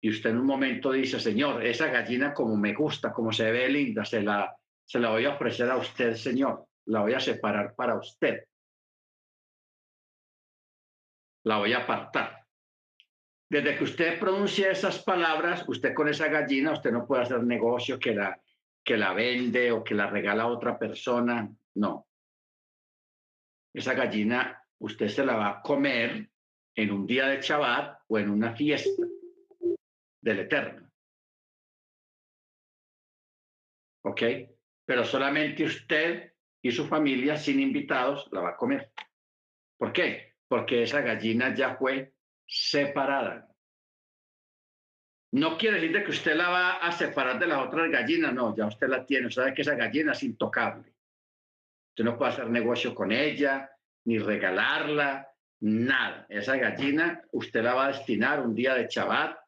y 0.00 0.08
usted 0.08 0.30
en 0.30 0.38
un 0.38 0.46
momento 0.46 0.90
dice, 0.90 1.20
Señor, 1.20 1.64
esa 1.64 1.88
gallina 1.88 2.32
como 2.32 2.56
me 2.56 2.72
gusta, 2.72 3.12
como 3.12 3.30
se 3.30 3.52
ve 3.52 3.68
linda, 3.68 4.06
se 4.06 4.22
la, 4.22 4.56
se 4.82 4.98
la 4.98 5.10
voy 5.10 5.26
a 5.26 5.34
ofrecer 5.34 5.70
a 5.70 5.76
usted, 5.76 6.14
Señor, 6.14 6.66
la 6.86 7.02
voy 7.02 7.12
a 7.12 7.20
separar 7.20 7.74
para 7.74 7.96
usted. 7.96 8.44
La 11.44 11.58
voy 11.58 11.74
a 11.74 11.80
apartar. 11.80 12.46
Desde 13.50 13.76
que 13.76 13.84
usted 13.84 14.18
pronuncia 14.18 14.70
esas 14.70 15.02
palabras, 15.02 15.68
usted 15.68 15.92
con 15.92 16.08
esa 16.08 16.28
gallina, 16.28 16.72
usted 16.72 16.90
no 16.90 17.06
puede 17.06 17.22
hacer 17.22 17.42
negocio 17.42 17.98
que 17.98 18.14
la, 18.14 18.40
que 18.82 18.96
la 18.96 19.12
vende 19.12 19.72
o 19.72 19.84
que 19.84 19.94
la 19.94 20.08
regala 20.08 20.44
a 20.44 20.48
otra 20.48 20.78
persona. 20.78 21.50
No. 21.74 22.06
Esa 23.74 23.92
gallina 23.92 24.59
usted 24.80 25.08
se 25.08 25.24
la 25.24 25.36
va 25.36 25.48
a 25.50 25.62
comer 25.62 26.28
en 26.74 26.90
un 26.90 27.06
día 27.06 27.26
de 27.26 27.40
Shabbat 27.40 28.02
o 28.08 28.18
en 28.18 28.30
una 28.30 28.54
fiesta 28.54 29.02
del 30.20 30.40
Eterno. 30.40 30.90
¿Ok? 34.02 34.22
Pero 34.86 35.04
solamente 35.04 35.64
usted 35.64 36.32
y 36.62 36.70
su 36.72 36.86
familia 36.86 37.36
sin 37.36 37.60
invitados 37.60 38.28
la 38.32 38.40
va 38.40 38.50
a 38.50 38.56
comer. 38.56 38.92
¿Por 39.78 39.92
qué? 39.92 40.34
Porque 40.48 40.82
esa 40.82 41.00
gallina 41.00 41.54
ya 41.54 41.76
fue 41.76 42.14
separada. 42.46 43.48
No 45.32 45.56
quiere 45.56 45.80
decir 45.80 46.04
que 46.04 46.10
usted 46.10 46.34
la 46.34 46.48
va 46.48 46.72
a 46.78 46.90
separar 46.90 47.38
de 47.38 47.46
las 47.46 47.64
otras 47.64 47.88
gallinas, 47.90 48.34
no, 48.34 48.56
ya 48.56 48.66
usted 48.66 48.88
la 48.88 49.06
tiene, 49.06 49.30
sabe 49.30 49.54
que 49.54 49.62
esa 49.62 49.76
gallina 49.76 50.12
es 50.12 50.22
intocable. 50.24 50.92
Usted 51.90 52.04
no 52.04 52.18
puede 52.18 52.32
hacer 52.32 52.50
negocio 52.50 52.94
con 52.94 53.12
ella, 53.12 53.70
ni 54.04 54.18
regalarla, 54.18 55.28
nada. 55.60 56.26
Esa 56.28 56.56
gallina 56.56 57.22
usted 57.32 57.62
la 57.62 57.74
va 57.74 57.86
a 57.86 57.92
destinar 57.92 58.40
un 58.40 58.54
día 58.54 58.74
de 58.74 58.88
Shabbat 58.88 59.38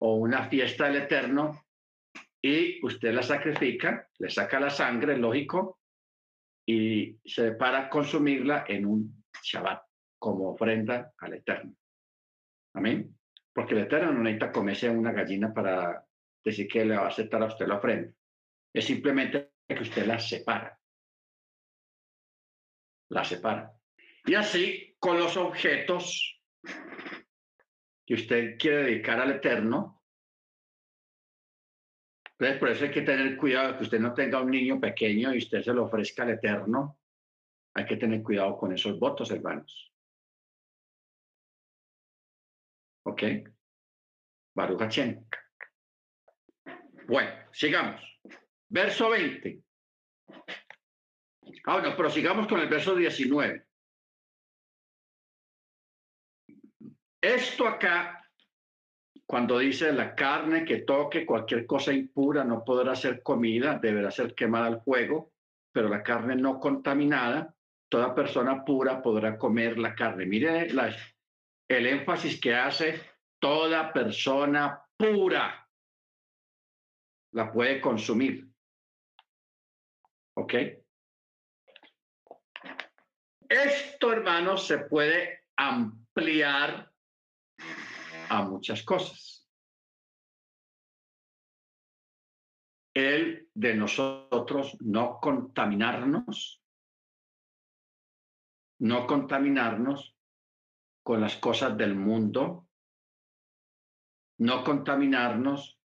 o 0.00 0.16
una 0.16 0.48
fiesta 0.48 0.86
del 0.86 1.02
Eterno 1.02 1.66
y 2.42 2.84
usted 2.84 3.12
la 3.12 3.22
sacrifica, 3.22 4.08
le 4.18 4.30
saca 4.30 4.60
la 4.60 4.70
sangre, 4.70 5.16
lógico, 5.16 5.80
y 6.68 7.18
se 7.24 7.52
para 7.52 7.88
consumirla 7.88 8.64
en 8.68 8.86
un 8.86 9.24
Shabbat 9.42 9.82
como 10.18 10.50
ofrenda 10.50 11.12
al 11.18 11.34
Eterno. 11.34 11.74
Amén. 12.74 13.16
Porque 13.52 13.74
el 13.74 13.82
Eterno 13.82 14.12
no 14.12 14.22
necesita 14.22 14.52
comerse 14.52 14.90
una 14.90 15.12
gallina 15.12 15.52
para 15.52 16.04
decir 16.44 16.68
que 16.68 16.84
le 16.84 16.96
va 16.96 17.04
a 17.04 17.08
aceptar 17.08 17.42
a 17.42 17.46
usted 17.46 17.66
la 17.66 17.78
ofrenda. 17.78 18.12
Es 18.72 18.84
simplemente 18.84 19.52
que 19.66 19.82
usted 19.82 20.06
la 20.06 20.18
separa. 20.18 20.78
La 23.08 23.24
separa. 23.24 23.75
Y 24.26 24.34
así 24.34 24.96
con 24.98 25.18
los 25.18 25.36
objetos 25.36 26.40
que 28.04 28.14
usted 28.14 28.58
quiere 28.58 28.84
dedicar 28.84 29.20
al 29.20 29.32
Eterno. 29.32 30.02
Entonces, 32.32 32.58
por 32.58 32.70
eso 32.70 32.84
hay 32.84 32.90
que 32.90 33.02
tener 33.02 33.36
cuidado 33.36 33.72
de 33.72 33.78
que 33.78 33.84
usted 33.84 34.00
no 34.00 34.12
tenga 34.14 34.42
un 34.42 34.50
niño 34.50 34.80
pequeño 34.80 35.32
y 35.32 35.38
usted 35.38 35.62
se 35.62 35.72
lo 35.72 35.84
ofrezca 35.84 36.24
al 36.24 36.30
Eterno. 36.30 36.98
Hay 37.74 37.86
que 37.86 37.96
tener 37.96 38.22
cuidado 38.22 38.58
con 38.58 38.72
esos 38.72 38.98
votos, 38.98 39.30
hermanos. 39.30 39.92
¿Ok? 43.04 43.22
Baruch 44.54 44.82
Bueno, 47.06 47.30
sigamos. 47.52 48.02
Verso 48.68 49.10
20. 49.10 49.62
Ah, 51.66 51.80
bueno, 51.80 51.94
pero 51.96 52.48
con 52.48 52.60
el 52.60 52.68
verso 52.68 52.96
19. 52.96 53.66
Esto 57.20 57.66
acá, 57.66 58.22
cuando 59.26 59.58
dice 59.58 59.92
la 59.92 60.14
carne 60.14 60.64
que 60.64 60.78
toque 60.78 61.26
cualquier 61.26 61.66
cosa 61.66 61.92
impura 61.92 62.44
no 62.44 62.62
podrá 62.64 62.94
ser 62.94 63.22
comida, 63.22 63.78
deberá 63.78 64.10
ser 64.10 64.34
quemada 64.34 64.66
al 64.66 64.82
fuego, 64.82 65.32
pero 65.72 65.88
la 65.88 66.02
carne 66.02 66.36
no 66.36 66.60
contaminada, 66.60 67.54
toda 67.88 68.14
persona 68.14 68.64
pura 68.64 69.02
podrá 69.02 69.36
comer 69.36 69.78
la 69.78 69.94
carne. 69.94 70.26
Mire 70.26 70.68
el 71.68 71.86
énfasis 71.86 72.40
que 72.40 72.54
hace 72.54 73.00
toda 73.40 73.92
persona 73.92 74.82
pura 74.96 75.68
la 77.32 77.52
puede 77.52 77.80
consumir. 77.80 78.48
¿Ok? 80.34 80.54
Esto, 83.48 84.12
hermanos, 84.12 84.66
se 84.66 84.78
puede 84.78 85.44
ampliar 85.56 86.92
a 88.28 88.42
muchas 88.42 88.82
cosas. 88.82 89.46
El 92.94 93.50
de 93.52 93.74
nosotros 93.74 94.76
no 94.80 95.20
contaminarnos, 95.20 96.62
no 98.80 99.06
contaminarnos 99.06 100.16
con 101.02 101.20
las 101.20 101.36
cosas 101.36 101.76
del 101.76 101.94
mundo, 101.94 102.68
no 104.38 104.64
contaminarnos 104.64 105.78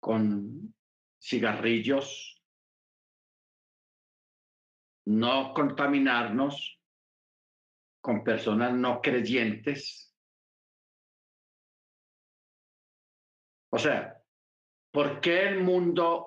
con 0.00 0.74
cigarrillos, 1.20 2.42
no 5.06 5.52
contaminarnos 5.54 6.80
con 8.00 8.24
personas 8.24 8.72
no 8.72 9.00
creyentes, 9.00 10.09
O 13.70 13.78
sea, 13.78 14.20
¿por 14.92 15.20
qué 15.20 15.48
el 15.48 15.62
mundo 15.62 16.26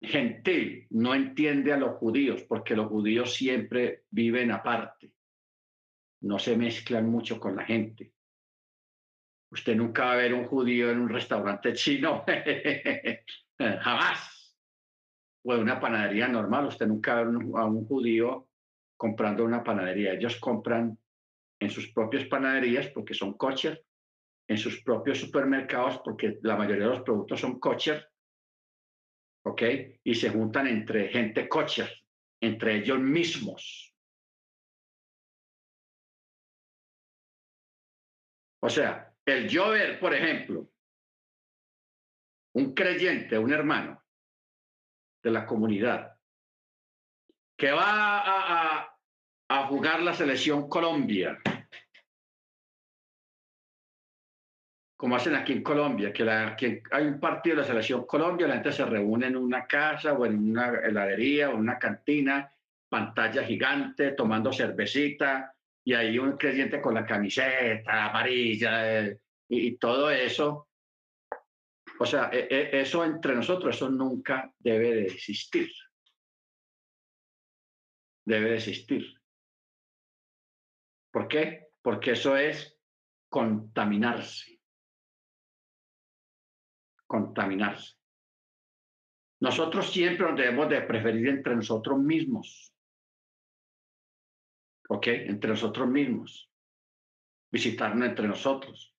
gentil 0.00 0.86
no 0.90 1.14
entiende 1.14 1.72
a 1.72 1.76
los 1.76 1.96
judíos? 1.96 2.42
Porque 2.44 2.74
los 2.74 2.88
judíos 2.88 3.34
siempre 3.34 4.04
viven 4.10 4.50
aparte, 4.50 5.12
no 6.22 6.38
se 6.38 6.56
mezclan 6.56 7.08
mucho 7.08 7.38
con 7.38 7.56
la 7.56 7.64
gente. 7.64 8.12
Usted 9.50 9.76
nunca 9.76 10.06
va 10.06 10.12
a 10.12 10.16
ver 10.16 10.32
un 10.32 10.46
judío 10.46 10.90
en 10.90 11.00
un 11.00 11.08
restaurante 11.10 11.74
chino, 11.74 12.24
jamás. 13.58 14.56
O 15.44 15.54
en 15.54 15.60
una 15.60 15.78
panadería 15.78 16.28
normal, 16.28 16.66
usted 16.66 16.86
nunca 16.86 17.14
va 17.14 17.20
a 17.20 17.24
ver 17.24 17.34
a 17.34 17.64
un 17.66 17.86
judío 17.86 18.48
comprando 18.96 19.44
una 19.44 19.62
panadería. 19.62 20.14
Ellos 20.14 20.36
compran 20.36 20.96
en 21.60 21.70
sus 21.70 21.92
propias 21.92 22.24
panaderías 22.26 22.88
porque 22.88 23.12
son 23.12 23.34
coches 23.34 23.78
en 24.48 24.58
sus 24.58 24.82
propios 24.82 25.18
supermercados, 25.18 26.00
porque 26.04 26.38
la 26.42 26.56
mayoría 26.56 26.84
de 26.84 26.90
los 26.90 27.02
productos 27.02 27.40
son 27.40 27.58
kosher, 27.58 28.10
¿ok? 29.44 29.62
Y 30.04 30.14
se 30.14 30.30
juntan 30.30 30.66
entre 30.66 31.08
gente 31.08 31.48
kosher, 31.48 31.90
entre 32.40 32.76
ellos 32.76 32.98
mismos. 32.98 33.94
O 38.64 38.68
sea, 38.68 39.12
el 39.26 39.48
yo 39.48 39.70
ver, 39.70 39.98
por 39.98 40.14
ejemplo, 40.14 40.70
un 42.54 42.74
creyente, 42.74 43.38
un 43.38 43.52
hermano 43.52 44.02
de 45.22 45.30
la 45.30 45.46
comunidad, 45.46 46.16
que 47.56 47.72
va 47.72 48.88
a, 49.48 49.66
jugar 49.68 50.02
la 50.02 50.14
selección 50.14 50.68
Colombia, 50.68 51.40
como 55.02 55.16
hacen 55.16 55.34
aquí 55.34 55.52
en 55.52 55.64
Colombia, 55.64 56.12
que, 56.12 56.24
la, 56.24 56.54
que, 56.54 56.80
hay 56.92 57.06
un 57.06 57.18
partido 57.18 57.56
de 57.56 57.62
la 57.62 57.66
selección 57.66 58.06
Colombia, 58.06 58.46
la 58.46 58.54
gente 58.54 58.70
se 58.70 58.84
reúne 58.84 59.26
en 59.26 59.36
una 59.36 59.66
casa 59.66 60.12
o 60.12 60.24
en 60.24 60.50
una 60.50 60.76
heladería 60.76 61.50
o 61.50 61.54
en 61.54 61.58
una 61.58 61.76
cantina, 61.76 62.48
pantalla 62.88 63.42
gigante, 63.42 64.12
tomando 64.12 64.52
cervecita, 64.52 65.56
y 65.82 65.94
ahí 65.94 66.20
un 66.20 66.36
creyente 66.36 66.80
con 66.80 66.94
la 66.94 67.04
camiseta 67.04 68.10
amarilla 68.10 69.00
eh, 69.00 69.18
y, 69.48 69.76
todo 69.76 70.08
eso. 70.08 70.68
O 71.98 72.06
sea, 72.06 72.30
e, 72.32 72.46
e, 72.48 72.80
eso 72.82 73.04
entre 73.04 73.34
nosotros, 73.34 73.74
eso 73.74 73.90
nunca 73.90 74.54
debe 74.56 74.94
de 74.94 75.06
existir. 75.06 75.68
Debe 78.24 78.50
de 78.50 78.56
existir. 78.58 79.20
¿Por 81.10 81.26
qué? 81.26 81.70
Porque 81.82 82.12
eso 82.12 82.36
es 82.36 82.78
contaminarse 83.28 84.51
contaminarse. 87.12 87.94
Nosotros 89.40 89.92
siempre 89.92 90.32
debemos 90.32 90.66
de 90.70 90.80
preferir 90.80 91.28
entre 91.28 91.54
nosotros 91.54 91.98
mismos. 91.98 92.72
¿Ok? 94.88 95.06
Entre 95.08 95.50
nosotros 95.50 95.86
mismos. 95.88 96.50
Visitarnos 97.50 98.08
entre 98.08 98.26
nosotros. 98.26 98.96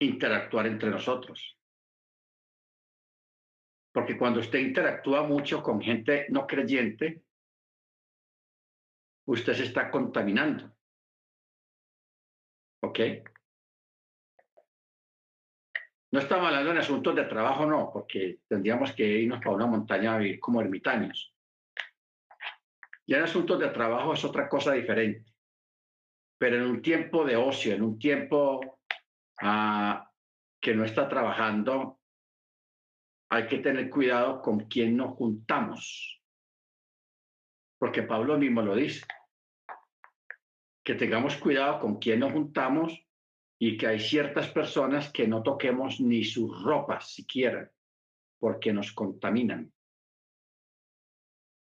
Interactuar 0.00 0.66
entre 0.66 0.90
nosotros. 0.90 1.58
Porque 3.94 4.18
cuando 4.18 4.40
usted 4.40 4.58
interactúa 4.58 5.22
mucho 5.22 5.62
con 5.62 5.80
gente 5.80 6.26
no 6.28 6.46
creyente, 6.46 7.22
usted 9.26 9.54
se 9.54 9.64
está 9.64 9.90
contaminando. 9.90 10.76
¿Ok? 12.82 12.98
No 16.12 16.20
estamos 16.20 16.46
hablando 16.46 16.74
de 16.74 16.80
asuntos 16.80 17.16
de 17.16 17.24
trabajo, 17.24 17.64
no, 17.64 17.90
porque 17.90 18.40
tendríamos 18.46 18.92
que 18.92 19.02
irnos 19.02 19.38
para 19.38 19.56
una 19.56 19.66
montaña 19.66 20.14
a 20.14 20.18
vivir 20.18 20.38
como 20.38 20.60
ermitaños. 20.60 21.34
Y 23.06 23.14
en 23.14 23.22
asuntos 23.22 23.58
de 23.58 23.68
trabajo 23.68 24.12
es 24.12 24.22
otra 24.22 24.46
cosa 24.46 24.72
diferente. 24.72 25.32
Pero 26.38 26.56
en 26.56 26.64
un 26.64 26.82
tiempo 26.82 27.24
de 27.24 27.36
ocio, 27.36 27.74
en 27.74 27.82
un 27.82 27.98
tiempo 27.98 28.78
ah, 29.40 30.06
que 30.60 30.74
no 30.74 30.84
está 30.84 31.08
trabajando, 31.08 31.98
hay 33.30 33.46
que 33.46 33.60
tener 33.60 33.88
cuidado 33.88 34.42
con 34.42 34.68
quién 34.68 34.98
nos 34.98 35.16
juntamos. 35.16 36.22
Porque 37.78 38.02
Pablo 38.02 38.36
mismo 38.36 38.60
lo 38.60 38.74
dice. 38.74 39.06
Que 40.84 40.94
tengamos 40.94 41.36
cuidado 41.36 41.80
con 41.80 41.98
quién 41.98 42.20
nos 42.20 42.32
juntamos 42.32 43.02
y 43.64 43.76
que 43.76 43.86
hay 43.86 44.00
ciertas 44.00 44.48
personas 44.48 45.12
que 45.12 45.28
no 45.28 45.40
toquemos 45.40 46.00
ni 46.00 46.24
sus 46.24 46.64
ropas 46.64 47.14
siquiera, 47.14 47.70
porque 48.40 48.72
nos 48.72 48.90
contaminan. 48.90 49.72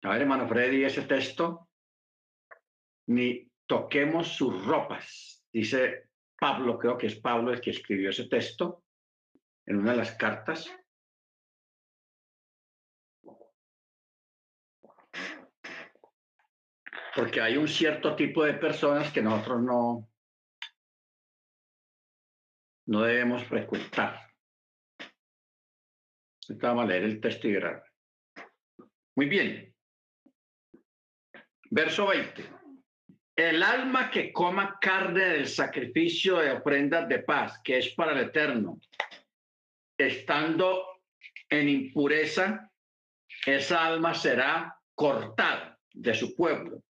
A 0.05 0.11
ver, 0.11 0.23
hermano 0.23 0.47
Freddy, 0.47 0.85
ese 0.85 1.03
texto, 1.03 1.69
ni 3.09 3.51
toquemos 3.67 4.29
sus 4.29 4.65
ropas, 4.65 5.45
dice 5.53 6.11
Pablo, 6.39 6.79
creo 6.79 6.97
que 6.97 7.09
es 7.09 7.17
Pablo 7.17 7.53
el 7.53 7.61
que 7.61 7.71
escribió 7.71 8.11
ese 8.11 8.29
texto 8.29 8.85
en 9.67 9.79
una 9.79 9.91
de 9.91 9.97
las 9.97 10.13
cartas. 10.13 10.73
Porque 17.17 17.41
hay 17.41 17.57
un 17.57 17.67
cierto 17.67 18.15
tipo 18.15 18.45
de 18.45 18.55
personas 18.55 19.13
que 19.13 19.21
nosotros 19.21 19.63
no, 19.63 20.09
no 22.89 23.03
debemos 23.03 23.45
frecuentar. 23.45 24.19
Vamos 26.49 26.85
a 26.85 26.87
leer 26.87 27.05
el 27.05 27.21
texto 27.21 27.47
y 27.47 27.59
Muy 29.15 29.27
bien. 29.27 29.75
Verso 31.71 32.07
20. 32.07 32.45
el 33.37 33.63
alma 33.63 34.11
que 34.11 34.33
coma 34.33 34.79
carne 34.81 35.21
del 35.21 35.47
sacrificio 35.47 36.39
de 36.39 36.51
ofrendas 36.51 37.07
de 37.09 37.19
paz, 37.21 37.61
que 37.63 37.79
es 37.79 37.91
para 37.91 38.13
el 38.13 38.29
eterno, 38.29 38.81
estando 39.97 41.03
en 41.49 41.69
impureza, 41.69 42.73
esa 43.45 43.87
alma 43.87 44.15
será 44.15 44.77
cortada 44.95 45.79
de 45.93 46.15
su 46.15 46.35
pueblo. 46.35 46.83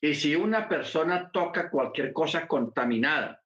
Y 0.00 0.14
si 0.16 0.34
una 0.34 0.68
persona 0.68 1.30
toca 1.30 1.70
cualquier 1.70 2.12
cosa 2.12 2.46
contaminada, 2.48 3.40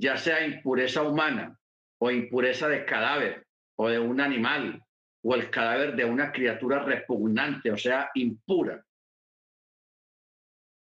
ya 0.00 0.16
sea 0.16 0.44
impureza 0.46 1.02
humana 1.02 1.58
o 1.98 2.10
impureza 2.10 2.68
de 2.68 2.86
cadáver 2.86 3.46
o 3.76 3.88
de 3.88 3.98
un 3.98 4.18
animal 4.20 4.82
o 5.22 5.34
el 5.34 5.50
cadáver 5.50 5.94
de 5.94 6.06
una 6.06 6.32
criatura 6.32 6.82
repugnante, 6.82 7.70
o 7.70 7.76
sea, 7.76 8.10
impura, 8.14 8.82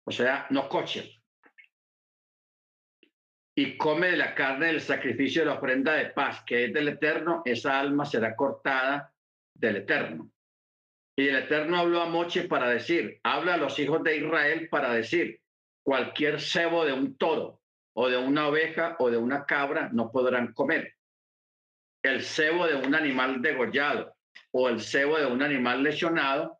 o 0.06 0.12
sea, 0.12 0.46
no 0.50 0.68
coche, 0.68 1.12
y 3.56 3.76
come 3.76 4.16
la 4.16 4.32
carne 4.32 4.66
del 4.66 4.80
sacrificio 4.80 5.42
de 5.42 5.46
la 5.46 5.54
ofrenda 5.54 5.94
de 5.94 6.11
paz, 6.11 6.44
que 6.46 6.66
es 6.66 6.72
del 6.72 6.88
Eterno, 6.88 7.42
esa 7.44 7.80
alma 7.80 8.04
será 8.04 8.36
cortada 8.36 9.12
del 9.52 9.76
Eterno. 9.76 10.30
Y 11.18 11.26
el 11.26 11.36
Eterno 11.36 11.78
habló 11.78 12.00
a 12.00 12.08
Moche 12.08 12.44
para 12.44 12.70
decir, 12.70 13.18
habla 13.24 13.54
a 13.54 13.58
los 13.58 13.76
hijos 13.80 14.04
de 14.04 14.18
Israel 14.18 14.68
para 14.70 14.94
decir, 14.94 15.40
cualquier 15.82 16.40
cebo 16.40 16.84
de 16.84 16.92
un 16.92 17.16
toro 17.16 17.59
o 17.95 18.09
de 18.09 18.16
una 18.16 18.49
oveja 18.49 18.97
o 18.99 19.11
de 19.11 19.16
una 19.16 19.45
cabra 19.45 19.91
no 19.93 20.11
podrán 20.11 20.53
comer. 20.53 20.95
El 22.03 22.22
cebo 22.22 22.66
de 22.66 22.76
un 22.76 22.95
animal 22.95 23.43
degollado 23.43 24.16
o 24.53 24.68
el 24.68 24.80
cebo 24.80 25.18
de 25.18 25.26
un 25.26 25.43
animal 25.43 25.82
lesionado 25.82 26.59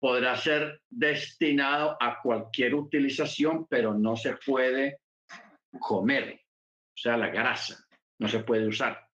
podrá 0.00 0.36
ser 0.36 0.80
destinado 0.88 1.96
a 2.00 2.20
cualquier 2.22 2.74
utilización, 2.74 3.66
pero 3.66 3.94
no 3.94 4.16
se 4.16 4.36
puede 4.36 5.00
comer, 5.80 6.40
o 6.96 7.00
sea, 7.00 7.16
la 7.16 7.28
grasa, 7.28 7.84
no 8.20 8.28
se 8.28 8.40
puede 8.40 8.66
usar. 8.66 9.08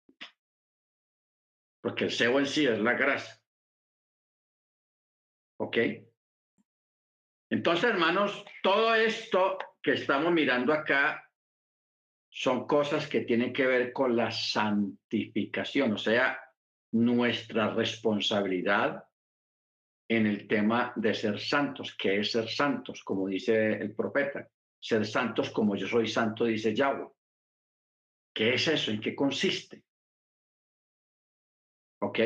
Porque 1.81 2.05
el 2.05 2.13
cebo 2.13 2.39
en 2.39 2.47
sí 2.47 2.67
es 2.67 2.79
la 2.79 2.95
grasa. 2.95 3.41
¿Ok? 5.59 5.77
Entonces, 7.51 7.91
hermanos, 7.91 8.45
todo 8.63 8.95
esto 8.95 9.59
que 9.83 9.93
estamos 9.93 10.33
mirando 10.33 10.73
acá 10.73 11.29
son 12.35 12.67
cosas 12.67 13.07
que 13.07 13.21
tienen 13.21 13.53
que 13.53 13.67
ver 13.67 13.93
con 13.93 14.17
la 14.17 14.31
santificación, 14.31 15.93
o 15.93 15.99
sea, 15.99 16.41
nuestra 16.93 17.75
responsabilidad 17.75 19.05
en 20.09 20.27
el 20.27 20.49
tema 20.49 20.95
de 20.97 21.13
ser 21.13 21.39
santos, 21.39 21.95
que 21.95 22.21
es 22.21 22.33
ser 22.33 22.49
santos, 22.49 23.05
como 23.05 23.29
dice 23.29 23.73
el 23.75 23.95
profeta, 23.95 24.49
ser 24.81 25.05
santos 25.07 25.51
como 25.51 25.77
yo 25.77 25.87
soy 25.87 26.09
santo, 26.09 26.47
dice 26.47 26.75
Yahweh. 26.75 27.09
¿Qué 28.35 28.55
es 28.55 28.67
eso? 28.67 28.91
¿En 28.91 29.01
qué 29.01 29.15
consiste? 29.15 29.83
¿Ok? 32.01 32.19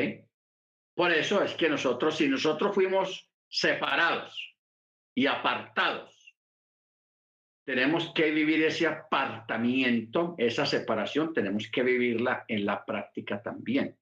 Por 0.95 1.11
eso 1.11 1.43
es 1.43 1.53
que 1.55 1.69
nosotros, 1.69 2.15
si 2.15 2.29
nosotros 2.29 2.73
fuimos 2.73 3.29
separados 3.49 4.55
y 5.13 5.27
apartados, 5.27 6.16
tenemos 7.67 8.13
que 8.13 8.31
vivir 8.31 8.63
ese 8.63 8.87
apartamiento, 8.87 10.35
esa 10.37 10.65
separación, 10.65 11.33
tenemos 11.33 11.69
que 11.69 11.83
vivirla 11.83 12.45
en 12.47 12.65
la 12.65 12.85
práctica 12.85 13.41
también. 13.41 13.93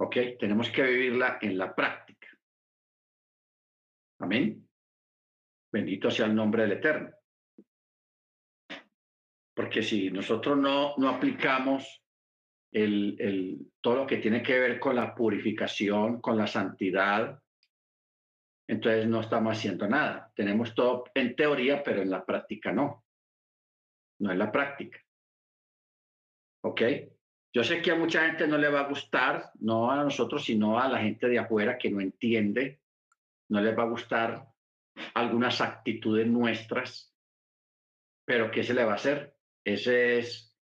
¿Ok? 0.00 0.16
Tenemos 0.40 0.68
que 0.70 0.82
vivirla 0.82 1.38
en 1.40 1.56
la 1.56 1.72
práctica. 1.72 2.26
Amén. 4.18 4.68
Bendito 5.72 6.10
sea 6.10 6.26
el 6.26 6.34
nombre 6.34 6.62
del 6.62 6.72
Eterno. 6.72 7.12
Porque 9.54 9.84
si 9.84 10.10
nosotros 10.10 10.58
no, 10.58 10.96
no 10.96 11.08
aplicamos 11.08 12.02
el, 12.72 13.14
el, 13.20 13.72
todo 13.80 13.94
lo 13.94 14.06
que 14.08 14.16
tiene 14.16 14.42
que 14.42 14.58
ver 14.58 14.80
con 14.80 14.96
la 14.96 15.14
purificación, 15.14 16.20
con 16.20 16.36
la 16.36 16.48
santidad, 16.48 17.40
entonces 18.70 19.08
no 19.08 19.20
estamos 19.20 19.58
haciendo 19.58 19.88
nada. 19.88 20.32
Tenemos 20.36 20.76
todo 20.76 21.04
en 21.12 21.34
teoría, 21.34 21.82
pero 21.82 22.02
en 22.02 22.10
la 22.10 22.24
práctica 22.24 22.70
no. 22.70 23.04
No 24.20 24.30
en 24.30 24.38
la 24.38 24.52
práctica. 24.52 25.00
¿Ok? 26.62 26.82
Yo 27.52 27.64
sé 27.64 27.82
que 27.82 27.90
a 27.90 27.96
mucha 27.96 28.24
gente 28.26 28.46
no 28.46 28.56
le 28.58 28.68
va 28.68 28.82
a 28.82 28.88
gustar, 28.88 29.50
no 29.58 29.90
a 29.90 30.04
nosotros, 30.04 30.44
sino 30.44 30.78
a 30.78 30.88
la 30.88 31.00
gente 31.00 31.26
de 31.26 31.40
afuera 31.40 31.78
que 31.78 31.90
no 31.90 32.00
entiende, 32.00 32.80
no 33.48 33.60
les 33.60 33.76
va 33.76 33.82
a 33.82 33.88
gustar 33.88 34.46
algunas 35.14 35.60
actitudes 35.60 36.28
nuestras, 36.28 37.12
pero 38.24 38.52
¿qué 38.52 38.62
se 38.62 38.74
le 38.74 38.84
va 38.84 38.92
a 38.92 38.96
hacer? 38.96 39.36
Ese 39.64 40.18
es 40.18 40.56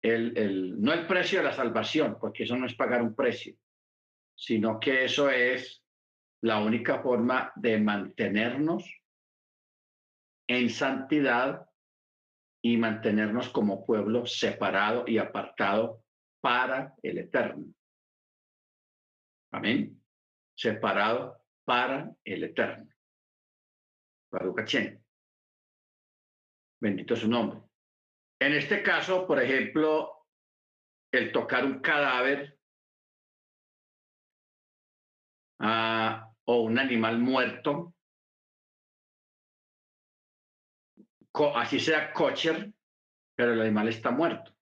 el, 0.00 0.38
el, 0.38 0.80
no 0.80 0.92
el 0.92 1.08
precio 1.08 1.40
de 1.40 1.46
la 1.46 1.52
salvación, 1.52 2.18
porque 2.20 2.44
eso 2.44 2.56
no 2.56 2.66
es 2.66 2.74
pagar 2.76 3.02
un 3.02 3.16
precio, 3.16 3.56
sino 4.36 4.78
que 4.78 5.06
eso 5.06 5.28
es 5.28 5.81
la 6.42 6.58
única 6.58 7.00
forma 7.00 7.52
de 7.54 7.78
mantenernos 7.78 8.84
en 10.48 10.70
santidad 10.70 11.68
y 12.64 12.76
mantenernos 12.76 13.48
como 13.48 13.86
pueblo 13.86 14.26
separado 14.26 15.04
y 15.06 15.18
apartado 15.18 16.04
para 16.40 16.94
el 17.02 17.18
eterno. 17.18 17.72
Amén. 19.52 20.02
Separado 20.56 21.44
para 21.64 22.12
el 22.24 22.44
eterno. 22.44 22.92
Bendito 26.80 27.14
su 27.14 27.28
nombre. 27.28 27.60
En 28.40 28.54
este 28.54 28.82
caso, 28.82 29.26
por 29.26 29.40
ejemplo, 29.40 30.26
el 31.12 31.30
tocar 31.30 31.64
un 31.64 31.80
cadáver 31.80 32.58
uh, 35.60 36.31
o 36.52 36.60
un 36.60 36.78
animal 36.78 37.18
muerto, 37.18 37.94
así 41.54 41.80
sea 41.80 42.12
kosher, 42.12 42.70
pero 43.34 43.54
el 43.54 43.62
animal 43.62 43.88
está 43.88 44.10
muerto. 44.10 44.54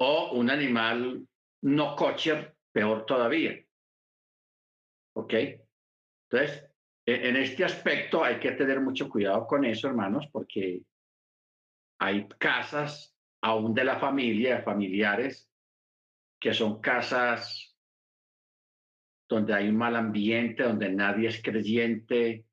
O 0.00 0.32
un 0.32 0.50
animal 0.50 1.28
no 1.62 1.94
kosher, 1.94 2.56
peor 2.72 3.06
todavía. 3.06 3.64
¿Ok? 5.14 5.32
Entonces, 6.28 6.68
e-, 7.06 7.28
en 7.28 7.36
este 7.36 7.64
aspecto 7.64 8.24
hay 8.24 8.40
que 8.40 8.52
tener 8.52 8.80
mucho 8.80 9.08
cuidado 9.08 9.46
con 9.46 9.64
eso, 9.64 9.86
hermanos, 9.86 10.26
porque 10.32 10.82
hay 12.00 12.26
casas, 12.36 13.16
aún 13.40 13.74
de 13.74 13.84
la 13.84 14.00
familia, 14.00 14.62
familiares, 14.62 15.48
que 16.40 16.52
son 16.52 16.80
casas 16.80 17.71
donde 19.32 19.54
hay 19.54 19.68
un 19.68 19.76
mal 19.76 19.96
ambiente, 19.96 20.62
donde 20.62 20.90
nadie 20.90 21.28
es 21.28 21.42
creyente 21.42 22.44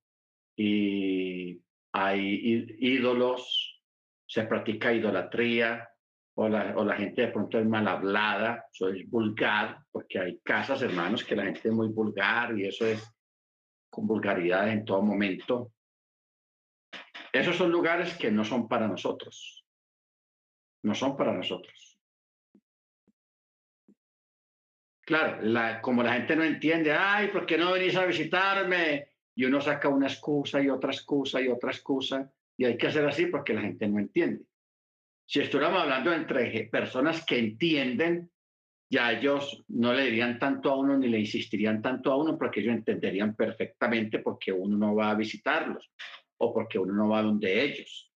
y 0.56 1.62
hay 1.94 2.68
ídolos, 2.80 3.82
se 4.28 4.44
practica 4.44 4.94
idolatría, 4.94 5.90
o 6.36 6.48
la, 6.48 6.74
o 6.78 6.86
la 6.86 6.96
gente 6.96 7.24
de 7.24 7.28
pronto 7.30 7.60
es 7.60 7.66
mal 7.66 7.88
hablada, 7.88 8.66
eso 8.72 8.90
es 8.90 9.10
vulgar, 9.10 9.84
porque 9.92 10.20
hay 10.20 10.40
casas, 10.40 10.82
hermanos, 10.82 11.24
que 11.24 11.36
la 11.36 11.44
gente 11.44 11.68
es 11.68 11.74
muy 11.74 11.90
vulgar 11.90 12.58
y 12.58 12.66
eso 12.66 12.86
es 12.86 13.14
con 13.90 14.08
vulgaridad 14.08 14.70
en 14.70 14.86
todo 14.86 15.02
momento. 15.02 15.74
Esos 17.34 17.56
son 17.56 17.72
lugares 17.72 18.16
que 18.18 18.32
no 18.32 18.44
son 18.44 18.68
para 18.68 18.88
nosotros. 18.88 19.66
No 20.84 20.96
son 20.96 21.18
para 21.18 21.34
nosotros. 21.34 21.89
Claro, 25.10 25.42
la, 25.42 25.82
como 25.82 26.04
la 26.04 26.14
gente 26.14 26.36
no 26.36 26.44
entiende, 26.44 26.94
ay, 26.94 27.30
¿por 27.30 27.48
qué 27.48 27.58
no 27.58 27.72
venís 27.72 27.96
a 27.96 28.06
visitarme? 28.06 29.08
Y 29.34 29.44
uno 29.44 29.60
saca 29.60 29.90
una 29.90 30.06
excusa 30.06 30.62
y 30.62 30.70
otra 30.70 30.92
excusa 30.92 31.42
y 31.42 31.48
otra 31.48 31.72
excusa. 31.72 32.32
Y 32.56 32.66
hay 32.66 32.78
que 32.78 32.86
hacer 32.86 33.04
así 33.08 33.26
porque 33.26 33.56
la 33.56 33.62
gente 33.62 33.88
no 33.88 33.98
entiende. 33.98 34.46
Si 35.26 35.40
estuviéramos 35.40 35.82
hablando 35.82 36.14
entre 36.14 36.64
personas 36.66 37.26
que 37.26 37.40
entienden, 37.40 38.30
ya 38.88 39.12
ellos 39.12 39.64
no 39.70 39.94
le 39.94 40.04
dirían 40.04 40.38
tanto 40.38 40.70
a 40.70 40.78
uno 40.78 40.96
ni 40.96 41.08
le 41.08 41.22
insistirían 41.22 41.82
tanto 41.82 42.12
a 42.12 42.18
uno 42.18 42.38
porque 42.38 42.60
ellos 42.60 42.76
entenderían 42.76 43.36
perfectamente 43.36 44.20
porque 44.20 44.52
uno 44.52 44.78
no 44.78 44.94
va 44.94 45.10
a 45.10 45.16
visitarlos 45.16 45.90
o 46.38 46.54
porque 46.54 46.78
uno 46.78 46.94
no 46.94 47.10
va 47.10 47.24
donde 47.24 47.64
ellos. 47.64 48.14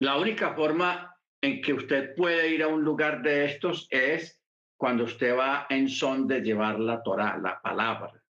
La 0.00 0.18
única 0.18 0.52
forma 0.52 1.15
en 1.42 1.60
que 1.60 1.72
usted 1.72 2.14
puede 2.14 2.48
ir 2.48 2.62
a 2.62 2.68
un 2.68 2.82
lugar 2.82 3.22
de 3.22 3.44
estos 3.44 3.86
es 3.90 4.42
cuando 4.76 5.04
usted 5.04 5.36
va 5.36 5.66
en 5.70 5.88
son 5.88 6.26
de 6.26 6.40
llevar 6.40 6.78
la 6.78 7.02
Torah, 7.02 7.38
la 7.38 7.60
palabra. 7.60 8.22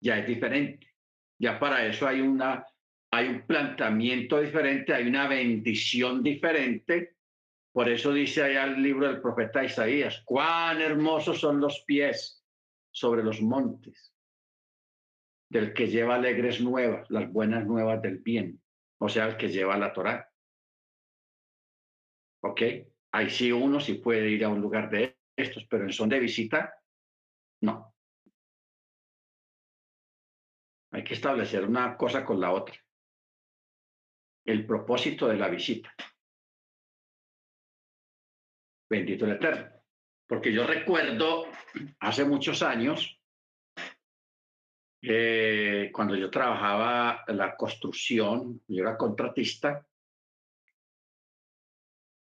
Ya 0.00 0.18
es 0.18 0.26
diferente. 0.26 0.94
Ya 1.38 1.58
para 1.58 1.86
eso 1.86 2.06
hay 2.06 2.20
una 2.20 2.64
hay 3.12 3.28
un 3.28 3.46
planteamiento 3.46 4.40
diferente, 4.40 4.92
hay 4.92 5.06
una 5.06 5.28
bendición 5.28 6.22
diferente 6.22 7.16
por 7.76 7.90
eso 7.90 8.10
dice 8.10 8.42
allá 8.42 8.64
el 8.64 8.82
libro 8.82 9.06
del 9.06 9.20
profeta 9.20 9.62
Isaías, 9.62 10.22
cuán 10.24 10.80
hermosos 10.80 11.38
son 11.38 11.60
los 11.60 11.84
pies 11.86 12.42
sobre 12.90 13.22
los 13.22 13.42
montes, 13.42 14.14
del 15.50 15.74
que 15.74 15.86
lleva 15.86 16.14
alegres 16.14 16.58
nuevas, 16.58 17.04
las 17.10 17.30
buenas 17.30 17.66
nuevas 17.66 18.00
del 18.00 18.20
bien, 18.20 18.62
o 18.98 19.10
sea, 19.10 19.26
el 19.26 19.36
que 19.36 19.50
lleva 19.50 19.76
la 19.76 19.92
Torá. 19.92 20.26
¿Ok? 22.46 22.62
Ahí 23.12 23.30
sí 23.30 23.50
uno 23.50 23.80
sí 23.80 23.94
puede 23.94 24.30
ir 24.30 24.44
a 24.44 24.48
un 24.48 24.60
lugar 24.60 24.90
de 24.90 25.18
estos, 25.36 25.64
pero 25.66 25.84
en 25.84 25.92
son 25.92 26.08
de 26.08 26.20
visita, 26.20 26.74
no. 27.62 27.94
Hay 30.92 31.04
que 31.04 31.14
establecer 31.14 31.64
una 31.64 31.96
cosa 31.96 32.24
con 32.24 32.40
la 32.40 32.52
otra. 32.52 32.76
El 34.44 34.64
propósito 34.64 35.26
de 35.26 35.36
la 35.36 35.48
visita. 35.48 35.92
Bendito 38.88 39.24
el 39.24 39.32
Eterno. 39.32 39.72
Porque 40.28 40.52
yo 40.52 40.66
recuerdo 40.66 41.46
hace 42.00 42.24
muchos 42.24 42.62
años, 42.62 43.20
eh, 45.02 45.90
cuando 45.92 46.16
yo 46.16 46.30
trabajaba 46.30 47.24
en 47.26 47.36
la 47.36 47.56
construcción, 47.56 48.62
yo 48.66 48.82
era 48.82 48.96
contratista, 48.96 49.86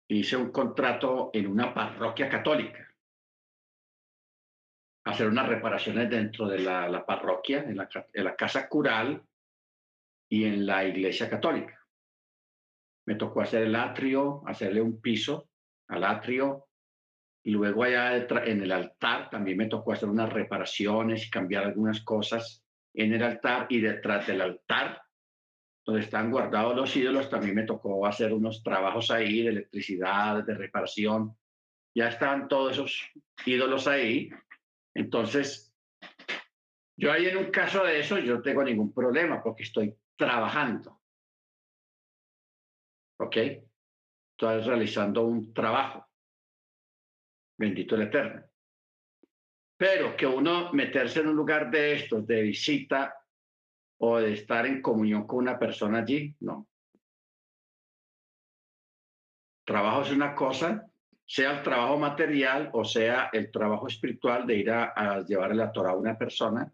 hice 0.09 0.37
un 0.37 0.51
contrato 0.51 1.31
en 1.33 1.47
una 1.47 1.75
parroquia 1.75 2.29
católica. 2.29 2.87
Hacer 5.05 5.29
unas 5.29 5.49
reparaciones 5.49 6.11
dentro 6.11 6.49
de 6.49 6.59
la, 6.61 7.05
parroquia, 7.07 7.61
en 7.61 7.77
la, 7.77 8.37
casa 8.37 8.69
cural 8.69 9.23
y 10.29 10.45
en 10.45 10.67
la 10.67 10.85
iglesia 10.85 11.31
católica. 11.31 11.81
Me 13.07 13.15
tocó 13.15 13.41
hacer 13.41 13.63
el 13.63 13.77
atrio, 13.77 14.43
hacerle 14.47 14.81
un 14.81 15.01
piso 15.01 15.49
al 15.89 16.03
atrio, 16.03 16.67
y 17.45 17.53
luego 17.53 17.85
allá 17.85 18.17
en 18.17 18.63
el 18.63 18.73
altar 18.73 19.31
también 19.31 19.57
me 19.57 19.67
tocó 19.67 19.93
hacer 19.93 20.09
unas 20.09 20.33
reparaciones 20.33 21.31
cambiar 21.31 21.65
algunas 21.65 22.03
cosas 22.03 22.65
en 22.93 23.13
el 23.13 23.23
altar 23.23 23.67
y 23.69 23.81
detrás 23.81 24.27
del 24.27 24.41
altar 24.41 25.06
donde 25.87 26.01
están 26.03 26.33
guardados 26.33 26.75
los 26.75 26.97
ídolos 26.97 27.31
también 27.31 27.55
me 27.55 27.63
tocó 27.63 28.05
hacer 28.07 28.33
unos 28.33 28.61
trabajos 28.65 29.13
ahí 29.13 29.43
de 29.43 29.51
electricidad, 29.51 30.43
de 30.45 30.55
reparación. 30.55 31.37
Ya 31.95 32.09
están 32.09 32.49
todos 32.49 32.73
esos 32.73 33.09
ídolos 33.47 33.87
ahí. 33.87 34.29
Entonces, 34.95 35.73
yo 36.99 37.13
ahí 37.13 37.27
en 37.27 37.37
un 37.37 37.53
caso 37.53 37.85
de 37.85 38.01
eso, 38.01 38.19
yo 38.19 38.35
no 38.35 38.43
tengo 38.43 38.65
ningún 38.65 38.93
problema 38.93 39.41
porque 39.41 39.63
estoy 39.63 39.97
trabajando. 40.17 41.01
¿Ok? 43.21 43.37
Estoy 43.37 44.61
realizando 44.63 45.23
un 45.23 45.55
trabajo. 45.55 46.05
Bendito 47.57 47.95
el 47.95 48.03
Eterno. 48.03 48.45
Pero 49.79 50.17
que 50.17 50.27
uno 50.27 50.73
meterse 50.73 51.21
en 51.21 51.29
un 51.29 51.37
lugar 51.37 51.71
de 51.71 51.95
estos, 51.95 52.27
de 52.27 52.43
visita 52.43 53.15
o 53.99 54.19
de 54.19 54.33
estar 54.35 54.67
en 54.67 54.83
comunión 54.83 55.27
con 55.27 55.39
una 55.39 55.59
persona 55.59 55.99
allí, 55.99 56.35
no. 56.41 56.69
Trabajo 59.65 60.03
es 60.03 60.13
una 60.13 60.35
cosa, 60.35 60.89
sea 61.27 61.59
el 61.59 61.63
trabajo 61.63 61.99
material 61.99 62.71
o 62.73 62.85
sea 62.85 63.31
el 63.33 63.51
trabajo 63.51 63.89
espiritual 63.89 64.47
de 64.47 64.57
ir 64.57 64.71
a, 64.71 64.93
a 64.95 65.25
llevar 65.25 65.55
la 65.57 65.73
Torah 65.73 65.91
a 65.91 65.97
una 65.97 66.17
persona, 66.17 66.73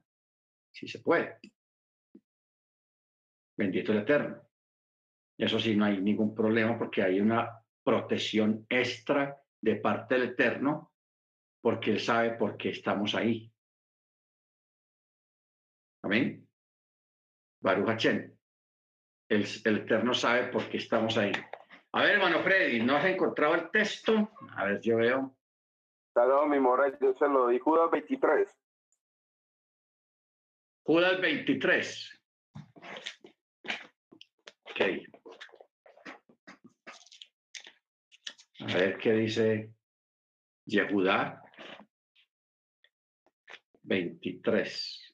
si 0.70 0.86
se 0.86 0.99
puede. 1.01 1.39
Bendito 3.57 3.93
el 3.93 3.99
Eterno. 3.99 4.43
Eso 5.39 5.59
sí, 5.59 5.74
no 5.74 5.85
hay 5.85 6.01
ningún 6.01 6.35
problema 6.35 6.78
porque 6.78 7.03
hay 7.03 7.20
una 7.20 7.62
protección 7.82 8.66
extra 8.69 9.43
de 9.61 9.77
parte 9.77 10.15
del 10.15 10.31
Eterno, 10.31 10.93
porque 11.61 11.93
Él 11.93 12.01
sabe 12.01 12.32
por 12.32 12.57
qué 12.57 12.70
estamos 12.70 13.15
ahí. 13.15 13.51
Amén. 16.03 16.41
Baruch 17.63 18.05
El, 18.05 18.37
el 19.29 19.77
Eterno 19.79 20.13
sabe 20.13 20.49
por 20.49 20.69
qué 20.69 20.79
estamos 20.79 21.17
ahí. 21.17 21.33
A 21.93 22.03
ver, 22.03 22.13
hermano 22.13 22.43
Freddy, 22.43 22.83
¿no 22.83 22.97
has 22.97 23.05
encontrado 23.07 23.55
el 23.55 23.71
texto? 23.71 24.31
A 24.57 24.65
ver, 24.65 24.81
yo 24.81 24.97
veo. 24.97 25.37
Claro, 26.13 26.47
mi 26.47 26.59
moral, 26.59 26.99
yo 27.01 27.15
se 27.15 27.29
lo 27.29 27.49
di, 27.49 27.59
Judas 27.59 27.91
23. 27.91 28.49
Judas 30.85 31.21
23. 31.21 32.23
Ok. 34.65 34.81
A 38.61 38.75
ver 38.75 38.99
qué 38.99 39.13
dice 39.13 39.73
Yehudá 40.65 41.43
23. 43.83 45.12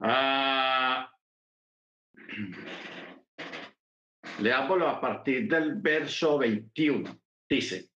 Ah, 0.00 1.10
leámoslo 4.40 4.88
a 4.88 5.00
partir 5.00 5.48
del 5.48 5.76
verso 5.76 6.38
21. 6.38 7.18
Dice, 7.48 7.90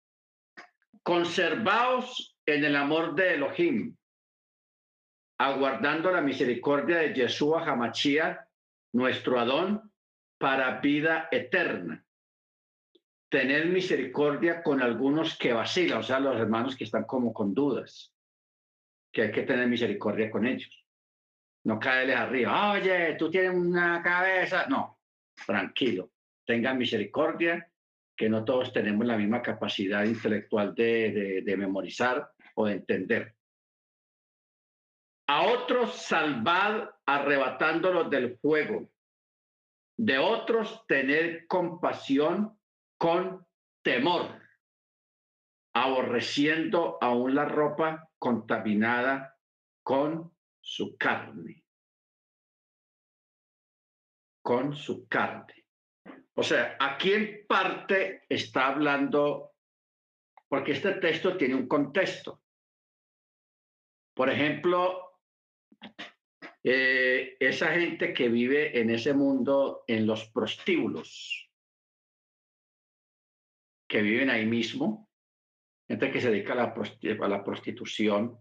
conservaos 1.03 2.37
en 2.45 2.65
el 2.65 2.75
amor 2.75 3.13
de 3.15 3.35
Elohim 3.35 3.95
aguardando 5.37 6.11
la 6.11 6.21
misericordia 6.21 6.97
de 6.97 7.13
Yeshua 7.15 7.67
Hamachía, 7.67 8.47
nuestro 8.93 9.39
Adón, 9.39 9.91
para 10.37 10.79
vida 10.79 11.29
eterna. 11.31 12.05
Tener 13.27 13.65
misericordia 13.67 14.61
con 14.61 14.83
algunos 14.83 15.37
que 15.37 15.53
vacilan, 15.53 15.99
o 15.99 16.03
sea, 16.03 16.19
los 16.19 16.39
hermanos 16.39 16.75
que 16.75 16.83
están 16.83 17.05
como 17.05 17.33
con 17.33 17.55
dudas, 17.55 18.13
que 19.11 19.23
hay 19.23 19.31
que 19.31 19.41
tener 19.41 19.67
misericordia 19.67 20.29
con 20.29 20.45
ellos. 20.45 20.80
No 21.63 21.79
caerles 21.79 22.15
arriba, 22.15 22.71
oye, 22.71 23.15
tú 23.17 23.29
tienes 23.29 23.51
una 23.53 24.01
cabeza. 24.01 24.65
No, 24.67 24.99
tranquilo, 25.45 26.11
tengan 26.45 26.77
misericordia, 26.77 27.69
que 28.15 28.29
no 28.29 28.43
todos 28.43 28.73
tenemos 28.73 29.05
la 29.05 29.17
misma 29.17 29.41
capacidad 29.41 30.03
intelectual 30.03 30.73
de, 30.73 31.41
de 31.43 31.57
memorizar 31.57 32.31
o 32.55 32.65
de 32.65 32.73
entender. 32.73 33.35
A 35.27 35.43
otros 35.43 35.95
salvad 35.95 36.89
arrebatándolos 37.05 38.09
del 38.09 38.37
fuego, 38.37 38.89
de 39.97 40.17
otros 40.17 40.85
tener 40.87 41.47
compasión 41.47 42.59
con 42.97 43.45
temor, 43.83 44.41
aborreciendo 45.73 46.97
aún 47.01 47.35
la 47.35 47.45
ropa 47.45 48.09
contaminada 48.19 49.37
con 49.83 50.31
su 50.61 50.95
carne. 50.97 51.63
Con 54.41 54.75
su 54.75 55.07
carne. 55.07 55.65
O 56.35 56.43
sea, 56.43 56.77
aquí 56.79 57.13
en 57.13 57.45
parte 57.47 58.23
está 58.29 58.67
hablando, 58.67 59.53
porque 60.47 60.71
este 60.71 60.93
texto 60.93 61.35
tiene 61.35 61.55
un 61.55 61.67
contexto. 61.67 62.41
Por 64.13 64.29
ejemplo, 64.29 65.19
eh, 66.63 67.37
esa 67.39 67.73
gente 67.73 68.13
que 68.13 68.29
vive 68.29 68.79
en 68.79 68.89
ese 68.89 69.13
mundo, 69.13 69.83
en 69.87 70.05
los 70.05 70.29
prostíbulos, 70.29 71.49
que 73.87 74.01
viven 74.01 74.29
ahí 74.29 74.45
mismo, 74.45 75.09
gente 75.87 76.11
que 76.11 76.21
se 76.21 76.31
dedica 76.31 76.53
a 76.53 76.55
la, 76.55 76.73
a 76.73 77.27
la 77.27 77.43
prostitución, 77.43 78.37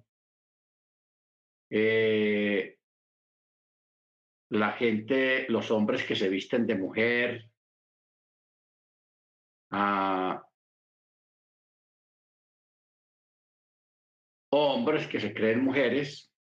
eh, 1.70 2.76
la 4.50 4.72
gente, 4.72 5.46
los 5.48 5.70
hombres 5.70 6.04
que 6.04 6.16
se 6.16 6.28
visten 6.28 6.66
de 6.66 6.74
mujer, 6.74 7.48
ah, 9.70 10.44
hombres 14.52 15.06
que 15.06 15.20
se 15.20 15.32
creen 15.32 15.64
mujeres, 15.64 16.32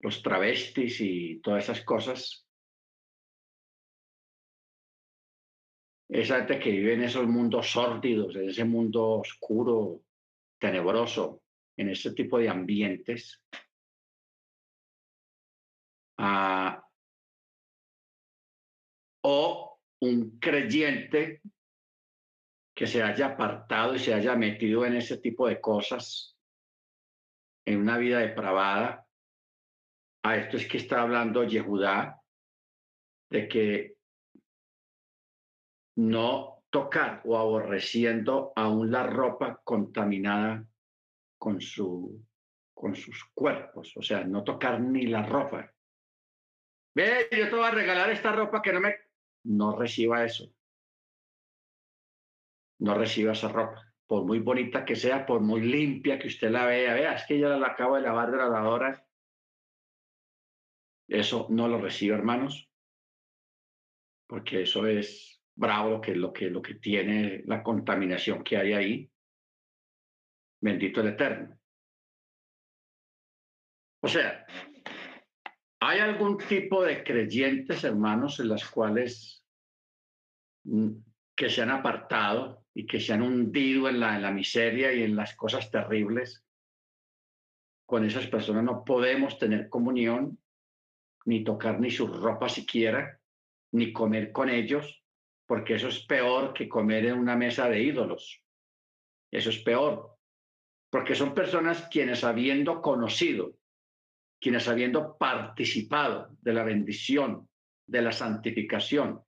los 0.00 0.22
travestis 0.22 1.00
y 1.00 1.40
todas 1.40 1.64
esas 1.64 1.84
cosas. 1.84 2.46
Esa 6.08 6.38
gente 6.38 6.58
que 6.58 6.70
vive 6.70 6.94
en 6.94 7.04
esos 7.04 7.26
mundos 7.26 7.70
sórdidos, 7.70 8.34
en 8.34 8.48
ese 8.48 8.64
mundo 8.64 9.20
oscuro, 9.20 10.02
tenebroso, 10.58 11.42
en 11.76 11.88
ese 11.88 12.12
tipo 12.12 12.38
de 12.38 12.48
ambientes. 12.48 13.42
Ah, 16.18 16.84
o 19.22 19.78
un 20.02 20.38
creyente 20.38 21.42
que 22.74 22.86
se 22.86 23.02
haya 23.02 23.26
apartado 23.26 23.94
y 23.94 23.98
se 23.98 24.14
haya 24.14 24.34
metido 24.36 24.86
en 24.86 24.96
ese 24.96 25.18
tipo 25.18 25.48
de 25.48 25.60
cosas, 25.60 26.36
en 27.66 27.78
una 27.78 27.98
vida 27.98 28.20
depravada, 28.20 29.06
a 30.22 30.36
esto 30.36 30.56
es 30.56 30.66
que 30.66 30.78
está 30.78 31.02
hablando 31.02 31.44
Yehudá, 31.44 32.22
de 33.30 33.48
que 33.48 33.96
no 35.96 36.62
tocar 36.70 37.22
o 37.24 37.36
aborreciendo 37.36 38.52
aún 38.56 38.90
la 38.90 39.02
ropa 39.02 39.60
contaminada 39.62 40.66
con, 41.40 41.58
su, 41.58 42.22
con 42.74 42.94
sus 42.94 43.24
cuerpos, 43.32 43.96
o 43.96 44.02
sea, 44.02 44.24
no 44.24 44.44
tocar 44.44 44.78
ni 44.78 45.06
la 45.06 45.24
ropa. 45.24 45.72
Ve, 46.94 47.28
yo 47.32 47.48
te 47.48 47.56
voy 47.56 47.64
a 47.64 47.70
regalar 47.70 48.10
esta 48.10 48.30
ropa 48.32 48.60
que 48.60 48.72
no 48.74 48.80
me... 48.80 48.94
No 49.44 49.74
reciba 49.74 50.22
eso. 50.22 50.52
No 52.80 52.94
reciba 52.94 53.32
esa 53.32 53.48
ropa. 53.48 53.90
Por 54.06 54.26
muy 54.26 54.40
bonita 54.40 54.84
que 54.84 54.96
sea, 54.96 55.24
por 55.24 55.40
muy 55.40 55.62
limpia 55.62 56.18
que 56.18 56.26
usted 56.28 56.50
la 56.50 56.66
vea, 56.66 56.92
vea, 56.92 57.14
es 57.14 57.24
que 57.26 57.38
yo 57.38 57.48
la 57.48 57.68
acabo 57.68 57.96
de 57.96 58.02
lavar 58.02 58.30
de 58.30 58.36
la 58.36 58.48
lavadora. 58.48 59.06
Eso 61.08 61.46
no 61.48 61.68
lo 61.68 61.80
reciba, 61.80 62.16
hermanos, 62.16 62.70
porque 64.26 64.62
eso 64.62 64.86
es 64.86 65.42
bravo 65.54 65.90
lo 65.90 66.00
que, 66.02 66.14
lo 66.14 66.32
que, 66.34 66.50
lo 66.50 66.60
que 66.60 66.74
tiene 66.74 67.42
la 67.46 67.62
contaminación 67.62 68.44
que 68.44 68.58
hay 68.58 68.72
ahí. 68.74 69.09
Bendito 70.60 71.00
el 71.00 71.08
Eterno. 71.08 71.58
O 74.02 74.08
sea, 74.08 74.46
hay 75.80 75.98
algún 75.98 76.38
tipo 76.38 76.82
de 76.82 77.02
creyentes, 77.02 77.84
hermanos, 77.84 78.40
en 78.40 78.48
las 78.48 78.68
cuales 78.68 79.44
mm, 80.64 80.90
que 81.34 81.48
se 81.48 81.62
han 81.62 81.70
apartado 81.70 82.66
y 82.74 82.86
que 82.86 83.00
se 83.00 83.12
han 83.12 83.22
hundido 83.22 83.88
en 83.88 84.00
la, 84.00 84.16
en 84.16 84.22
la 84.22 84.30
miseria 84.30 84.92
y 84.92 85.02
en 85.02 85.16
las 85.16 85.34
cosas 85.34 85.70
terribles. 85.70 86.44
Con 87.86 88.04
esas 88.04 88.26
personas 88.26 88.62
no 88.62 88.84
podemos 88.84 89.38
tener 89.38 89.68
comunión, 89.68 90.38
ni 91.24 91.44
tocar 91.44 91.80
ni 91.80 91.90
su 91.90 92.06
ropa 92.06 92.48
siquiera, 92.48 93.20
ni 93.72 93.92
comer 93.92 94.32
con 94.32 94.48
ellos, 94.48 95.04
porque 95.46 95.74
eso 95.74 95.88
es 95.88 96.00
peor 96.06 96.52
que 96.54 96.68
comer 96.68 97.06
en 97.06 97.18
una 97.18 97.36
mesa 97.36 97.68
de 97.68 97.82
ídolos. 97.82 98.42
Eso 99.32 99.50
es 99.50 99.58
peor, 99.58 100.19
porque 100.90 101.14
son 101.14 101.34
personas 101.34 101.88
quienes 101.90 102.24
habiendo 102.24 102.82
conocido 102.82 103.54
quienes 104.40 104.66
habiendo 104.68 105.18
participado 105.18 106.30
de 106.40 106.54
la 106.54 106.64
bendición, 106.64 107.48
de 107.86 108.02
la 108.02 108.12
santificación, 108.12 109.22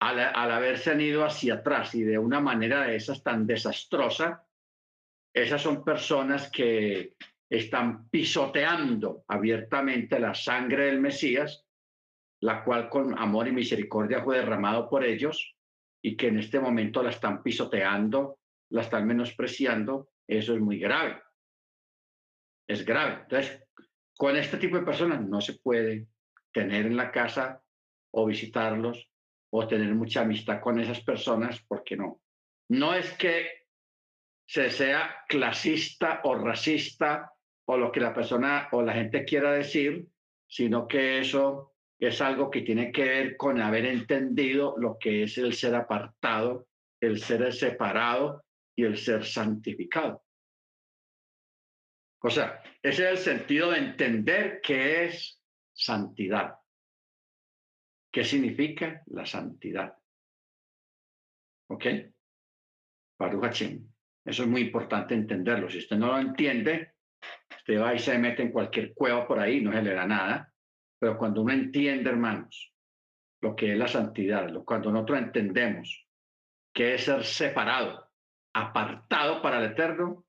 al, 0.00 0.18
haberse 0.18 0.92
han 0.92 1.00
ido 1.00 1.24
hacia 1.24 1.54
atrás 1.54 1.94
y 1.94 2.02
de 2.02 2.16
una 2.16 2.40
manera 2.40 2.86
de 2.86 2.96
esas 2.96 3.22
tan 3.22 3.46
desastrosa, 3.46 4.46
esas 5.34 5.60
son 5.60 5.84
personas 5.84 6.50
que 6.50 7.16
están 7.50 8.08
pisoteando 8.08 9.24
abiertamente 9.28 10.18
la 10.18 10.34
sangre 10.34 10.86
del 10.86 11.00
Mesías, 11.00 11.66
la 12.40 12.64
cual 12.64 12.88
con 12.88 13.18
amor 13.18 13.48
y 13.48 13.52
misericordia 13.52 14.22
fue 14.22 14.38
derramado 14.38 14.88
por 14.88 15.04
ellos 15.04 15.56
y 16.02 16.16
que 16.16 16.28
en 16.28 16.38
este 16.38 16.60
momento 16.60 17.02
la 17.02 17.10
están 17.10 17.42
pisoteando, 17.42 18.38
la 18.70 18.82
están 18.82 19.06
menospreciando, 19.06 20.10
eso 20.26 20.54
es 20.54 20.60
muy 20.60 20.78
grave 20.78 21.20
es 22.70 22.84
grave. 22.84 23.22
Entonces, 23.22 23.62
con 24.16 24.36
este 24.36 24.56
tipo 24.56 24.76
de 24.76 24.84
personas 24.84 25.20
no 25.20 25.40
se 25.40 25.54
puede 25.54 26.06
tener 26.52 26.86
en 26.86 26.96
la 26.96 27.10
casa 27.10 27.62
o 28.12 28.26
visitarlos 28.26 29.08
o 29.52 29.66
tener 29.66 29.94
mucha 29.94 30.22
amistad 30.22 30.60
con 30.60 30.78
esas 30.78 31.00
personas, 31.02 31.60
porque 31.66 31.96
no. 31.96 32.20
No 32.68 32.94
es 32.94 33.12
que 33.14 33.48
se 34.46 34.70
sea 34.70 35.24
clasista 35.28 36.20
o 36.24 36.36
racista 36.36 37.32
o 37.66 37.76
lo 37.76 37.90
que 37.90 38.00
la 38.00 38.14
persona 38.14 38.68
o 38.72 38.82
la 38.82 38.94
gente 38.94 39.24
quiera 39.24 39.52
decir, 39.52 40.06
sino 40.48 40.86
que 40.86 41.18
eso 41.18 41.74
es 41.98 42.20
algo 42.20 42.50
que 42.50 42.62
tiene 42.62 42.92
que 42.92 43.04
ver 43.04 43.36
con 43.36 43.60
haber 43.60 43.86
entendido 43.86 44.76
lo 44.78 44.96
que 44.98 45.24
es 45.24 45.38
el 45.38 45.54
ser 45.54 45.74
apartado, 45.74 46.68
el 47.00 47.20
ser 47.20 47.52
separado 47.52 48.44
y 48.76 48.84
el 48.84 48.96
ser 48.96 49.24
santificado. 49.24 50.24
O 52.22 52.30
sea, 52.30 52.62
ese 52.82 53.04
es 53.04 53.10
el 53.10 53.18
sentido 53.18 53.70
de 53.70 53.78
entender 53.78 54.60
qué 54.62 55.04
es 55.04 55.42
santidad. 55.72 56.56
¿Qué 58.12 58.24
significa 58.24 59.02
la 59.06 59.24
santidad? 59.24 59.96
¿Ok? 61.68 61.86
Baruch 63.18 63.62
Eso 63.62 64.42
es 64.42 64.48
muy 64.48 64.62
importante 64.62 65.14
entenderlo. 65.14 65.70
Si 65.70 65.78
usted 65.78 65.96
no 65.96 66.08
lo 66.08 66.18
entiende, 66.18 66.94
usted 67.56 67.80
va 67.80 67.94
y 67.94 67.98
se 67.98 68.18
mete 68.18 68.42
en 68.42 68.52
cualquier 68.52 68.92
cueva 68.94 69.26
por 69.26 69.38
ahí, 69.38 69.60
no 69.60 69.72
se 69.72 69.82
le 69.82 69.94
da 69.94 70.06
nada. 70.06 70.52
Pero 70.98 71.16
cuando 71.16 71.42
uno 71.42 71.52
entiende, 71.52 72.10
hermanos, 72.10 72.74
lo 73.40 73.54
que 73.54 73.72
es 73.72 73.78
la 73.78 73.88
santidad, 73.88 74.52
cuando 74.64 74.90
nosotros 74.90 75.18
entendemos 75.18 76.06
que 76.74 76.94
es 76.94 77.04
ser 77.04 77.24
separado, 77.24 78.09
apartado 78.52 79.42
para 79.42 79.58
el 79.58 79.72
eterno, 79.72 80.24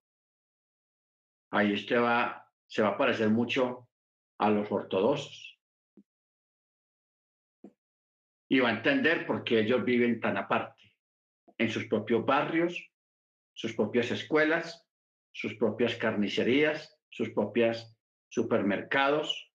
ahí 1.51 1.73
usted 1.73 2.01
va, 2.01 2.49
se 2.67 2.81
va 2.81 2.89
a 2.89 2.97
parecer 2.97 3.29
mucho 3.29 3.89
a 4.37 4.49
los 4.49 4.71
ortodoxos. 4.71 5.59
Y 8.49 8.59
va 8.59 8.69
a 8.69 8.73
entender 8.73 9.25
por 9.25 9.43
qué 9.43 9.61
ellos 9.61 9.83
viven 9.83 10.19
tan 10.19 10.37
aparte, 10.37 10.93
en 11.57 11.69
sus 11.69 11.85
propios 11.85 12.25
barrios, 12.25 12.91
sus 13.53 13.73
propias 13.73 14.11
escuelas, 14.11 14.85
sus 15.31 15.55
propias 15.55 15.95
carnicerías, 15.95 16.99
sus 17.09 17.29
propias 17.29 17.95
supermercados. 18.29 19.53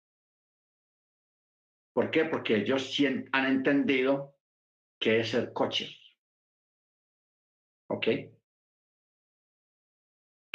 ¿Por 1.92 2.10
qué? 2.10 2.24
Porque 2.24 2.56
ellos 2.56 2.96
han 3.32 3.46
entendido 3.46 4.36
que 4.98 5.20
es 5.20 5.34
el 5.34 5.52
coche. 5.52 5.94
¿Ok? 7.88 8.06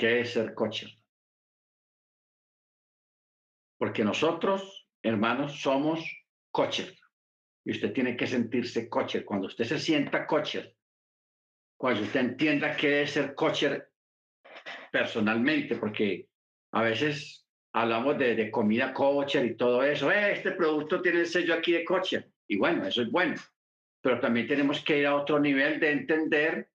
¿Qué 0.01 0.21
es 0.21 0.33
ser 0.33 0.55
coche? 0.55 0.87
Porque 3.77 4.03
nosotros, 4.03 4.89
hermanos, 5.03 5.61
somos 5.61 6.03
coches. 6.49 6.99
Y 7.63 7.73
usted 7.73 7.93
tiene 7.93 8.17
que 8.17 8.25
sentirse 8.25 8.89
coche. 8.89 9.23
Cuando 9.23 9.45
usted 9.45 9.63
se 9.63 9.77
sienta 9.77 10.25
coche, 10.25 10.75
cuando 11.77 12.01
usted 12.01 12.19
entienda 12.19 12.75
qué 12.75 13.03
es 13.03 13.11
ser 13.11 13.35
coche 13.35 13.79
personalmente, 14.91 15.75
porque 15.75 16.27
a 16.71 16.81
veces 16.81 17.45
hablamos 17.71 18.17
de, 18.17 18.49
comida 18.49 18.95
coche 18.95 19.45
y 19.45 19.55
todo 19.55 19.83
eso. 19.83 20.11
Eh, 20.11 20.31
este 20.31 20.53
producto 20.53 20.99
tiene 21.03 21.19
el 21.19 21.27
sello 21.27 21.53
aquí 21.53 21.73
de 21.73 21.85
coche. 21.85 22.31
Y 22.47 22.57
bueno, 22.57 22.87
eso 22.87 23.03
es 23.03 23.11
bueno. 23.11 23.35
Pero 24.01 24.19
también 24.19 24.47
tenemos 24.47 24.83
que 24.83 24.97
ir 24.97 25.05
a 25.05 25.15
otro 25.15 25.39
nivel 25.39 25.79
de 25.79 25.91
entender 25.91 26.71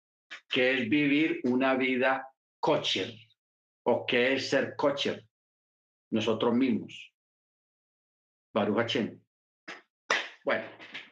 qué 0.48 0.74
es 0.74 0.89
vivir 0.89 1.40
una 1.43 1.74
vida 1.74 2.24
coche 2.66 3.28
o 3.84 4.05
qué 4.05 4.32
es 4.34 4.51
ser 4.51 4.74
coche 4.74 5.28
nosotros 6.10 6.52
mismos. 6.52 7.14
Baruch 8.52 8.97
Bueno, 10.44 10.64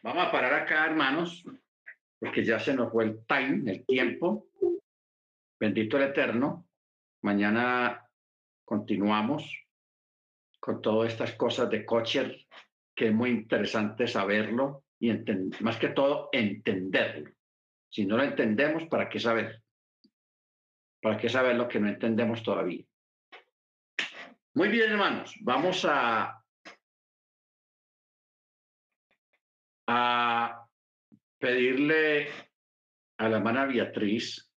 vamos 0.02 0.26
a 0.26 0.32
parar 0.32 0.52
acá, 0.52 0.86
hermanos, 0.86 1.44
porque 2.18 2.44
ya 2.44 2.58
se 2.58 2.74
nos 2.74 2.90
fue 2.90 3.04
el 3.04 3.24
time, 3.26 3.70
el 3.70 3.86
tiempo. 3.86 4.48
Bendito 5.60 5.96
el 5.96 6.10
Eterno. 6.10 6.66
Mañana 7.22 8.04
continuamos 8.64 9.44
con 10.58 10.82
todas 10.82 11.12
estas 11.12 11.36
cosas 11.36 11.70
de 11.70 11.86
Kocher, 11.86 12.36
que 12.96 13.08
es 13.08 13.14
muy 13.14 13.30
interesante 13.30 14.08
saberlo 14.08 14.86
y 14.98 15.12
más 15.60 15.76
que 15.76 15.90
todo 15.90 16.30
entenderlo. 16.32 17.30
Si 17.88 18.06
no 18.06 18.16
lo 18.16 18.24
entendemos, 18.24 18.88
¿para 18.88 19.08
qué 19.08 19.20
saber? 19.20 19.63
¿Para 21.04 21.18
qué 21.18 21.28
saber 21.28 21.54
lo 21.56 21.68
que 21.68 21.78
no 21.78 21.86
entendemos 21.86 22.42
todavía? 22.42 22.82
Muy 24.54 24.70
bien, 24.70 24.90
hermanos, 24.90 25.34
vamos 25.42 25.84
a, 25.86 26.42
a 29.86 30.66
pedirle 31.38 32.28
a 33.18 33.28
la 33.28 33.36
hermana 33.36 33.66
Beatriz 33.66 34.50